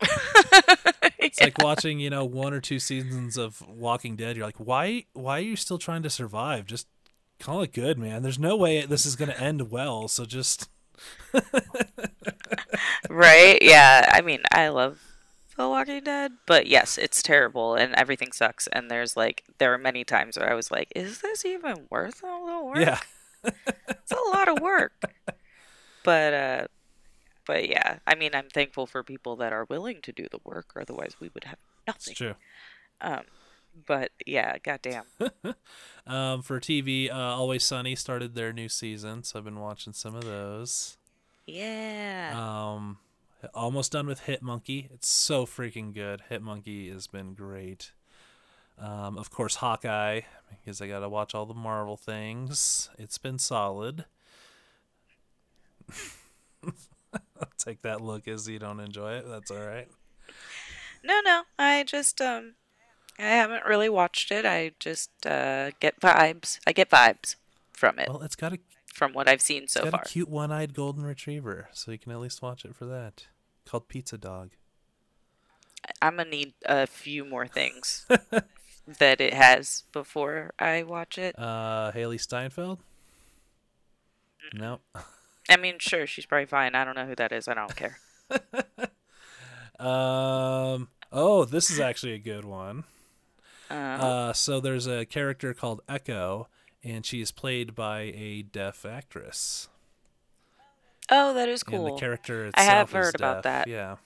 It's 1.22 1.40
like 1.40 1.62
watching, 1.62 2.00
you 2.00 2.10
know, 2.10 2.24
one 2.24 2.52
or 2.52 2.60
two 2.60 2.78
seasons 2.78 3.36
of 3.36 3.62
Walking 3.66 4.16
Dead. 4.16 4.36
You're 4.36 4.44
like, 4.44 4.58
why, 4.58 5.04
why 5.12 5.38
are 5.38 5.42
you 5.42 5.56
still 5.56 5.78
trying 5.78 6.02
to 6.02 6.10
survive? 6.10 6.66
Just 6.66 6.88
call 7.38 7.62
it 7.62 7.72
good, 7.72 7.96
man. 7.96 8.22
There's 8.22 8.38
no 8.38 8.56
way 8.56 8.84
this 8.84 9.06
is 9.06 9.16
gonna 9.16 9.32
end 9.32 9.70
well. 9.70 10.08
So 10.08 10.24
just, 10.24 10.68
right? 13.08 13.58
Yeah. 13.62 14.10
I 14.12 14.20
mean, 14.20 14.40
I 14.50 14.68
love 14.68 15.00
The 15.62 15.68
Walking 15.68 16.02
Dead, 16.02 16.32
but 16.46 16.66
yes, 16.66 16.98
it's 16.98 17.22
terrible 17.22 17.76
and 17.76 17.94
everything 17.94 18.32
sucks. 18.32 18.66
And 18.66 18.90
there's 18.90 19.16
like, 19.16 19.44
there 19.58 19.72
are 19.72 19.78
many 19.78 20.02
times 20.02 20.36
where 20.36 20.50
I 20.50 20.54
was 20.54 20.72
like, 20.72 20.88
is 20.96 21.20
this 21.20 21.44
even 21.44 21.86
worth 21.88 22.24
all 22.24 22.46
the 22.46 22.64
work? 22.64 22.78
yeah, 22.78 22.98
It's 23.88 24.10
a 24.12 24.36
lot 24.36 24.48
of 24.48 24.60
work. 24.60 24.92
but, 26.04 26.34
uh, 26.34 26.66
but 27.46 27.68
yeah, 27.68 27.98
I 28.08 28.16
mean, 28.16 28.34
I'm 28.34 28.48
thankful 28.48 28.86
for 28.86 29.04
people 29.04 29.36
that 29.36 29.52
are 29.52 29.64
willing 29.68 30.00
to 30.02 30.12
do 30.12 30.26
the 30.30 30.40
work. 30.44 30.72
Otherwise, 30.74 31.14
we 31.20 31.30
would 31.32 31.44
have 31.44 31.58
nothing. 31.86 32.10
it's 32.10 32.18
true. 32.18 32.34
Um, 33.00 33.22
but 33.86 34.10
yeah, 34.26 34.58
goddamn. 34.58 35.04
um, 36.08 36.42
for 36.42 36.58
TV, 36.58 37.08
uh, 37.08 37.14
Always 37.14 37.62
Sunny 37.62 37.94
started 37.94 38.34
their 38.34 38.52
new 38.52 38.68
season, 38.68 39.22
so 39.22 39.38
I've 39.38 39.44
been 39.44 39.60
watching 39.60 39.92
some 39.92 40.16
of 40.16 40.24
those. 40.24 40.98
Yeah. 41.46 42.32
Um, 42.34 42.98
almost 43.54 43.92
done 43.92 44.06
with 44.06 44.20
Hit 44.20 44.42
Monkey. 44.42 44.88
It's 44.92 45.08
so 45.08 45.46
freaking 45.46 45.92
good. 45.92 46.22
Hit 46.28 46.42
Monkey 46.42 46.90
has 46.90 47.06
been 47.06 47.34
great. 47.34 47.92
Um, 48.78 49.18
of 49.18 49.30
course, 49.30 49.56
Hawkeye, 49.56 50.22
because 50.50 50.80
I 50.80 50.88
got 50.88 51.00
to 51.00 51.08
watch 51.08 51.34
all 51.34 51.46
the 51.46 51.54
Marvel 51.54 51.96
things. 51.96 52.88
It's 52.98 53.18
been 53.18 53.38
solid. 53.38 54.06
I'll 56.64 57.48
take 57.58 57.82
that 57.82 58.00
look 58.00 58.26
as 58.28 58.48
you 58.48 58.58
don't 58.58 58.80
enjoy 58.80 59.14
it. 59.14 59.28
That's 59.28 59.50
all 59.50 59.64
right. 59.64 59.88
No, 61.04 61.20
no. 61.24 61.42
I 61.58 61.84
just 61.84 62.20
um 62.20 62.54
I 63.18 63.22
haven't 63.22 63.64
really 63.64 63.88
watched 63.88 64.30
it. 64.30 64.46
I 64.46 64.72
just 64.78 65.10
uh 65.26 65.72
get 65.80 66.00
vibes. 66.00 66.58
I 66.66 66.72
get 66.72 66.90
vibes 66.90 67.36
from 67.72 67.98
it. 67.98 68.08
Well, 68.08 68.22
it's 68.22 68.36
got 68.36 68.52
a 68.52 68.58
from 68.92 69.12
what 69.12 69.28
I've 69.28 69.40
seen 69.40 69.68
so 69.68 69.84
got 69.84 69.90
far. 69.90 70.02
a 70.02 70.08
cute 70.08 70.28
one-eyed 70.28 70.74
golden 70.74 71.04
retriever, 71.04 71.68
so 71.72 71.90
you 71.90 71.98
can 71.98 72.12
at 72.12 72.20
least 72.20 72.42
watch 72.42 72.64
it 72.64 72.76
for 72.76 72.84
that. 72.86 73.26
Called 73.66 73.88
Pizza 73.88 74.18
Dog. 74.18 74.50
I'm 76.00 76.16
gonna 76.16 76.30
need 76.30 76.54
a 76.64 76.86
few 76.86 77.24
more 77.24 77.46
things 77.46 78.06
that 78.98 79.20
it 79.20 79.34
has 79.34 79.84
before 79.92 80.52
I 80.58 80.82
watch 80.82 81.18
it. 81.18 81.34
Uh, 81.38 81.90
Hailee 81.92 82.20
Steinfeld. 82.20 82.78
No. 84.54 84.80
I 85.48 85.56
mean, 85.56 85.76
sure, 85.78 86.06
she's 86.06 86.26
probably 86.26 86.46
fine. 86.46 86.74
I 86.74 86.84
don't 86.84 86.94
know 86.94 87.06
who 87.06 87.16
that 87.16 87.32
is. 87.32 87.48
I 87.48 87.54
don't 87.54 87.74
care. 87.74 87.98
um. 89.78 90.88
Oh, 91.14 91.44
this 91.44 91.70
is 91.70 91.78
actually 91.78 92.12
a 92.12 92.18
good 92.18 92.44
one. 92.44 92.84
Uh, 93.70 93.74
Uh, 93.74 94.32
so 94.32 94.60
there's 94.60 94.86
a 94.86 95.04
character 95.04 95.52
called 95.52 95.82
Echo, 95.88 96.48
and 96.82 97.04
she 97.04 97.20
is 97.20 97.30
played 97.30 97.74
by 97.74 98.00
a 98.14 98.42
deaf 98.42 98.86
actress. 98.86 99.68
Oh, 101.12 101.34
that 101.34 101.48
is 101.48 101.62
cool. 101.62 101.86
And 101.86 101.96
the 101.96 102.00
character 102.00 102.50
I 102.54 102.62
have 102.62 102.90
heard 102.90 103.14
about 103.14 103.44
that. 103.44 103.68
Yeah. 103.68 103.96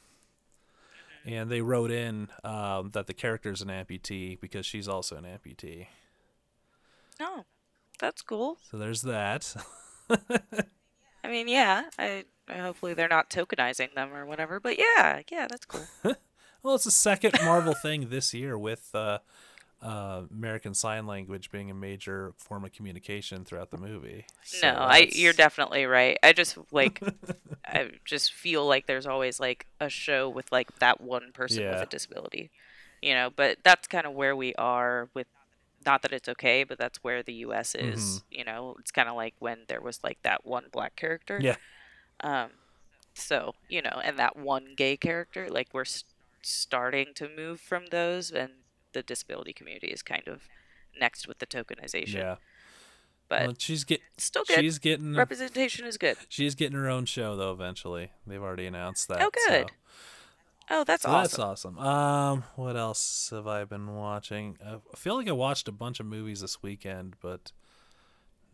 And 1.25 1.51
they 1.51 1.61
wrote 1.61 1.91
in 1.91 2.29
um, 2.45 2.91
that 2.93 3.07
the 3.07 3.15
character 3.15 3.51
is 3.51 3.63
an 3.63 3.69
amputee 3.69 4.39
because 4.41 4.67
she's 4.67 4.87
also 4.87 5.17
an 5.17 5.25
amputee. 5.25 5.87
Oh, 7.19 7.45
that's 7.99 8.23
cool. 8.23 8.59
So 8.71 8.79
there's 8.79 9.03
that. 9.03 9.55
I 10.11 11.29
mean, 11.29 11.49
yeah. 11.49 11.85
I 11.99 12.25
hopefully 12.49 12.95
they're 12.95 13.09
not 13.09 13.31
tokenizing 13.31 13.95
them 13.95 14.13
or 14.13 14.27
whatever. 14.27 14.61
But 14.61 14.79
yeah, 14.79 15.23
yeah, 15.31 15.47
that's 15.49 15.67
cool. 15.67 15.87
well, 16.63 16.77
it's 16.77 16.85
the 16.85 16.91
second 16.91 17.35
Marvel 17.45 17.75
thing 17.75 18.09
this 18.11 18.33
year 18.33 18.57
with 18.57 18.95
uh, 18.95 19.19
uh, 19.83 20.23
American 20.31 20.75
Sign 20.75 21.07
Language 21.07 21.51
being 21.51 21.71
a 21.71 21.75
major 21.75 22.33
form 22.39 22.65
of 22.65 22.73
communication 22.73 23.45
throughout 23.45 23.71
the 23.71 23.77
movie. 23.77 24.25
So 24.43 24.73
no, 24.73 24.79
I 24.79 25.09
you're 25.13 25.33
definitely 25.33 25.85
right. 25.87 26.19
I 26.23 26.33
just 26.33 26.57
like 26.73 27.01
I 27.67 27.91
just 28.05 28.33
feel 28.33 28.67
like 28.67 28.87
there's 28.87 29.07
always 29.07 29.39
like 29.39 29.67
a 29.81 29.89
show 29.89 30.29
with 30.29 30.51
like 30.51 30.79
that 30.79 31.01
one 31.01 31.33
person 31.33 31.69
with 31.69 31.83
a 31.83 31.87
disability. 31.87 32.51
You 33.03 33.15
know, 33.15 33.31
but 33.35 33.59
that's 33.63 33.87
kind 33.87 34.07
of 34.07 34.15
where 34.15 34.35
we 34.35 34.55
are 34.55 35.09
with 35.15 35.27
not 35.85 36.03
that 36.03 36.13
it's 36.13 36.29
okay, 36.31 36.65
but 36.65 36.79
that's 36.79 37.05
where 37.05 37.23
the 37.23 37.35
US 37.35 37.75
is. 37.75 38.01
Mm-hmm. 38.01 38.39
You 38.39 38.45
know, 38.45 38.77
it's 38.81 38.91
kind 38.91 39.09
of 39.09 39.15
like 39.15 39.35
when 39.39 39.59
there 39.69 39.81
was 39.81 40.03
like 40.03 40.19
that 40.23 40.47
one 40.47 40.65
black 40.73 40.97
character. 40.97 41.39
Yeah. 41.41 41.57
Um 42.21 42.51
so, 43.15 43.55
you 43.69 43.83
know, 43.83 44.01
and 44.05 44.19
that 44.19 44.37
one 44.37 44.75
gay 44.77 44.97
character, 44.97 45.49
like 45.49 45.69
we're 45.73 45.83
s- 45.83 46.05
starting 46.43 47.09
to 47.15 47.29
move 47.35 47.61
from 47.61 47.87
those 47.91 48.31
and 48.31 48.51
the 48.97 49.03
disability 49.03 49.53
community 49.53 49.89
is 49.89 50.03
kind 50.03 50.27
of 50.27 50.49
next 50.99 51.29
with 51.29 51.39
the 51.39 51.47
tokenization. 51.47 52.15
Yeah. 52.15 52.37
But 53.29 53.43
Well, 53.47 53.55
she's 53.59 53.85
get 53.85 54.01
still 54.19 54.45
good. 54.45 54.61
she's 54.61 54.79
getting 54.79 55.15
Representation 55.15 55.85
is 55.85 55.99
good. 55.99 56.17
she's 56.29 56.55
getting 56.55 56.77
her 56.79 56.89
own 56.89 57.05
show 57.07 57.37
though. 57.37 57.53
Eventually, 57.53 58.13
they've 58.27 58.43
already 58.43 58.67
announced 58.67 59.09
that. 59.09 59.21
Oh, 59.23 59.31
good. 59.33 59.69
so- 59.69 59.75
Oh, 60.69 60.83
that's 60.83 61.05
So 61.05 61.11
awesome. 61.11 61.23
That's 61.23 61.39
awesome. 61.39 61.79
Um, 61.79 62.45
what 62.57 62.77
else 62.77 63.31
have 63.31 63.47
I 63.47 63.63
been 63.65 63.95
watching? 63.95 64.59
I 64.65 64.79
feel 64.97 65.15
like 65.15 65.29
I 65.29 65.33
watched 65.33 65.69
a 65.69 65.73
bunch 65.73 66.01
of 66.01 66.07
movies 66.07 66.41
this 66.41 66.61
weekend, 66.61 67.15
but 67.23 67.53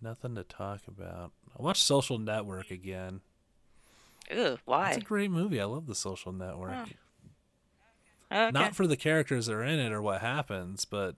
nothing 0.03 0.34
to 0.34 0.45
talk 0.45 0.80
about. 0.86 1.32
I 1.59 1.62
watched 1.62 1.82
Social 1.82 2.18
Network 2.18 2.70
again. 2.70 3.22
Ew, 4.30 4.59
why? 4.66 4.88
It's 4.90 4.99
a 4.99 5.01
great 5.01 5.30
movie. 5.30 5.59
I 5.59 5.64
love 5.64 5.86
the 5.86 5.95
Social 5.95 6.32
Network. 6.32 6.72
Oh, 6.74 6.84
okay. 8.33 8.51
Not 8.51 8.74
for 8.74 8.87
the 8.87 8.97
characters 8.97 9.47
that 9.47 9.55
are 9.55 9.62
in 9.62 9.78
it 9.78 9.93
or 9.93 10.03
what 10.03 10.20
happens, 10.20 10.85
but 10.85 11.16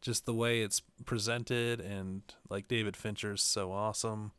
just 0.00 0.26
the 0.26 0.34
way 0.34 0.62
it's 0.62 0.82
presented 1.04 1.80
and 1.80 2.22
like 2.48 2.68
David 2.68 2.96
Fincher's 2.96 3.42
so 3.42 3.72
awesome. 3.72 4.32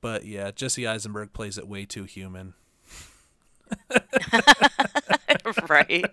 But 0.00 0.24
yeah, 0.24 0.50
Jesse 0.50 0.86
Eisenberg 0.86 1.32
plays 1.32 1.56
it 1.58 1.68
way 1.68 1.84
too 1.84 2.04
human. 2.04 2.54
right. 5.68 6.04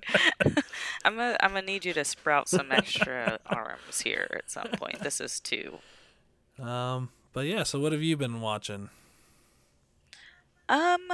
I'm 1.05 1.15
gonna 1.15 1.37
I'm 1.41 1.51
gonna 1.51 1.61
need 1.61 1.85
you 1.85 1.93
to 1.93 2.05
sprout 2.05 2.49
some 2.49 2.71
extra 2.71 3.39
arms 3.45 4.01
here 4.01 4.27
at 4.35 4.49
some 4.49 4.67
point. 4.67 4.99
This 5.01 5.19
is 5.19 5.39
too. 5.39 5.79
Um, 6.61 7.09
but 7.33 7.45
yeah, 7.45 7.63
so 7.63 7.79
what 7.79 7.91
have 7.91 8.03
you 8.03 8.17
been 8.17 8.41
watching? 8.41 8.89
Um, 10.67 11.07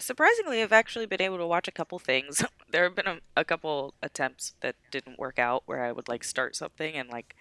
surprisingly, 0.00 0.62
I've 0.62 0.72
actually 0.72 1.06
been 1.06 1.22
able 1.22 1.38
to 1.38 1.46
watch 1.46 1.68
a 1.68 1.72
couple 1.72 1.98
things. 1.98 2.44
There 2.70 2.84
have 2.84 2.94
been 2.94 3.08
a, 3.08 3.18
a 3.36 3.44
couple 3.44 3.94
attempts 4.00 4.54
that 4.60 4.76
didn't 4.92 5.18
work 5.18 5.40
out 5.40 5.64
where 5.66 5.82
I 5.82 5.90
would 5.90 6.08
like 6.08 6.22
start 6.22 6.54
something 6.54 6.94
and 6.94 7.10
like 7.10 7.34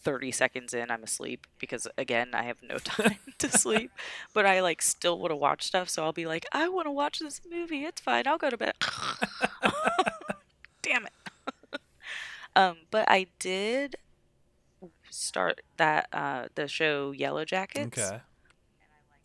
30 0.00 0.32
seconds 0.32 0.72
in 0.72 0.90
I'm 0.90 1.02
asleep 1.04 1.46
because 1.58 1.86
again 1.98 2.30
I 2.32 2.44
have 2.44 2.62
no 2.62 2.78
time 2.78 3.18
to 3.38 3.50
sleep. 3.50 3.90
But 4.32 4.46
I 4.46 4.60
like 4.62 4.80
still 4.80 5.18
want 5.18 5.30
to 5.30 5.36
watch 5.36 5.62
stuff, 5.64 5.90
so 5.90 6.04
I'll 6.04 6.12
be 6.14 6.26
like, 6.26 6.46
I 6.52 6.68
want 6.68 6.86
to 6.86 6.90
watch 6.90 7.18
this 7.18 7.42
movie. 7.48 7.84
It's 7.84 8.00
fine. 8.00 8.26
I'll 8.26 8.38
go 8.38 8.48
to 8.50 8.56
bed. 8.56 8.74
Damn 10.82 11.04
it. 11.06 11.12
um, 12.56 12.78
but 12.90 13.04
I 13.10 13.26
did 13.38 13.96
start 15.10 15.60
that 15.76 16.08
uh 16.14 16.46
the 16.54 16.66
show 16.66 17.12
Yellowjackets 17.12 17.98
Okay. 17.98 18.20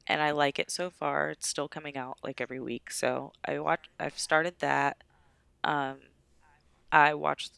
And 0.08 0.22
I 0.22 0.32
like 0.32 0.58
it 0.60 0.72
so 0.72 0.90
far. 0.90 1.30
It's 1.30 1.48
still 1.48 1.68
coming 1.68 1.98
out 1.98 2.18
like 2.24 2.40
every 2.42 2.60
week, 2.60 2.92
so 2.92 3.34
I 3.46 3.60
watch. 3.60 3.90
I've 4.00 4.18
started 4.18 4.56
that. 4.60 5.04
Um, 5.64 5.98
I 6.92 7.14
watched 7.14 7.54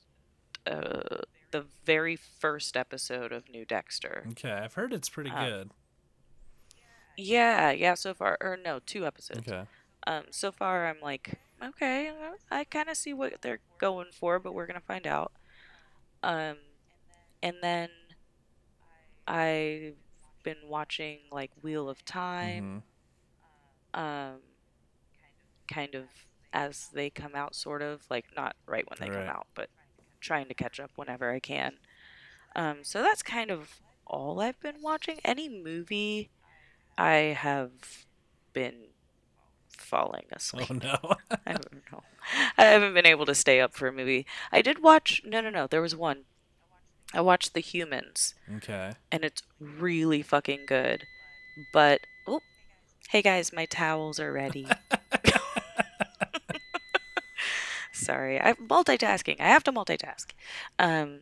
uh, 0.65 1.21
the 1.51 1.65
very 1.85 2.15
first 2.15 2.75
episode 2.75 3.31
of 3.31 3.49
New 3.49 3.65
Dexter. 3.65 4.25
Okay. 4.31 4.51
I've 4.51 4.73
heard 4.73 4.93
it's 4.93 5.09
pretty 5.09 5.29
Uh, 5.31 5.45
good. 5.49 5.71
Yeah, 7.17 7.71
yeah. 7.71 7.95
So 7.95 8.13
far, 8.13 8.37
or 8.41 8.57
no, 8.63 8.79
two 8.85 9.05
episodes. 9.05 9.47
Okay. 9.47 9.63
Um, 10.07 10.23
so 10.31 10.51
far 10.51 10.87
I'm 10.87 11.01
like, 11.01 11.33
okay, 11.61 12.11
I 12.49 12.63
kind 12.63 12.87
of 12.89 12.95
see 12.97 13.13
what 13.13 13.41
they're 13.41 13.59
going 13.77 14.07
for, 14.13 14.39
but 14.39 14.53
we're 14.53 14.65
gonna 14.65 14.79
find 14.79 15.05
out. 15.05 15.33
Um, 16.23 16.55
and 17.43 17.57
then 17.61 17.89
I've 19.27 19.95
been 20.43 20.67
watching 20.67 21.19
like 21.31 21.51
Wheel 21.61 21.89
of 21.89 22.03
Time. 22.05 22.83
Mhm. 23.95 23.99
um 23.99 24.39
kind 25.71 25.95
of 25.95 26.05
as 26.53 26.89
they 26.93 27.09
come 27.09 27.35
out 27.35 27.55
sort 27.55 27.81
of 27.81 28.01
like 28.09 28.25
not 28.35 28.55
right 28.65 28.85
when 28.89 28.97
they 28.99 29.09
Right. 29.09 29.25
come 29.25 29.35
out 29.35 29.47
but 29.55 29.69
trying 30.19 30.47
to 30.47 30.53
catch 30.53 30.79
up 30.79 30.91
whenever 30.95 31.31
i 31.31 31.39
can 31.39 31.73
um 32.55 32.79
so 32.83 33.01
that's 33.01 33.23
kind 33.23 33.51
of 33.51 33.81
all 34.07 34.39
i've 34.41 34.59
been 34.59 34.81
watching 34.81 35.19
any 35.23 35.47
movie 35.49 36.29
i 36.97 37.13
have 37.37 37.71
been 38.53 38.87
falling 39.77 40.25
asleep 40.33 40.69
Oh 40.69 40.73
no. 40.73 41.15
i 41.47 41.51
don't 41.53 41.73
know 41.91 42.03
i 42.57 42.65
haven't 42.65 42.93
been 42.93 43.05
able 43.05 43.25
to 43.25 43.35
stay 43.35 43.61
up 43.61 43.73
for 43.73 43.87
a 43.87 43.93
movie 43.93 44.25
i 44.51 44.61
did 44.61 44.81
watch 44.83 45.21
no 45.25 45.41
no 45.41 45.49
no 45.49 45.67
there 45.67 45.81
was 45.81 45.95
one 45.95 46.25
i 47.13 47.21
watched 47.21 47.53
the 47.53 47.59
humans 47.59 48.35
okay. 48.57 48.91
and 49.11 49.23
it's 49.23 49.41
really 49.59 50.21
fucking 50.21 50.61
good. 50.67 51.05
But 51.73 52.01
oh, 52.27 52.41
hey 53.09 53.21
guys, 53.21 53.51
my 53.51 53.65
towels 53.65 54.19
are 54.19 54.31
ready. 54.31 54.67
Sorry, 57.91 58.39
I'm 58.39 58.55
multitasking. 58.67 59.39
I 59.39 59.47
have 59.49 59.63
to 59.65 59.73
multitask. 59.73 60.27
Um, 60.77 61.19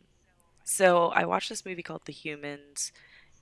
so 0.64 1.08
I 1.08 1.24
watched 1.24 1.48
this 1.48 1.64
movie 1.66 1.82
called 1.82 2.02
The 2.04 2.12
Humans. 2.12 2.92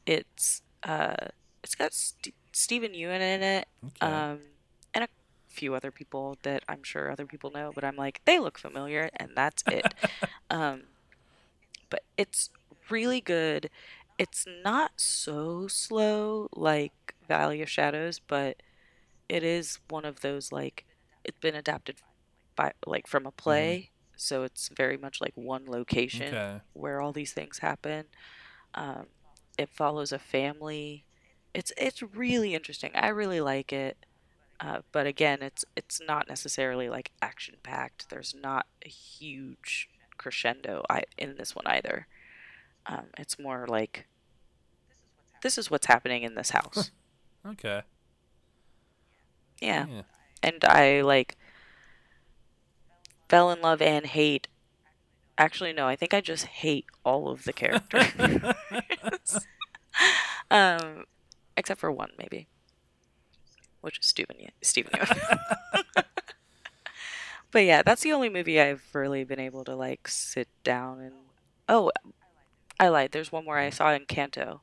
It's 0.07 0.63
uh, 0.83 1.17
it's 1.63 1.75
got 1.75 1.93
St- 1.93 2.35
Steven 2.53 2.93
Yeun 2.93 3.21
in 3.21 3.43
it, 3.43 3.69
Okay. 3.85 4.07
um, 4.07 4.39
and 4.95 5.05
a 5.05 5.09
few 5.49 5.75
other 5.75 5.91
people 5.91 6.39
that 6.45 6.63
I'm 6.69 6.83
sure 6.83 7.11
other 7.11 7.27
people 7.27 7.51
know, 7.51 7.73
but 7.75 7.85
I'm 7.85 7.97
like 7.97 8.21
they 8.25 8.39
look 8.39 8.57
familiar, 8.59 9.11
and 9.17 9.31
that's 9.35 9.63
it. 9.67 9.93
um, 10.51 10.85
but 11.91 12.03
it's 12.17 12.51
really 12.91 13.21
good. 13.21 13.71
It's 14.19 14.47
not 14.65 14.93
so 14.97 15.69
slow 15.69 16.49
like 16.55 16.93
Valley 17.27 17.63
of 17.63 17.71
Shadows, 17.71 18.21
but 18.21 18.63
it 19.29 19.43
is 19.45 19.79
one 19.89 20.05
of 20.05 20.21
those 20.21 20.53
like 20.53 20.87
it's 21.25 21.39
been 21.41 21.55
adapted 21.57 21.99
by 22.57 22.73
like 22.87 23.07
from 23.09 23.27
a 23.27 23.33
play, 23.33 23.91
so 24.17 24.43
it's 24.45 24.71
very 24.77 24.97
much 24.99 25.21
like 25.21 25.33
one 25.37 25.67
location 25.67 26.35
Okay. 26.35 26.61
where 26.75 27.01
all 27.01 27.13
these 27.13 27.33
things 27.33 27.59
happen. 27.59 28.07
Um, 28.75 29.07
it 29.59 29.71
follows 29.71 30.13
a 30.13 30.19
family. 30.19 31.07
It's 31.55 31.73
it's 31.79 32.03
really 32.03 32.55
interesting. 32.55 32.93
I 32.95 33.09
really 33.09 33.41
like 33.41 33.73
it. 33.73 33.99
Uh, 34.61 34.81
but 34.93 35.07
again, 35.07 35.43
it's 35.43 35.65
it's 35.77 36.01
not 36.07 36.29
necessarily 36.29 36.89
like 36.89 37.13
action 37.23 37.57
packed. 37.63 38.09
There's 38.11 38.35
not 38.41 38.67
a 38.85 38.89
huge 38.89 39.89
crescendo 40.19 40.85
I, 40.89 41.03
in 41.19 41.37
this 41.37 41.55
one 41.55 41.67
either. 41.67 42.07
Um, 42.87 43.07
it's 43.19 43.39
more 43.39 43.67
like 43.67 44.07
this 45.43 45.59
is 45.59 45.71
what's 45.71 45.87
happening 45.87 46.23
in 46.23 46.35
this 46.35 46.51
house. 46.51 46.91
Okay. 47.47 47.83
yeah. 49.61 49.87
and 50.43 50.65
I 50.65 51.01
like 51.03 51.37
fell 53.29 53.51
in 53.51 53.61
love 53.61 53.83
and 53.83 54.07
hate. 54.07 54.49
Actually, 55.39 55.73
no, 55.73 55.87
I 55.87 55.97
think 55.97 56.15
I 56.15 56.21
just 56.21 56.47
hate 56.47 56.87
all 57.05 57.29
of 57.29 57.45
the 57.45 57.53
characters, 57.53 58.07
um, 60.51 61.05
except 61.57 61.79
for 61.79 61.93
one 61.93 62.11
maybe, 62.19 62.47
which 63.83 63.99
is 63.99 64.07
Steven. 64.07 64.37
Steven. 64.63 64.93
but 67.57 67.65
yeah, 67.65 67.83
that's 67.83 68.03
the 68.03 68.13
only 68.13 68.29
movie 68.29 68.61
I've 68.61 68.85
really 68.93 69.25
been 69.25 69.41
able 69.41 69.65
to 69.65 69.75
like 69.75 70.09
sit 70.09 70.49
down 70.63 71.01
and. 71.01 71.15
Oh, 71.71 71.91
I 72.79 72.89
lied. 72.89 73.13
There's 73.13 73.33
one 73.33 73.47
more 73.47 73.59
I 73.59 73.71
saw 73.71 73.97
Encanto, 73.97 74.61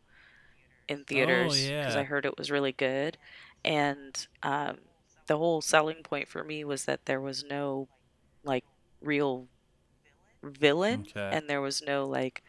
in 0.88 1.04
theaters 1.06 1.74
because 1.80 1.96
yeah. 1.96 1.98
I 1.98 2.04
heard 2.04 2.26
it 2.26 2.38
was 2.38 2.52
really 2.52 2.74
good, 2.74 3.18
and 3.66 4.28
um, 4.44 4.78
the 5.28 5.38
whole 5.38 5.62
selling 5.62 6.04
point 6.04 6.28
for 6.30 6.44
me 6.44 6.64
was 6.66 6.86
that 6.86 7.02
there 7.06 7.22
was 7.22 7.44
no 7.44 7.90
like 8.44 8.66
real 9.02 9.50
villain 10.44 11.06
Okay. 11.08 11.32
and 11.32 11.50
there 11.50 11.62
was 11.62 11.82
no 11.82 12.06
like 12.06 12.44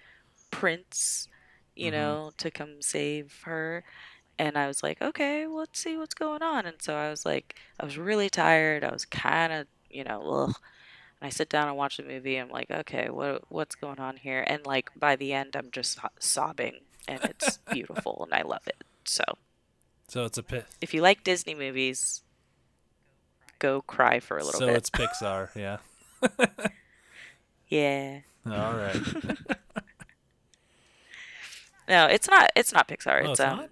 prince 0.51 1.29
you 1.77 1.91
Mhm. 1.91 1.93
know 1.93 2.33
to 2.39 2.51
come 2.51 2.83
save 2.83 3.41
her 3.45 3.85
and 4.39 4.59
i 4.59 4.67
was 4.69 4.83
like 4.83 5.01
okay 5.03 5.47
well, 5.47 5.59
let's 5.59 5.81
see 5.81 5.97
what's 5.97 6.15
going 6.15 6.43
on 6.43 6.67
and 6.67 6.83
so 6.83 6.97
i 6.97 7.11
was 7.11 7.27
like 7.27 7.57
i 7.81 7.85
was 7.85 7.99
really 7.99 8.31
tired 8.31 8.85
i 8.85 8.93
was 8.93 9.05
kind 9.07 9.53
of 9.53 9.67
you 9.95 10.05
know 10.05 10.21
ugh. 10.31 10.55
and 11.21 11.27
i 11.27 11.31
sit 11.31 11.49
down 11.49 11.69
and 11.69 11.77
watch 11.77 11.97
the 11.97 12.03
movie 12.03 12.37
i'm 12.37 12.51
like 12.51 12.71
okay 12.71 13.09
what 13.09 13.43
what's 13.51 13.75
going 13.75 13.99
on 14.01 14.17
here 14.17 14.45
and 14.47 14.67
like 14.67 14.91
by 14.97 15.17
the 15.17 15.33
end 15.33 15.55
i'm 15.57 15.71
just 15.71 15.99
sobbing 16.19 16.81
and 17.09 17.21
it's 17.25 17.59
beautiful 17.73 18.23
and 18.25 18.35
i 18.35 18.43
love 18.43 18.67
it 18.67 18.83
so 19.05 19.25
So 20.09 20.25
it's 20.25 20.39
a 20.39 20.43
pit. 20.43 20.67
if 20.81 20.93
you 20.95 21.01
like 21.03 21.25
Disney 21.25 21.55
movies, 21.55 22.23
go 23.59 23.81
cry 23.83 24.21
for 24.21 24.37
a 24.39 24.45
little 24.45 24.61
So 24.61 24.67
bit. 24.67 24.73
So 24.73 24.77
it's 24.77 24.91
Pixar. 24.91 25.49
Yeah. 25.57 25.79
Yeah. 27.69 28.21
All 28.47 28.75
right. 28.75 29.01
No, 31.89 32.07
it's 32.07 32.29
not. 32.31 32.51
It's 32.57 32.73
not 32.73 32.89
Pixar. 32.89 33.27
Oh, 33.27 33.31
it's, 33.33 33.41
it's 33.41 33.41
um. 33.41 33.57
not? 33.59 33.71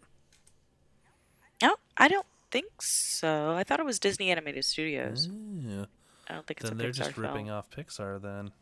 No, 1.63 1.77
I 1.97 2.09
don't 2.09 2.27
think 2.51 2.83
so. 2.83 3.55
I 3.57 3.65
thought 3.65 3.81
it 3.81 3.87
was 3.87 3.99
Disney 3.99 4.31
Animated 4.31 4.65
Studios. 4.67 5.29
Yeah. 5.31 5.87
I 6.33 6.37
don't 6.37 6.47
think 6.47 6.61
it's 6.61 6.71
Then 6.71 6.79
a 6.79 6.83
they're 6.83 6.93
just 6.93 7.17
ripping 7.17 7.51
off 7.51 7.71
Pixar 7.71 8.21
then. 8.21 8.53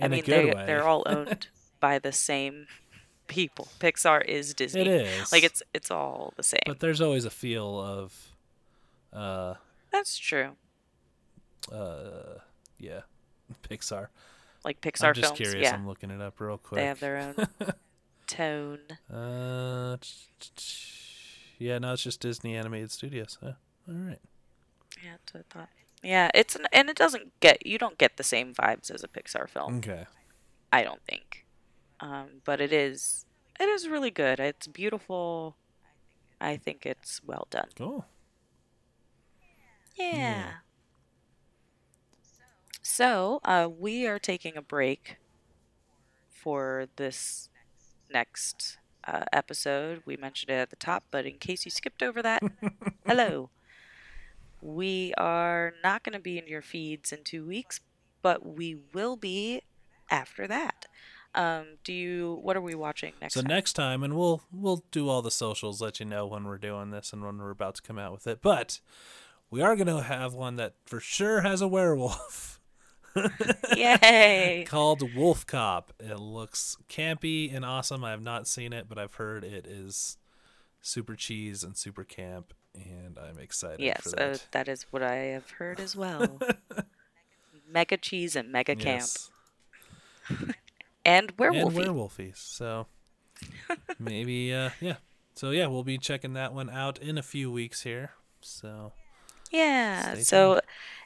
I 0.00 0.04
In 0.06 0.10
mean, 0.10 0.20
a 0.20 0.22
good 0.26 0.48
they 0.48 0.54
way. 0.54 0.66
they're 0.66 0.86
all 0.86 1.04
owned 1.06 1.46
by 1.78 1.98
the 1.98 2.12
same 2.12 2.66
people. 3.28 3.68
Pixar 3.78 4.24
is 4.24 4.52
Disney. 4.54 4.80
It 4.82 4.86
is. 4.88 5.30
Like 5.32 5.44
it's 5.44 5.62
it's 5.72 5.90
all 5.90 6.32
the 6.36 6.42
same. 6.42 6.60
But 6.66 6.80
there's 6.80 7.00
always 7.00 7.24
a 7.24 7.30
feel 7.30 7.78
of, 7.80 8.28
uh, 9.12 9.54
That's 9.92 10.18
true. 10.18 10.56
uh, 11.72 12.38
yeah, 12.78 13.00
Pixar. 13.68 14.08
Like 14.64 14.80
Pixar 14.80 15.08
I'm 15.08 15.14
just 15.14 15.26
films, 15.36 15.38
curious. 15.38 15.62
yeah, 15.68 15.74
I'm 15.74 15.86
looking 15.86 16.10
it 16.10 16.20
up 16.20 16.40
real 16.40 16.58
quick. 16.58 16.80
they 16.80 16.86
have 16.86 17.00
their 17.00 17.16
own 17.18 17.72
tone. 18.26 18.78
Uh, 19.12 19.96
yeah, 21.58 21.78
no, 21.78 21.92
it's 21.92 22.02
just 22.02 22.20
Disney 22.20 22.56
Animated 22.56 22.90
Studios. 22.90 23.38
Huh? 23.42 23.52
All 23.88 23.94
right. 23.94 24.18
Yeah, 25.04 25.12
that's 25.12 25.34
what 25.34 25.44
I 25.50 25.58
thought. 25.60 25.68
Yeah, 26.02 26.30
it's 26.34 26.56
an, 26.56 26.66
and 26.72 26.88
it 26.88 26.96
doesn't 26.96 27.38
get 27.40 27.66
you 27.66 27.78
don't 27.78 27.98
get 27.98 28.16
the 28.16 28.22
same 28.22 28.54
vibes 28.54 28.90
as 28.90 29.04
a 29.04 29.08
Pixar 29.08 29.48
film. 29.48 29.78
Okay. 29.78 30.06
I 30.72 30.82
don't 30.82 31.02
think. 31.08 31.44
Um, 32.00 32.40
but 32.44 32.60
it 32.60 32.72
is 32.72 33.26
it 33.58 33.68
is 33.68 33.88
really 33.88 34.10
good. 34.10 34.40
It's 34.40 34.66
beautiful. 34.66 35.56
I 36.40 36.56
think 36.56 36.86
it's 36.86 37.20
well 37.24 37.46
done. 37.50 37.68
Cool. 37.76 38.06
Yeah. 39.98 40.16
Yeah. 40.16 40.52
So, 42.82 43.40
uh, 43.44 43.68
we 43.70 44.06
are 44.06 44.18
taking 44.18 44.56
a 44.56 44.62
break 44.62 45.16
for 46.30 46.86
this 46.96 47.50
next 48.10 48.78
uh, 49.06 49.24
episode. 49.32 50.02
We 50.06 50.16
mentioned 50.16 50.50
it 50.50 50.54
at 50.54 50.70
the 50.70 50.76
top, 50.76 51.04
but 51.10 51.26
in 51.26 51.38
case 51.38 51.64
you 51.64 51.70
skipped 51.70 52.02
over 52.02 52.22
that, 52.22 52.42
hello. 53.06 53.50
We 54.60 55.14
are 55.16 55.74
not 55.82 56.02
going 56.02 56.12
to 56.14 56.20
be 56.20 56.38
in 56.38 56.46
your 56.46 56.62
feeds 56.62 57.12
in 57.12 57.24
two 57.24 57.46
weeks, 57.46 57.80
but 58.22 58.46
we 58.46 58.76
will 58.92 59.16
be 59.16 59.62
after 60.10 60.46
that. 60.46 60.86
Um, 61.34 61.78
do 61.84 61.92
you? 61.92 62.40
What 62.42 62.56
are 62.56 62.60
we 62.60 62.74
watching 62.74 63.12
next? 63.20 63.34
so 63.34 63.42
time? 63.42 63.48
next 63.48 63.74
time, 63.74 64.02
and 64.02 64.16
we'll 64.16 64.42
we'll 64.52 64.84
do 64.90 65.08
all 65.08 65.22
the 65.22 65.30
socials, 65.30 65.80
let 65.80 66.00
you 66.00 66.06
know 66.06 66.26
when 66.26 66.44
we're 66.44 66.58
doing 66.58 66.90
this 66.90 67.12
and 67.12 67.22
when 67.22 67.38
we're 67.38 67.50
about 67.50 67.76
to 67.76 67.82
come 67.82 67.98
out 67.98 68.12
with 68.12 68.26
it. 68.26 68.40
But 68.42 68.80
we 69.48 69.62
are 69.62 69.76
gonna 69.76 70.02
have 70.02 70.34
one 70.34 70.56
that 70.56 70.74
for 70.86 70.98
sure 70.98 71.42
has 71.42 71.60
a 71.60 71.68
werewolf. 71.68 72.60
Yay! 73.76 74.64
called 74.68 75.00
WolfCop. 75.00 75.84
It 76.00 76.18
looks 76.18 76.76
campy 76.88 77.54
and 77.54 77.64
awesome. 77.64 78.04
I 78.04 78.10
have 78.10 78.22
not 78.22 78.48
seen 78.48 78.72
it, 78.72 78.88
but 78.88 78.98
I've 78.98 79.14
heard 79.14 79.44
it 79.44 79.66
is 79.66 80.16
super 80.80 81.14
cheese 81.14 81.62
and 81.62 81.76
super 81.76 82.04
camp, 82.04 82.54
and 82.74 83.18
I'm 83.18 83.38
excited 83.38 83.80
Yes, 83.80 84.02
for 84.10 84.20
uh, 84.20 84.32
that. 84.32 84.46
that 84.52 84.68
is 84.68 84.86
what 84.90 85.02
I 85.02 85.16
have 85.34 85.50
heard 85.52 85.80
as 85.80 85.96
well. 85.96 86.38
mega 87.68 87.96
cheese 87.96 88.36
and 88.36 88.50
mega 88.50 88.74
camp 88.74 89.02
Yes. 89.02 89.30
and 90.30 90.54
And 91.04 91.38
werewolf. 91.38 91.74
werewolfies. 91.74 92.36
So 92.36 92.86
maybe, 93.98 94.52
uh, 94.54 94.70
yeah. 94.80 94.96
So 95.34 95.50
yeah, 95.50 95.66
we'll 95.66 95.84
be 95.84 95.98
checking 95.98 96.34
that 96.34 96.52
one 96.52 96.68
out 96.70 96.98
in 96.98 97.18
a 97.18 97.22
few 97.22 97.50
weeks 97.50 97.82
here. 97.82 98.10
So 98.40 98.92
Yeah. 99.50 100.16
So 100.16 100.60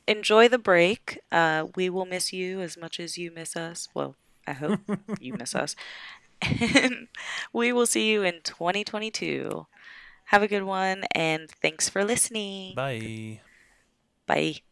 enjoy 0.06 0.48
the 0.48 0.58
break. 0.58 1.20
Uh, 1.30 1.66
we 1.76 1.88
will 1.90 2.06
miss 2.06 2.32
you 2.32 2.60
as 2.60 2.76
much 2.76 2.98
as 3.00 3.16
you 3.18 3.30
miss 3.30 3.56
us. 3.56 3.88
Well, 3.94 4.16
I 4.46 4.52
hope 4.52 4.80
you 5.20 5.34
miss 5.34 5.54
us. 5.54 5.76
And 6.42 7.08
we 7.52 7.72
will 7.72 7.86
see 7.86 8.10
you 8.10 8.22
in 8.22 8.40
2022. 8.42 9.66
Have 10.26 10.42
a 10.42 10.48
good 10.48 10.64
one, 10.64 11.04
and 11.14 11.50
thanks 11.50 11.88
for 11.88 12.04
listening. 12.04 12.74
bye. 12.74 13.40
Bye. 14.26 14.62